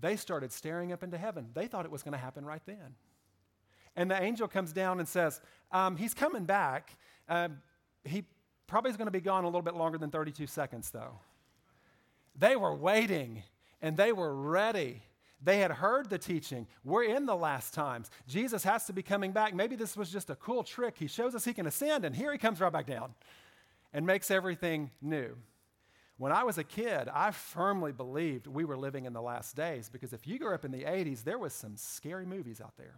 They 0.01 0.17
started 0.17 0.51
staring 0.51 0.91
up 0.91 1.01
into 1.01 1.17
heaven. 1.17 1.47
They 1.53 1.67
thought 1.67 1.85
it 1.85 1.91
was 1.91 2.03
going 2.03 2.13
to 2.13 2.17
happen 2.17 2.43
right 2.43 2.61
then. 2.65 2.95
And 3.95 4.09
the 4.09 4.21
angel 4.21 4.47
comes 4.47 4.73
down 4.73 4.99
and 4.99 5.07
says, 5.07 5.41
um, 5.71 5.97
He's 5.97 6.13
coming 6.13 6.45
back. 6.45 6.95
Uh, 7.27 7.49
he 8.03 8.23
probably 8.67 8.91
is 8.91 8.97
going 8.97 9.07
to 9.07 9.11
be 9.11 9.21
gone 9.21 9.43
a 9.43 9.47
little 9.47 9.61
bit 9.61 9.75
longer 9.75 9.97
than 9.97 10.09
32 10.09 10.47
seconds, 10.47 10.89
though. 10.91 11.19
They 12.37 12.55
were 12.55 12.73
waiting 12.73 13.43
and 13.81 13.97
they 13.97 14.11
were 14.11 14.33
ready. 14.33 15.03
They 15.43 15.59
had 15.59 15.71
heard 15.71 16.09
the 16.09 16.17
teaching. 16.17 16.67
We're 16.83 17.03
in 17.03 17.25
the 17.25 17.35
last 17.35 17.73
times. 17.73 18.11
Jesus 18.27 18.63
has 18.63 18.85
to 18.85 18.93
be 18.93 19.01
coming 19.01 19.31
back. 19.31 19.55
Maybe 19.55 19.75
this 19.75 19.97
was 19.97 20.11
just 20.11 20.29
a 20.29 20.35
cool 20.35 20.63
trick. 20.63 20.95
He 20.97 21.07
shows 21.07 21.33
us 21.33 21.43
he 21.43 21.53
can 21.53 21.65
ascend, 21.65 22.05
and 22.05 22.15
here 22.15 22.31
he 22.31 22.37
comes 22.37 22.61
right 22.61 22.71
back 22.71 22.85
down 22.85 23.13
and 23.91 24.05
makes 24.05 24.29
everything 24.29 24.91
new. 25.01 25.35
When 26.17 26.31
I 26.31 26.43
was 26.43 26.59
a 26.59 26.63
kid, 26.63 27.09
I 27.11 27.31
firmly 27.31 27.91
believed 27.91 28.45
we 28.45 28.63
were 28.63 28.77
living 28.77 29.05
in 29.05 29.13
the 29.13 29.21
last 29.21 29.55
days 29.55 29.89
because 29.89 30.13
if 30.13 30.27
you 30.27 30.37
grew 30.37 30.53
up 30.53 30.63
in 30.63 30.71
the 30.71 30.83
80s, 30.83 31.23
there 31.23 31.39
was 31.39 31.53
some 31.53 31.75
scary 31.75 32.27
movies 32.27 32.61
out 32.61 32.77
there 32.77 32.95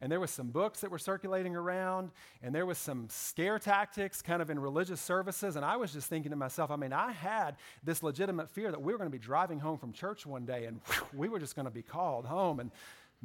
and 0.00 0.12
there 0.12 0.20
was 0.20 0.30
some 0.30 0.48
books 0.48 0.80
that 0.80 0.90
were 0.90 0.98
circulating 0.98 1.56
around 1.56 2.10
and 2.42 2.54
there 2.54 2.66
was 2.66 2.78
some 2.78 3.08
scare 3.08 3.58
tactics 3.58 4.22
kind 4.22 4.40
of 4.40 4.50
in 4.50 4.58
religious 4.58 5.00
services. 5.00 5.56
And 5.56 5.64
i 5.64 5.76
was 5.76 5.92
just 5.92 6.08
thinking 6.08 6.30
to 6.30 6.36
myself 6.36 6.70
i 6.70 6.76
mean 6.76 6.92
i 6.92 7.12
had 7.12 7.56
this 7.82 8.02
legitimate 8.02 8.50
fear 8.50 8.70
that 8.70 8.80
we 8.80 8.92
were 8.92 8.98
going 8.98 9.10
to 9.10 9.16
be 9.16 9.22
driving 9.22 9.58
home 9.58 9.78
from 9.78 9.92
church 9.92 10.26
one 10.26 10.44
day 10.44 10.64
and 10.64 10.80
we 11.14 11.28
were 11.28 11.38
just 11.38 11.56
going 11.56 11.66
to 11.66 11.72
be 11.72 11.82
called 11.82 12.26
home 12.26 12.60
and 12.60 12.70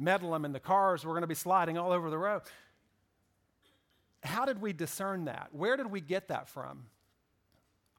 meddlem 0.00 0.44
and 0.44 0.54
the 0.54 0.60
cars 0.60 1.04
were 1.04 1.12
going 1.12 1.22
to 1.22 1.28
be 1.28 1.34
sliding 1.34 1.78
all 1.78 1.92
over 1.92 2.10
the 2.10 2.18
road. 2.18 2.42
How 4.22 4.44
did 4.44 4.60
we 4.60 4.72
discern 4.72 5.26
that? 5.26 5.50
Where 5.52 5.76
did 5.76 5.90
we 5.90 6.00
get 6.00 6.28
that 6.28 6.48
from? 6.48 6.86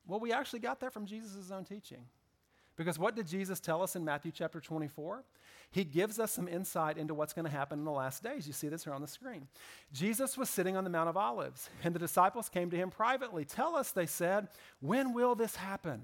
Well 0.08 0.20
we 0.20 0.34
actually 0.34 0.60
got 0.60 0.82
that 0.82 0.94
from 0.94 1.06
jesus' 1.06 1.52
own 1.52 1.64
teaching 1.64 2.06
because 2.76 3.00
what 3.00 3.16
did 3.16 3.28
Jesus 3.28 3.60
tell 3.60 3.82
us 3.82 3.96
in 3.96 4.04
Matthew 4.04 4.32
chapter 4.34 4.60
24? 4.60 5.24
He 5.72 5.84
gives 5.84 6.20
us 6.20 6.32
some 6.32 6.48
insight 6.48 6.98
into 6.98 7.14
what's 7.14 7.34
going 7.34 7.46
to 7.46 7.52
happen 7.52 7.80
in 7.80 7.86
the 7.86 7.92
last 7.92 8.24
days. 8.24 8.48
You 8.48 8.54
see 8.54 8.70
this 8.70 8.84
here 8.84 8.94
on 8.94 9.02
the 9.02 9.08
screen. 9.08 9.48
Jesus 9.94 10.38
was 10.38 10.50
sitting 10.50 10.78
on 10.78 10.84
the 10.84 10.90
Mount 10.90 11.10
of 11.10 11.18
Olives, 11.18 11.70
and 11.84 11.94
the 11.94 12.00
disciples 12.00 12.50
came 12.50 12.70
to 12.70 12.78
him 12.78 12.90
privately. 12.90 13.46
Tell 13.46 13.76
us, 13.76 13.92
they 13.92 14.06
said, 14.06 14.48
when 14.80 15.14
will 15.14 15.36
this 15.36 15.56
happen? 15.56 16.04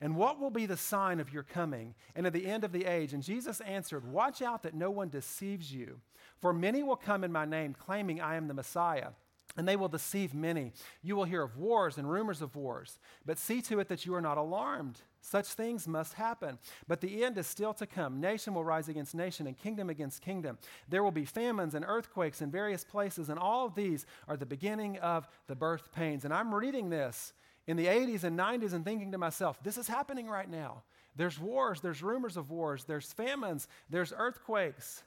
And 0.00 0.16
what 0.16 0.38
will 0.38 0.50
be 0.50 0.66
the 0.66 0.76
sign 0.76 1.20
of 1.20 1.32
your 1.32 1.42
coming 1.42 1.94
and 2.14 2.26
of 2.26 2.32
the 2.32 2.46
end 2.46 2.64
of 2.64 2.72
the 2.72 2.86
age? 2.86 3.12
And 3.12 3.22
Jesus 3.22 3.60
answered, 3.60 4.10
Watch 4.10 4.40
out 4.40 4.62
that 4.62 4.74
no 4.74 4.90
one 4.90 5.08
deceives 5.08 5.74
you, 5.74 6.00
for 6.40 6.52
many 6.52 6.82
will 6.82 6.96
come 6.96 7.24
in 7.24 7.32
my 7.32 7.44
name, 7.44 7.74
claiming 7.74 8.20
I 8.20 8.36
am 8.36 8.48
the 8.48 8.54
Messiah 8.54 9.08
and 9.56 9.66
they 9.66 9.76
will 9.76 9.88
deceive 9.88 10.32
many. 10.32 10.72
You 11.02 11.16
will 11.16 11.24
hear 11.24 11.42
of 11.42 11.56
wars 11.56 11.98
and 11.98 12.10
rumors 12.10 12.40
of 12.40 12.54
wars, 12.54 12.98
but 13.26 13.36
see 13.36 13.60
to 13.62 13.80
it 13.80 13.88
that 13.88 14.06
you 14.06 14.14
are 14.14 14.20
not 14.20 14.38
alarmed. 14.38 15.00
Such 15.20 15.48
things 15.48 15.86
must 15.86 16.14
happen. 16.14 16.58
But 16.88 17.00
the 17.00 17.24
end 17.24 17.36
is 17.36 17.46
still 17.46 17.74
to 17.74 17.86
come. 17.86 18.20
Nation 18.20 18.54
will 18.54 18.64
rise 18.64 18.88
against 18.88 19.14
nation 19.14 19.46
and 19.46 19.56
kingdom 19.56 19.90
against 19.90 20.22
kingdom. 20.22 20.58
There 20.88 21.04
will 21.04 21.10
be 21.10 21.26
famines 21.26 21.74
and 21.74 21.84
earthquakes 21.86 22.40
in 22.40 22.50
various 22.50 22.84
places, 22.84 23.28
and 23.28 23.38
all 23.38 23.66
of 23.66 23.74
these 23.74 24.06
are 24.28 24.36
the 24.36 24.46
beginning 24.46 24.98
of 24.98 25.28
the 25.46 25.54
birth 25.54 25.92
pains. 25.92 26.24
And 26.24 26.32
I'm 26.32 26.54
reading 26.54 26.88
this 26.88 27.34
in 27.66 27.76
the 27.76 27.86
80s 27.86 28.24
and 28.24 28.38
90s 28.38 28.72
and 28.72 28.84
thinking 28.84 29.12
to 29.12 29.18
myself, 29.18 29.62
this 29.62 29.76
is 29.76 29.86
happening 29.86 30.26
right 30.26 30.48
now. 30.48 30.82
There's 31.16 31.38
wars, 31.38 31.80
there's 31.80 32.02
rumors 32.02 32.36
of 32.36 32.50
wars, 32.50 32.84
there's 32.84 33.12
famines, 33.12 33.68
there's 33.90 34.14
earthquakes. 34.16 35.02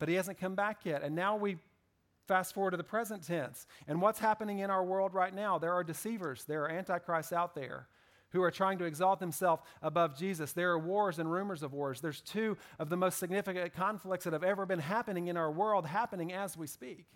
But 0.00 0.08
he 0.08 0.16
hasn't 0.16 0.40
come 0.40 0.56
back 0.56 0.84
yet. 0.84 1.02
And 1.02 1.14
now 1.14 1.36
we 1.36 1.58
Fast 2.28 2.54
forward 2.54 2.70
to 2.70 2.76
the 2.76 2.84
present 2.84 3.24
tense. 3.24 3.66
And 3.88 4.00
what's 4.00 4.20
happening 4.20 4.60
in 4.60 4.70
our 4.70 4.84
world 4.84 5.12
right 5.12 5.34
now? 5.34 5.58
There 5.58 5.72
are 5.72 5.82
deceivers, 5.82 6.44
there 6.44 6.62
are 6.62 6.70
antichrists 6.70 7.32
out 7.32 7.54
there 7.54 7.88
who 8.32 8.42
are 8.42 8.50
trying 8.50 8.78
to 8.78 8.84
exalt 8.84 9.20
themselves 9.20 9.62
above 9.82 10.16
Jesus. 10.16 10.52
There 10.52 10.70
are 10.70 10.78
wars 10.78 11.18
and 11.18 11.30
rumors 11.30 11.62
of 11.62 11.72
wars. 11.72 12.00
There's 12.00 12.20
two 12.20 12.56
of 12.78 12.88
the 12.88 12.96
most 12.96 13.18
significant 13.18 13.74
conflicts 13.74 14.24
that 14.24 14.32
have 14.32 14.44
ever 14.44 14.66
been 14.66 14.78
happening 14.78 15.28
in 15.28 15.36
our 15.36 15.50
world 15.50 15.86
happening 15.86 16.32
as 16.32 16.56
we 16.56 16.66
speak. 16.66 17.06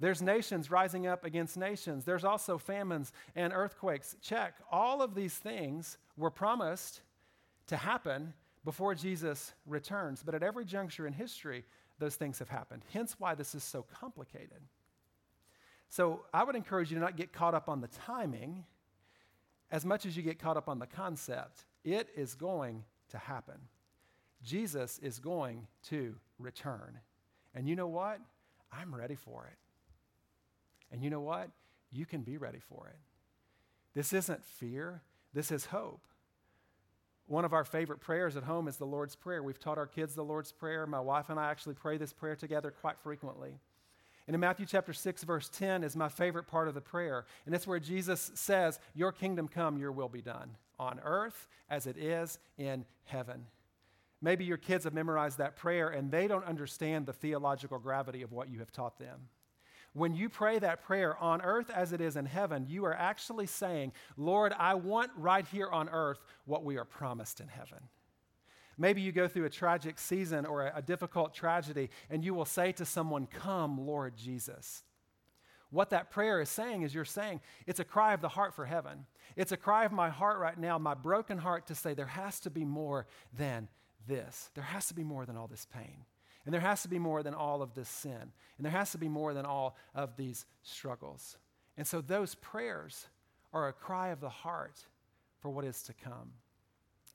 There's 0.00 0.22
nations 0.22 0.70
rising 0.70 1.06
up 1.06 1.24
against 1.24 1.56
nations. 1.56 2.04
There's 2.04 2.24
also 2.24 2.58
famines 2.58 3.12
and 3.36 3.52
earthquakes. 3.52 4.16
Check. 4.20 4.54
All 4.70 5.02
of 5.02 5.14
these 5.14 5.34
things 5.34 5.98
were 6.16 6.30
promised 6.30 7.00
to 7.68 7.76
happen 7.76 8.34
before 8.64 8.94
Jesus 8.94 9.52
returns. 9.66 10.22
But 10.22 10.34
at 10.34 10.42
every 10.42 10.64
juncture 10.64 11.06
in 11.06 11.12
history, 11.12 11.64
those 11.98 12.16
things 12.16 12.38
have 12.40 12.48
happened. 12.48 12.82
Hence 12.92 13.16
why 13.18 13.34
this 13.34 13.54
is 13.54 13.62
so 13.62 13.84
complicated. 14.00 14.60
So 15.88 16.22
I 16.32 16.42
would 16.42 16.56
encourage 16.56 16.90
you 16.90 16.96
to 16.96 17.00
not 17.00 17.16
get 17.16 17.32
caught 17.32 17.54
up 17.54 17.68
on 17.68 17.80
the 17.80 17.88
timing 17.88 18.64
as 19.70 19.84
much 19.84 20.06
as 20.06 20.16
you 20.16 20.22
get 20.22 20.38
caught 20.38 20.56
up 20.56 20.68
on 20.68 20.78
the 20.78 20.86
concept. 20.86 21.64
It 21.84 22.08
is 22.16 22.34
going 22.34 22.84
to 23.10 23.18
happen. 23.18 23.56
Jesus 24.42 24.98
is 24.98 25.18
going 25.18 25.66
to 25.88 26.16
return. 26.38 26.98
And 27.54 27.68
you 27.68 27.76
know 27.76 27.88
what? 27.88 28.20
I'm 28.72 28.94
ready 28.94 29.14
for 29.14 29.46
it. 29.46 29.58
And 30.92 31.02
you 31.02 31.10
know 31.10 31.20
what? 31.20 31.50
You 31.92 32.06
can 32.06 32.22
be 32.22 32.36
ready 32.36 32.60
for 32.60 32.88
it. 32.88 32.98
This 33.94 34.12
isn't 34.12 34.44
fear, 34.44 35.02
this 35.32 35.52
is 35.52 35.66
hope. 35.66 36.06
One 37.26 37.44
of 37.44 37.54
our 37.54 37.64
favorite 37.64 38.00
prayers 38.00 38.36
at 38.36 38.42
home 38.42 38.68
is 38.68 38.76
the 38.76 38.84
Lord's 38.84 39.16
Prayer. 39.16 39.42
We've 39.42 39.58
taught 39.58 39.78
our 39.78 39.86
kids 39.86 40.14
the 40.14 40.24
Lord's 40.24 40.52
Prayer. 40.52 40.86
My 40.86 41.00
wife 41.00 41.30
and 41.30 41.40
I 41.40 41.50
actually 41.50 41.74
pray 41.74 41.96
this 41.96 42.12
prayer 42.12 42.36
together 42.36 42.70
quite 42.70 42.98
frequently. 42.98 43.60
And 44.26 44.34
in 44.34 44.40
Matthew 44.40 44.66
chapter 44.66 44.92
6, 44.92 45.22
verse 45.24 45.48
10 45.50 45.84
is 45.84 45.96
my 45.96 46.08
favorite 46.08 46.46
part 46.46 46.68
of 46.68 46.74
the 46.74 46.80
prayer. 46.80 47.26
And 47.44 47.54
it's 47.54 47.66
where 47.66 47.80
Jesus 47.80 48.30
says, 48.34 48.78
Your 48.94 49.12
kingdom 49.12 49.48
come, 49.48 49.76
your 49.76 49.92
will 49.92 50.08
be 50.08 50.22
done, 50.22 50.56
on 50.78 51.00
earth 51.04 51.46
as 51.68 51.86
it 51.86 51.98
is 51.98 52.38
in 52.56 52.86
heaven. 53.04 53.46
Maybe 54.22 54.46
your 54.46 54.56
kids 54.56 54.84
have 54.84 54.94
memorized 54.94 55.36
that 55.38 55.56
prayer 55.56 55.90
and 55.90 56.10
they 56.10 56.26
don't 56.26 56.46
understand 56.46 57.04
the 57.04 57.12
theological 57.12 57.78
gravity 57.78 58.22
of 58.22 58.32
what 58.32 58.48
you 58.48 58.60
have 58.60 58.72
taught 58.72 58.98
them. 58.98 59.28
When 59.92 60.14
you 60.14 60.28
pray 60.28 60.58
that 60.58 60.82
prayer 60.82 61.16
on 61.18 61.42
earth 61.42 61.70
as 61.70 61.92
it 61.92 62.00
is 62.00 62.16
in 62.16 62.24
heaven, 62.24 62.66
you 62.68 62.84
are 62.86 62.94
actually 62.94 63.46
saying, 63.46 63.92
Lord, 64.16 64.54
I 64.58 64.74
want 64.74 65.10
right 65.16 65.46
here 65.52 65.68
on 65.68 65.88
earth 65.90 66.18
what 66.46 66.64
we 66.64 66.78
are 66.78 66.84
promised 66.84 67.40
in 67.40 67.48
heaven. 67.48 67.78
Maybe 68.76 69.00
you 69.00 69.12
go 69.12 69.28
through 69.28 69.44
a 69.44 69.50
tragic 69.50 69.98
season 69.98 70.46
or 70.46 70.72
a, 70.74 70.82
difficult 70.82 71.34
tragedy, 71.34 71.90
and 72.10 72.24
you 72.24 72.34
will 72.34 72.44
say 72.44 72.72
to 72.72 72.84
someone, 72.84 73.26
Come, 73.26 73.86
Lord 73.86 74.16
Jesus. 74.16 74.82
What 75.70 75.90
that 75.90 76.10
prayer 76.10 76.40
is 76.40 76.48
saying 76.48 76.82
is 76.82 76.94
you're 76.94 77.04
saying, 77.04 77.40
it's 77.66 77.80
a 77.80 77.84
cry 77.84 78.14
of 78.14 78.20
the 78.20 78.28
heart 78.28 78.54
for 78.54 78.64
heaven. 78.64 79.06
It's 79.34 79.50
a 79.50 79.56
cry 79.56 79.84
of 79.84 79.90
my 79.90 80.08
heart 80.08 80.38
right 80.38 80.56
now, 80.56 80.78
my 80.78 80.94
broken 80.94 81.36
heart, 81.36 81.66
to 81.66 81.74
say 81.74 81.94
there 81.94 82.06
has 82.06 82.38
to 82.40 82.50
be 82.50 82.64
more 82.64 83.08
than 83.36 83.68
this. 84.06 84.50
There 84.54 84.62
has 84.62 84.86
to 84.88 84.94
be 84.94 85.02
more 85.02 85.26
than 85.26 85.36
all 85.36 85.48
this 85.48 85.66
pain. 85.66 86.04
And 86.44 86.54
there 86.54 86.60
has 86.60 86.82
to 86.82 86.88
be 86.88 87.00
more 87.00 87.24
than 87.24 87.34
all 87.34 87.60
of 87.60 87.74
this 87.74 87.88
sin. 87.88 88.32
And 88.56 88.64
there 88.64 88.70
has 88.70 88.92
to 88.92 88.98
be 88.98 89.08
more 89.08 89.34
than 89.34 89.46
all 89.46 89.76
of 89.96 90.16
these 90.16 90.46
struggles. 90.62 91.38
And 91.76 91.86
so 91.86 92.00
those 92.00 92.36
prayers 92.36 93.08
are 93.52 93.66
a 93.66 93.72
cry 93.72 94.08
of 94.08 94.20
the 94.20 94.28
heart 94.28 94.78
for 95.40 95.50
what 95.50 95.64
is 95.64 95.82
to 95.84 95.92
come. 95.92 96.32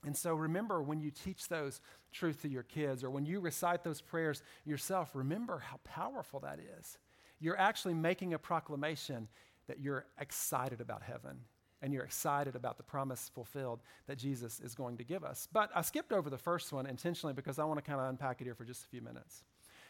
And 0.06 0.16
so 0.16 0.34
remember 0.34 0.82
when 0.82 1.00
you 1.00 1.12
teach 1.12 1.48
those 1.48 1.82
truth 2.12 2.42
to 2.44 2.50
your 2.50 2.64
kids 2.64 3.04
or 3.04 3.10
when 3.10 3.26
you 3.26 3.40
recite 3.40 3.84
those 3.84 4.02
prayers 4.02 4.42
yourself, 4.66 5.12
remember 5.14 5.60
how 5.60 5.80
powerful 5.84 6.40
that 6.42 6.60
is. 6.80 6.98
You're 7.40 7.60
actually 7.60 7.94
making 7.94 8.34
a 8.34 8.40
proclamation 8.40 9.28
that 9.68 9.80
you're 9.80 10.06
excited 10.20 10.82
about 10.82 11.04
heaven 11.04 11.40
and 11.82 11.94
you're 11.94 12.04
excited 12.04 12.56
about 12.56 12.78
the 12.78 12.84
promise 12.84 13.30
fulfilled 13.34 13.82
that 14.08 14.18
Jesus 14.18 14.60
is 14.60 14.76
going 14.76 14.98
to 14.98 15.04
give 15.04 15.24
us. 15.24 15.48
But 15.52 15.70
I 15.74 15.82
skipped 15.82 16.12
over 16.12 16.30
the 16.30 16.38
first 16.38 16.74
one 16.74 16.86
intentionally 16.86 17.34
because 17.34 17.60
I 17.60 17.64
want 17.64 17.78
to 17.78 17.82
kind 17.82 18.00
of 18.00 18.10
unpack 18.10 18.42
it 18.42 18.46
here 18.46 18.56
for 18.56 18.66
just 18.66 18.84
a 18.84 18.88
few 18.88 19.02
minutes. 19.02 19.44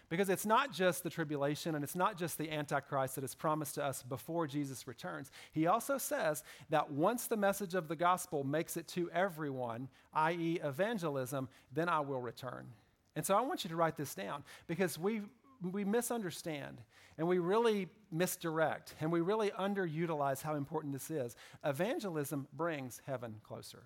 Because 0.10 0.30
it's 0.30 0.46
not 0.46 0.74
just 0.74 1.04
the 1.04 1.10
tribulation 1.10 1.76
and 1.76 1.84
it's 1.84 1.96
not 1.96 2.18
just 2.18 2.38
the 2.38 2.52
Antichrist 2.52 3.16
that 3.16 3.24
is 3.24 3.36
promised 3.36 3.76
to 3.76 3.84
us 3.84 4.02
before 4.02 4.48
Jesus 4.48 4.88
returns. 4.88 5.32
He 5.52 5.68
also 5.68 5.98
says 5.98 6.44
that 6.70 6.92
once 6.92 7.28
the 7.28 7.38
message 7.38 7.76
of 7.76 7.88
the 7.88 7.96
gospel 7.96 8.44
makes 8.44 8.76
it 8.76 8.88
to 8.90 9.10
everyone, 9.12 9.88
i.e., 10.14 10.60
evangelism, 10.64 11.48
then 11.72 11.90
I 11.90 12.00
will 12.00 12.22
return. 12.22 12.68
And 13.16 13.26
so 13.26 13.36
I 13.36 13.42
want 13.42 13.64
you 13.64 13.70
to 13.70 13.76
write 13.76 13.98
this 13.98 14.16
down 14.16 14.44
because 14.68 14.98
we 14.98 15.22
we 15.62 15.84
misunderstand 15.84 16.82
and 17.18 17.28
we 17.28 17.38
really 17.40 17.90
misdirect 18.12 18.96
and 19.02 19.12
we 19.12 19.22
really 19.22 19.52
underutilize 19.52 20.42
how 20.42 20.56
important 20.56 20.94
this 20.94 21.12
is. 21.12 21.36
Evangelism 21.64 22.48
brings 22.54 23.02
heaven 23.06 23.36
closer. 23.44 23.84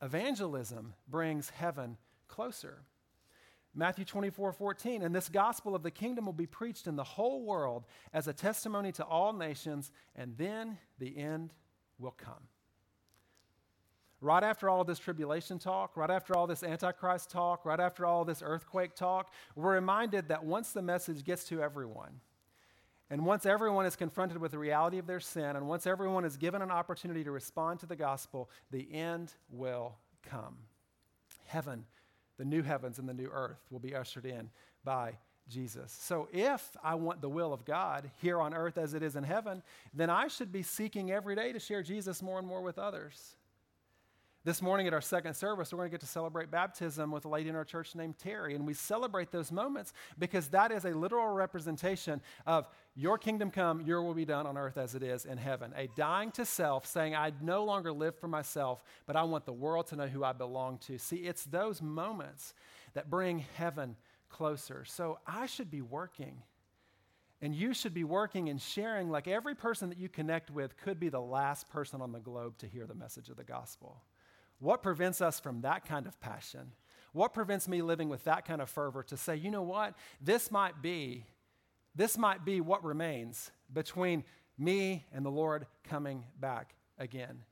Evangelism 0.00 0.94
brings 1.08 1.50
heaven 1.50 1.96
closer. 2.26 2.78
Matthew 3.78 4.04
24, 4.04 4.52
14, 4.52 5.02
and 5.02 5.14
this 5.14 5.28
gospel 5.28 5.76
of 5.76 5.84
the 5.84 5.90
kingdom 5.92 6.26
will 6.26 6.32
be 6.32 6.46
preached 6.46 6.88
in 6.88 6.96
the 6.96 7.04
whole 7.04 7.44
world 7.44 7.84
as 8.12 8.26
a 8.26 8.32
testimony 8.32 8.90
to 8.90 9.04
all 9.04 9.32
nations, 9.32 9.92
and 10.16 10.36
then 10.36 10.78
the 10.98 11.16
end 11.16 11.54
will 11.96 12.10
come. 12.10 12.48
Right 14.20 14.42
after 14.42 14.68
all 14.68 14.82
this 14.82 14.98
tribulation 14.98 15.60
talk, 15.60 15.96
right 15.96 16.10
after 16.10 16.36
all 16.36 16.48
this 16.48 16.64
Antichrist 16.64 17.30
talk, 17.30 17.64
right 17.64 17.78
after 17.78 18.04
all 18.04 18.24
this 18.24 18.42
earthquake 18.44 18.96
talk, 18.96 19.32
we're 19.54 19.74
reminded 19.74 20.26
that 20.26 20.44
once 20.44 20.72
the 20.72 20.82
message 20.82 21.22
gets 21.22 21.44
to 21.44 21.62
everyone, 21.62 22.20
and 23.10 23.24
once 23.24 23.46
everyone 23.46 23.86
is 23.86 23.94
confronted 23.94 24.38
with 24.38 24.50
the 24.50 24.58
reality 24.58 24.98
of 24.98 25.06
their 25.06 25.20
sin, 25.20 25.54
and 25.54 25.68
once 25.68 25.86
everyone 25.86 26.24
is 26.24 26.36
given 26.36 26.62
an 26.62 26.72
opportunity 26.72 27.22
to 27.22 27.30
respond 27.30 27.78
to 27.78 27.86
the 27.86 27.94
gospel, 27.94 28.50
the 28.72 28.92
end 28.92 29.34
will 29.48 29.98
come. 30.28 30.56
Heaven, 31.46 31.84
the 32.38 32.44
new 32.44 32.62
heavens 32.62 32.98
and 32.98 33.08
the 33.08 33.14
new 33.14 33.28
earth, 33.30 33.60
will 33.70 33.78
be 33.78 33.94
ushered 33.94 34.24
in 34.24 34.50
by 34.84 35.18
Jesus. 35.48 35.96
So, 35.98 36.28
if 36.32 36.76
I 36.82 36.94
want 36.94 37.20
the 37.20 37.28
will 37.28 37.52
of 37.52 37.64
God 37.64 38.10
here 38.20 38.40
on 38.40 38.54
earth 38.54 38.78
as 38.78 38.94
it 38.94 39.02
is 39.02 39.16
in 39.16 39.24
heaven, 39.24 39.62
then 39.94 40.10
I 40.10 40.28
should 40.28 40.52
be 40.52 40.62
seeking 40.62 41.10
every 41.10 41.34
day 41.34 41.52
to 41.52 41.58
share 41.58 41.82
Jesus 41.82 42.22
more 42.22 42.38
and 42.38 42.46
more 42.46 42.62
with 42.62 42.78
others. 42.78 43.36
This 44.44 44.62
morning 44.62 44.86
at 44.86 44.94
our 44.94 45.00
second 45.00 45.34
service, 45.34 45.72
we're 45.72 45.78
going 45.78 45.90
to 45.90 45.94
get 45.94 46.00
to 46.00 46.06
celebrate 46.06 46.48
baptism 46.48 47.10
with 47.10 47.24
a 47.24 47.28
lady 47.28 47.48
in 47.48 47.56
our 47.56 47.64
church 47.64 47.96
named 47.96 48.18
Terry. 48.18 48.54
And 48.54 48.64
we 48.64 48.72
celebrate 48.72 49.32
those 49.32 49.50
moments 49.50 49.92
because 50.16 50.48
that 50.48 50.70
is 50.70 50.84
a 50.84 50.90
literal 50.90 51.26
representation 51.28 52.22
of 52.46 52.68
your 52.94 53.18
kingdom 53.18 53.50
come, 53.50 53.80
your 53.80 54.00
will 54.02 54.14
be 54.14 54.24
done 54.24 54.46
on 54.46 54.56
earth 54.56 54.78
as 54.78 54.94
it 54.94 55.02
is 55.02 55.24
in 55.24 55.38
heaven. 55.38 55.74
A 55.76 55.88
dying 55.96 56.30
to 56.32 56.44
self, 56.44 56.86
saying, 56.86 57.16
I 57.16 57.32
no 57.42 57.64
longer 57.64 57.92
live 57.92 58.16
for 58.16 58.28
myself, 58.28 58.82
but 59.06 59.16
I 59.16 59.24
want 59.24 59.44
the 59.44 59.52
world 59.52 59.88
to 59.88 59.96
know 59.96 60.06
who 60.06 60.22
I 60.22 60.32
belong 60.32 60.78
to. 60.86 60.98
See, 60.98 61.16
it's 61.16 61.44
those 61.44 61.82
moments 61.82 62.54
that 62.94 63.10
bring 63.10 63.44
heaven 63.56 63.96
closer. 64.28 64.84
So 64.86 65.18
I 65.26 65.46
should 65.46 65.70
be 65.70 65.82
working. 65.82 66.42
And 67.42 67.54
you 67.54 67.74
should 67.74 67.94
be 67.94 68.04
working 68.04 68.48
and 68.48 68.60
sharing 68.60 69.10
like 69.10 69.26
every 69.26 69.54
person 69.54 69.88
that 69.88 69.98
you 69.98 70.08
connect 70.08 70.50
with 70.50 70.76
could 70.76 70.98
be 70.98 71.08
the 71.08 71.20
last 71.20 71.68
person 71.68 72.00
on 72.00 72.12
the 72.12 72.20
globe 72.20 72.56
to 72.58 72.66
hear 72.66 72.86
the 72.86 72.94
message 72.94 73.28
of 73.28 73.36
the 73.36 73.44
gospel. 73.44 74.02
What 74.58 74.82
prevents 74.82 75.20
us 75.20 75.40
from 75.40 75.60
that 75.62 75.86
kind 75.86 76.06
of 76.06 76.20
passion? 76.20 76.72
What 77.12 77.32
prevents 77.32 77.68
me 77.68 77.82
living 77.82 78.08
with 78.08 78.24
that 78.24 78.44
kind 78.44 78.60
of 78.60 78.68
fervor 78.68 79.02
to 79.04 79.16
say, 79.16 79.36
you 79.36 79.50
know 79.50 79.62
what? 79.62 79.94
This 80.20 80.50
might 80.50 80.82
be 80.82 81.24
this 81.94 82.16
might 82.16 82.44
be 82.44 82.60
what 82.60 82.84
remains 82.84 83.50
between 83.72 84.22
me 84.56 85.04
and 85.12 85.26
the 85.26 85.30
Lord 85.30 85.66
coming 85.82 86.22
back 86.38 86.76
again. 86.96 87.42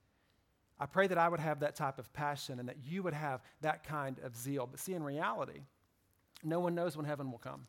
I 0.79 0.87
pray 0.87 1.09
that 1.09 1.19
I 1.19 1.29
would 1.29 1.41
have 1.41 1.61
that 1.61 1.75
type 1.75 1.99
of 1.99 2.13
passion 2.13 2.61
and 2.61 2.69
that 2.69 2.77
you 2.85 3.03
would 3.03 3.13
have 3.13 3.43
that 3.63 3.83
kind 3.83 4.21
of 4.23 4.37
zeal. 4.37 4.69
But 4.71 4.79
see, 4.79 4.95
in 4.95 5.03
reality, 5.03 5.63
no 6.45 6.61
one 6.61 6.77
knows 6.77 6.97
when 6.97 7.07
heaven 7.07 7.33
will 7.33 7.39
come. 7.39 7.67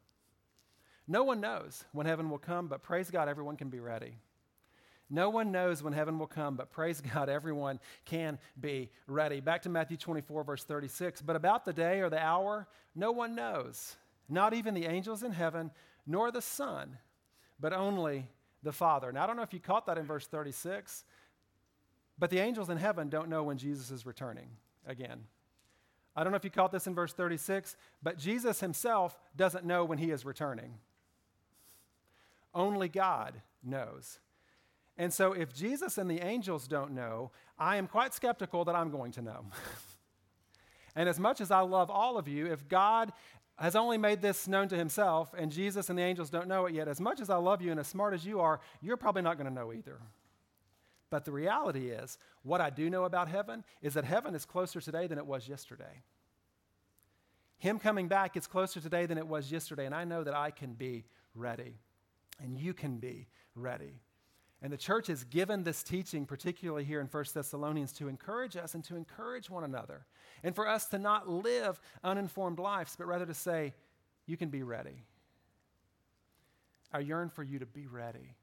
No 1.08 1.24
one 1.24 1.40
knows 1.40 1.84
when 1.94 2.06
heaven 2.06 2.30
will 2.30 2.38
come, 2.38 2.68
but 2.68 2.84
praise 2.84 3.10
God, 3.10 3.28
everyone 3.28 3.58
can 3.58 3.70
be 3.70 3.80
ready. 3.80 4.18
No 5.10 5.30
one 5.30 5.52
knows 5.52 5.82
when 5.82 5.94
heaven 5.94 6.20
will 6.20 6.28
come, 6.28 6.56
but 6.56 6.72
praise 6.72 7.02
God, 7.14 7.30
everyone 7.30 7.80
can 8.06 8.40
be 8.60 8.90
ready. 9.08 9.40
Back 9.40 9.62
to 9.64 9.70
Matthew 9.70 9.98
24, 9.98 10.44
verse 10.44 10.64
36. 10.64 11.22
But 11.22 11.36
about 11.36 11.66
the 11.66 11.74
day 11.74 12.02
or 12.02 12.10
the 12.10 12.22
hour, 12.22 12.68
no 12.96 13.12
one 13.12 13.36
knows, 13.36 13.96
not 14.28 14.54
even 14.54 14.74
the 14.74 14.86
angels 14.86 15.24
in 15.24 15.32
heaven, 15.32 15.72
nor 16.06 16.32
the 16.32 16.42
Son, 16.42 16.98
but 17.60 17.74
only 17.74 18.28
the 18.64 18.74
Father. 18.74 19.12
Now, 19.12 19.24
I 19.24 19.28
don't 19.28 19.38
know 19.38 19.44
if 19.44 19.54
you 19.54 19.60
caught 19.60 19.86
that 19.86 19.98
in 19.98 20.06
verse 20.06 20.28
36, 20.28 21.06
but 22.20 22.30
the 22.30 22.40
angels 22.40 22.70
in 22.70 22.78
heaven 22.78 23.10
don't 23.10 23.30
know 23.30 23.44
when 23.44 23.58
Jesus 23.58 23.92
is 23.92 24.06
returning 24.06 24.50
again. 24.86 25.24
I 26.16 26.24
don't 26.24 26.32
know 26.32 26.38
if 26.38 26.44
you 26.44 26.50
caught 26.50 26.72
this 26.72 26.88
in 26.88 26.96
verse 26.96 27.14
36, 27.14 27.78
but 28.02 28.18
Jesus 28.18 28.60
himself 28.60 29.20
doesn't 29.36 29.66
know 29.66 29.86
when 29.86 30.00
he 30.00 30.10
is 30.10 30.26
returning. 30.26 30.74
Only 32.56 32.90
God 32.90 33.36
knows. 33.64 34.20
And 34.98 35.14
so, 35.14 35.34
if 35.34 35.54
Jesus 35.54 35.98
and 35.98 36.10
the 36.10 36.26
angels 36.26 36.68
don't 36.68 36.92
know, 36.92 37.32
I 37.60 37.78
am 37.78 37.88
quite 37.88 38.14
skeptical 38.14 38.66
that 38.66 38.76
I'm 38.76 38.90
going 38.90 39.12
to 39.14 39.22
know. 39.22 39.46
and 40.96 41.08
as 41.08 41.20
much 41.20 41.40
as 41.40 41.52
I 41.52 41.60
love 41.60 41.92
all 41.92 42.18
of 42.18 42.28
you, 42.28 42.48
if 42.48 42.68
God 42.68 43.14
has 43.60 43.76
only 43.76 43.98
made 43.98 44.22
this 44.22 44.48
known 44.48 44.68
to 44.70 44.76
himself 44.76 45.34
and 45.38 45.52
Jesus 45.52 45.90
and 45.90 45.98
the 45.98 46.04
angels 46.04 46.30
don't 46.30 46.48
know 46.48 46.66
it 46.66 46.74
yet, 46.74 46.88
as 46.88 47.00
much 47.00 47.20
as 47.20 47.30
I 47.30 47.38
love 47.38 47.62
you 47.62 47.72
and 47.72 47.80
as 47.80 47.88
smart 47.88 48.14
as 48.14 48.26
you 48.26 48.40
are, 48.40 48.60
you're 48.82 48.98
probably 48.98 49.22
not 49.22 49.38
going 49.38 49.48
to 49.48 49.54
know 49.54 49.72
either. 49.72 50.00
But 51.10 51.26
the 51.26 51.32
reality 51.32 51.90
is, 51.90 52.18
what 52.44 52.60
I 52.60 52.70
do 52.70 52.90
know 52.90 53.06
about 53.06 53.28
heaven 53.28 53.64
is 53.82 53.94
that 53.94 54.04
heaven 54.04 54.36
is 54.36 54.46
closer 54.46 54.82
today 54.82 55.08
than 55.08 55.18
it 55.18 55.26
was 55.26 55.48
yesterday. 55.48 56.04
Him 57.60 57.80
coming 57.80 58.08
back 58.08 58.36
is 58.36 58.46
closer 58.46 58.80
today 58.80 59.06
than 59.06 59.18
it 59.18 59.28
was 59.28 59.52
yesterday, 59.52 59.86
and 59.86 59.96
I 59.96 60.04
know 60.04 60.24
that 60.24 60.36
I 60.36 60.52
can 60.52 60.74
be 60.74 61.06
ready, 61.34 61.80
and 62.44 62.58
you 62.58 62.74
can 62.74 62.98
be 62.98 63.28
ready. 63.56 64.02
And 64.62 64.74
the 64.74 64.78
church 64.78 65.08
has 65.08 65.24
given 65.24 65.64
this 65.64 65.84
teaching, 65.84 66.26
particularly 66.26 66.84
here 66.84 67.00
in 67.00 67.08
1 67.08 67.26
Thessalonians, 67.34 67.92
to 67.94 68.08
encourage 68.08 68.58
us 68.58 68.74
and 68.74 68.84
to 68.86 68.96
encourage 68.96 69.50
one 69.50 69.64
another. 69.64 70.06
And 70.44 70.56
for 70.56 70.68
us 70.68 70.88
to 70.88 70.98
not 70.98 71.30
live 71.30 71.80
uninformed 72.04 72.58
lives, 72.58 72.96
but 72.98 73.06
rather 73.06 73.26
to 73.26 73.36
say, 73.36 73.74
you 74.26 74.36
can 74.36 74.50
be 74.50 74.64
ready. 74.64 75.04
I 76.92 77.00
yearn 77.00 77.30
for 77.30 77.44
you 77.44 77.60
to 77.60 77.66
be 77.66 77.86
ready 77.86 78.36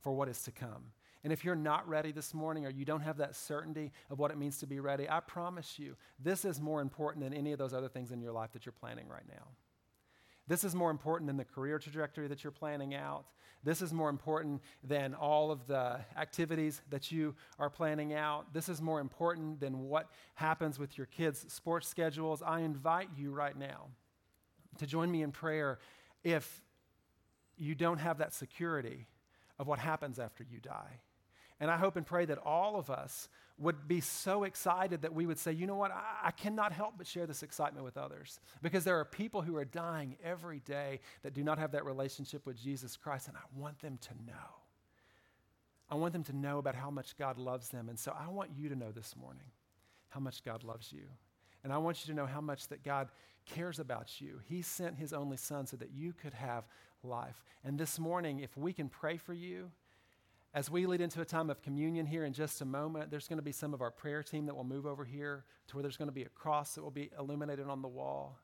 for 0.00 0.12
what 0.12 0.28
is 0.28 0.42
to 0.42 0.50
come. 0.50 0.92
And 1.22 1.32
if 1.32 1.44
you're 1.44 1.54
not 1.54 1.86
ready 1.88 2.12
this 2.12 2.32
morning 2.32 2.64
or 2.64 2.70
you 2.70 2.84
don't 2.84 3.02
have 3.02 3.18
that 3.18 3.36
certainty 3.36 3.92
of 4.08 4.18
what 4.18 4.30
it 4.30 4.38
means 4.38 4.58
to 4.58 4.66
be 4.66 4.80
ready, 4.80 5.08
I 5.08 5.20
promise 5.20 5.78
you, 5.78 5.96
this 6.18 6.44
is 6.44 6.60
more 6.60 6.80
important 6.80 7.22
than 7.24 7.34
any 7.34 7.52
of 7.52 7.58
those 7.58 7.74
other 7.74 7.88
things 7.88 8.10
in 8.10 8.20
your 8.20 8.32
life 8.32 8.52
that 8.52 8.64
you're 8.64 8.72
planning 8.72 9.06
right 9.06 9.28
now. 9.28 9.48
This 10.50 10.64
is 10.64 10.74
more 10.74 10.90
important 10.90 11.28
than 11.28 11.36
the 11.36 11.44
career 11.44 11.78
trajectory 11.78 12.26
that 12.26 12.42
you're 12.42 12.50
planning 12.50 12.92
out. 12.92 13.24
This 13.62 13.80
is 13.80 13.92
more 13.92 14.08
important 14.08 14.60
than 14.82 15.14
all 15.14 15.52
of 15.52 15.68
the 15.68 16.00
activities 16.16 16.82
that 16.90 17.12
you 17.12 17.36
are 17.60 17.70
planning 17.70 18.14
out. 18.14 18.52
This 18.52 18.68
is 18.68 18.82
more 18.82 18.98
important 18.98 19.60
than 19.60 19.78
what 19.88 20.10
happens 20.34 20.76
with 20.76 20.98
your 20.98 21.06
kids' 21.06 21.44
sports 21.52 21.86
schedules. 21.86 22.42
I 22.42 22.62
invite 22.62 23.10
you 23.16 23.30
right 23.30 23.56
now 23.56 23.90
to 24.78 24.88
join 24.88 25.08
me 25.08 25.22
in 25.22 25.30
prayer 25.30 25.78
if 26.24 26.64
you 27.56 27.76
don't 27.76 27.98
have 27.98 28.18
that 28.18 28.34
security 28.34 29.06
of 29.56 29.68
what 29.68 29.78
happens 29.78 30.18
after 30.18 30.42
you 30.42 30.58
die. 30.58 30.98
And 31.60 31.70
I 31.70 31.76
hope 31.76 31.96
and 31.96 32.06
pray 32.06 32.24
that 32.24 32.38
all 32.38 32.76
of 32.76 32.90
us 32.90 33.28
would 33.58 33.86
be 33.86 34.00
so 34.00 34.44
excited 34.44 35.02
that 35.02 35.12
we 35.12 35.26
would 35.26 35.38
say, 35.38 35.52
you 35.52 35.66
know 35.66 35.76
what, 35.76 35.90
I, 35.90 36.28
I, 36.28 36.30
cannot 36.30 36.72
help 36.72 36.94
but 36.96 37.06
share 37.06 37.26
this 37.26 37.42
excitement 37.42 37.84
with 37.84 37.98
others. 37.98 38.40
Because 38.62 38.84
there 38.84 38.98
are 38.98 39.04
people 39.04 39.42
who 39.42 39.56
are 39.56 39.66
dying 39.66 40.16
every 40.24 40.60
day 40.60 41.00
that 41.22 41.34
do 41.34 41.44
not 41.44 41.58
have 41.58 41.72
that 41.72 41.84
relationship 41.84 42.46
with 42.46 42.58
Jesus 42.58 42.96
Christ, 42.96 43.28
and 43.28 43.36
I 43.36 43.40
want 43.54 43.78
them 43.80 43.98
to 44.00 44.14
know. 44.26 44.60
I 45.90 45.96
want 45.96 46.14
them 46.14 46.24
to 46.24 46.36
know 46.36 46.56
about 46.56 46.74
how 46.74 46.90
much 46.90 47.18
God 47.18 47.36
loves 47.36 47.68
them. 47.68 47.90
And 47.90 47.98
so 47.98 48.16
I 48.18 48.30
want 48.30 48.50
you 48.56 48.70
to 48.70 48.76
know 48.76 48.92
this 48.92 49.14
morning 49.14 49.50
how 50.08 50.20
much 50.20 50.42
God 50.42 50.64
loves 50.64 50.92
you. 50.92 51.02
And 51.62 51.72
I 51.72 51.78
want 51.78 52.02
you 52.02 52.14
to 52.14 52.16
know 52.16 52.26
how 52.26 52.40
much 52.40 52.68
that 52.68 52.82
God 52.82 53.08
cares 53.44 53.78
about 53.78 54.20
you. 54.20 54.40
He 54.48 54.62
sent 54.62 54.96
his 54.96 55.12
only 55.12 55.36
son 55.36 55.66
so 55.66 55.76
that 55.76 55.90
you 55.92 56.14
could 56.14 56.32
have 56.32 56.64
life. 57.02 57.42
And 57.64 57.78
this 57.78 57.98
morning, 57.98 58.40
if 58.40 58.56
we 58.56 58.72
can 58.72 58.88
pray 58.88 59.16
for 59.16 59.34
you, 59.34 59.70
as 60.52 60.70
we 60.70 60.86
lead 60.86 61.00
into 61.00 61.20
a 61.20 61.24
time 61.24 61.48
of 61.48 61.62
communion 61.62 62.06
here 62.06 62.24
in 62.24 62.32
just 62.32 62.60
a 62.60 62.64
moment, 62.64 63.10
there's 63.10 63.28
going 63.28 63.38
to 63.38 63.42
be 63.42 63.52
some 63.52 63.72
of 63.72 63.80
our 63.80 63.90
prayer 63.90 64.22
team 64.22 64.46
that 64.46 64.54
will 64.54 64.64
move 64.64 64.84
over 64.84 65.04
here 65.04 65.44
to 65.68 65.76
where 65.76 65.82
there's 65.82 65.96
going 65.96 66.08
to 66.08 66.14
be 66.14 66.24
a 66.24 66.28
cross 66.30 66.74
that 66.74 66.82
will 66.82 66.90
be 66.90 67.10
illuminated 67.18 67.68
on 67.68 67.82
the 67.82 67.88
wall. 67.88 68.38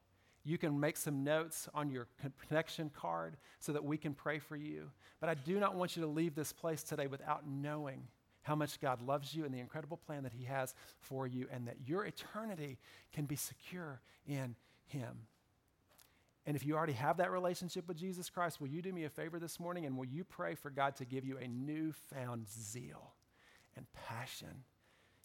You 0.44 0.58
can 0.58 0.78
make 0.78 0.96
some 0.96 1.24
notes 1.24 1.68
on 1.74 1.90
your 1.90 2.06
connection 2.48 2.90
card 2.90 3.36
so 3.58 3.72
that 3.72 3.84
we 3.84 3.96
can 3.96 4.14
pray 4.14 4.38
for 4.38 4.54
you. 4.54 4.90
But 5.18 5.28
I 5.28 5.34
do 5.34 5.58
not 5.58 5.74
want 5.74 5.96
you 5.96 6.02
to 6.02 6.08
leave 6.08 6.36
this 6.36 6.52
place 6.52 6.84
today 6.84 7.08
without 7.08 7.48
knowing 7.48 8.06
how 8.42 8.54
much 8.54 8.80
God 8.80 9.02
loves 9.02 9.34
you 9.34 9.44
and 9.44 9.52
the 9.52 9.58
incredible 9.58 9.96
plan 9.96 10.22
that 10.22 10.32
He 10.32 10.44
has 10.44 10.72
for 11.00 11.26
you, 11.26 11.48
and 11.50 11.66
that 11.66 11.78
your 11.84 12.04
eternity 12.04 12.78
can 13.12 13.24
be 13.24 13.34
secure 13.34 14.00
in 14.24 14.54
Him. 14.86 15.26
And 16.46 16.54
if 16.54 16.64
you 16.64 16.76
already 16.76 16.92
have 16.92 17.16
that 17.16 17.32
relationship 17.32 17.88
with 17.88 17.96
Jesus 17.96 18.30
Christ, 18.30 18.60
will 18.60 18.68
you 18.68 18.80
do 18.80 18.92
me 18.92 19.04
a 19.04 19.10
favor 19.10 19.40
this 19.40 19.58
morning 19.58 19.84
and 19.84 19.96
will 19.96 20.06
you 20.06 20.22
pray 20.22 20.54
for 20.54 20.70
God 20.70 20.94
to 20.96 21.04
give 21.04 21.24
you 21.24 21.38
a 21.38 21.48
newfound 21.48 22.46
zeal 22.48 23.14
and 23.76 23.84
passion 23.92 24.62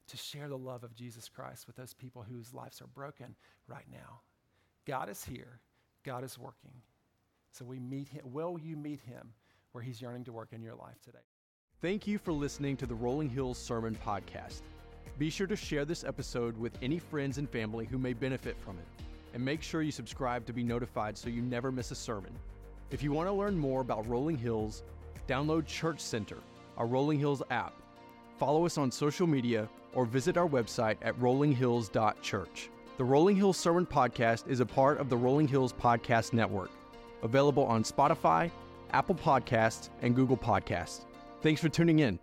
to 0.07 0.17
share 0.17 0.49
the 0.49 0.57
love 0.57 0.83
of 0.83 0.95
Jesus 0.95 1.29
Christ 1.29 1.67
with 1.67 1.75
those 1.75 1.93
people 1.93 2.23
whose 2.23 2.55
lives 2.55 2.81
are 2.81 2.87
broken 2.87 3.35
right 3.67 3.85
now? 3.91 4.21
God 4.87 5.09
is 5.09 5.23
here, 5.23 5.59
God 6.03 6.23
is 6.23 6.39
working. 6.39 6.73
So 7.51 7.65
we 7.65 7.79
meet 7.79 8.07
him. 8.07 8.23
Will 8.25 8.57
you 8.59 8.75
meet 8.75 9.01
him 9.01 9.31
where 9.73 9.83
he's 9.83 10.01
yearning 10.01 10.23
to 10.23 10.33
work 10.33 10.53
in 10.53 10.63
your 10.63 10.75
life 10.75 10.99
today? 11.05 11.19
Thank 11.81 12.07
you 12.07 12.17
for 12.17 12.31
listening 12.31 12.77
to 12.77 12.87
the 12.87 12.95
Rolling 12.95 13.29
Hills 13.29 13.59
Sermon 13.59 13.95
Podcast. 14.03 14.61
Be 15.19 15.29
sure 15.29 15.47
to 15.47 15.55
share 15.55 15.85
this 15.85 16.03
episode 16.03 16.57
with 16.57 16.73
any 16.81 16.97
friends 16.97 17.37
and 17.37 17.47
family 17.47 17.85
who 17.85 17.99
may 17.99 18.13
benefit 18.13 18.57
from 18.59 18.77
it 18.79 19.03
and 19.33 19.43
make 19.43 19.61
sure 19.61 19.81
you 19.81 19.91
subscribe 19.91 20.45
to 20.45 20.53
be 20.53 20.63
notified 20.63 21.17
so 21.17 21.29
you 21.29 21.41
never 21.41 21.71
miss 21.71 21.91
a 21.91 21.95
sermon. 21.95 22.31
If 22.91 23.01
you 23.01 23.11
want 23.11 23.27
to 23.27 23.33
learn 23.33 23.57
more 23.57 23.81
about 23.81 24.07
Rolling 24.07 24.37
Hills, 24.37 24.83
download 25.27 25.65
Church 25.65 25.99
Center, 25.99 26.37
our 26.77 26.87
Rolling 26.87 27.19
Hills 27.19 27.41
app, 27.49 27.73
follow 28.37 28.65
us 28.65 28.77
on 28.77 28.91
social 28.91 29.27
media, 29.27 29.69
or 29.93 30.05
visit 30.05 30.37
our 30.37 30.47
website 30.47 30.97
at 31.01 31.17
rollinghills.church. 31.19 32.69
The 32.97 33.03
Rolling 33.03 33.35
Hills 33.35 33.57
Sermon 33.57 33.85
Podcast 33.85 34.47
is 34.47 34.59
a 34.59 34.65
part 34.65 34.99
of 34.99 35.09
the 35.09 35.17
Rolling 35.17 35.47
Hills 35.47 35.73
Podcast 35.73 36.33
Network, 36.33 36.71
available 37.23 37.65
on 37.65 37.83
Spotify, 37.83 38.51
Apple 38.91 39.15
Podcasts, 39.15 39.89
and 40.01 40.15
Google 40.15 40.37
Podcasts. 40.37 41.05
Thanks 41.41 41.61
for 41.61 41.69
tuning 41.69 41.99
in. 41.99 42.19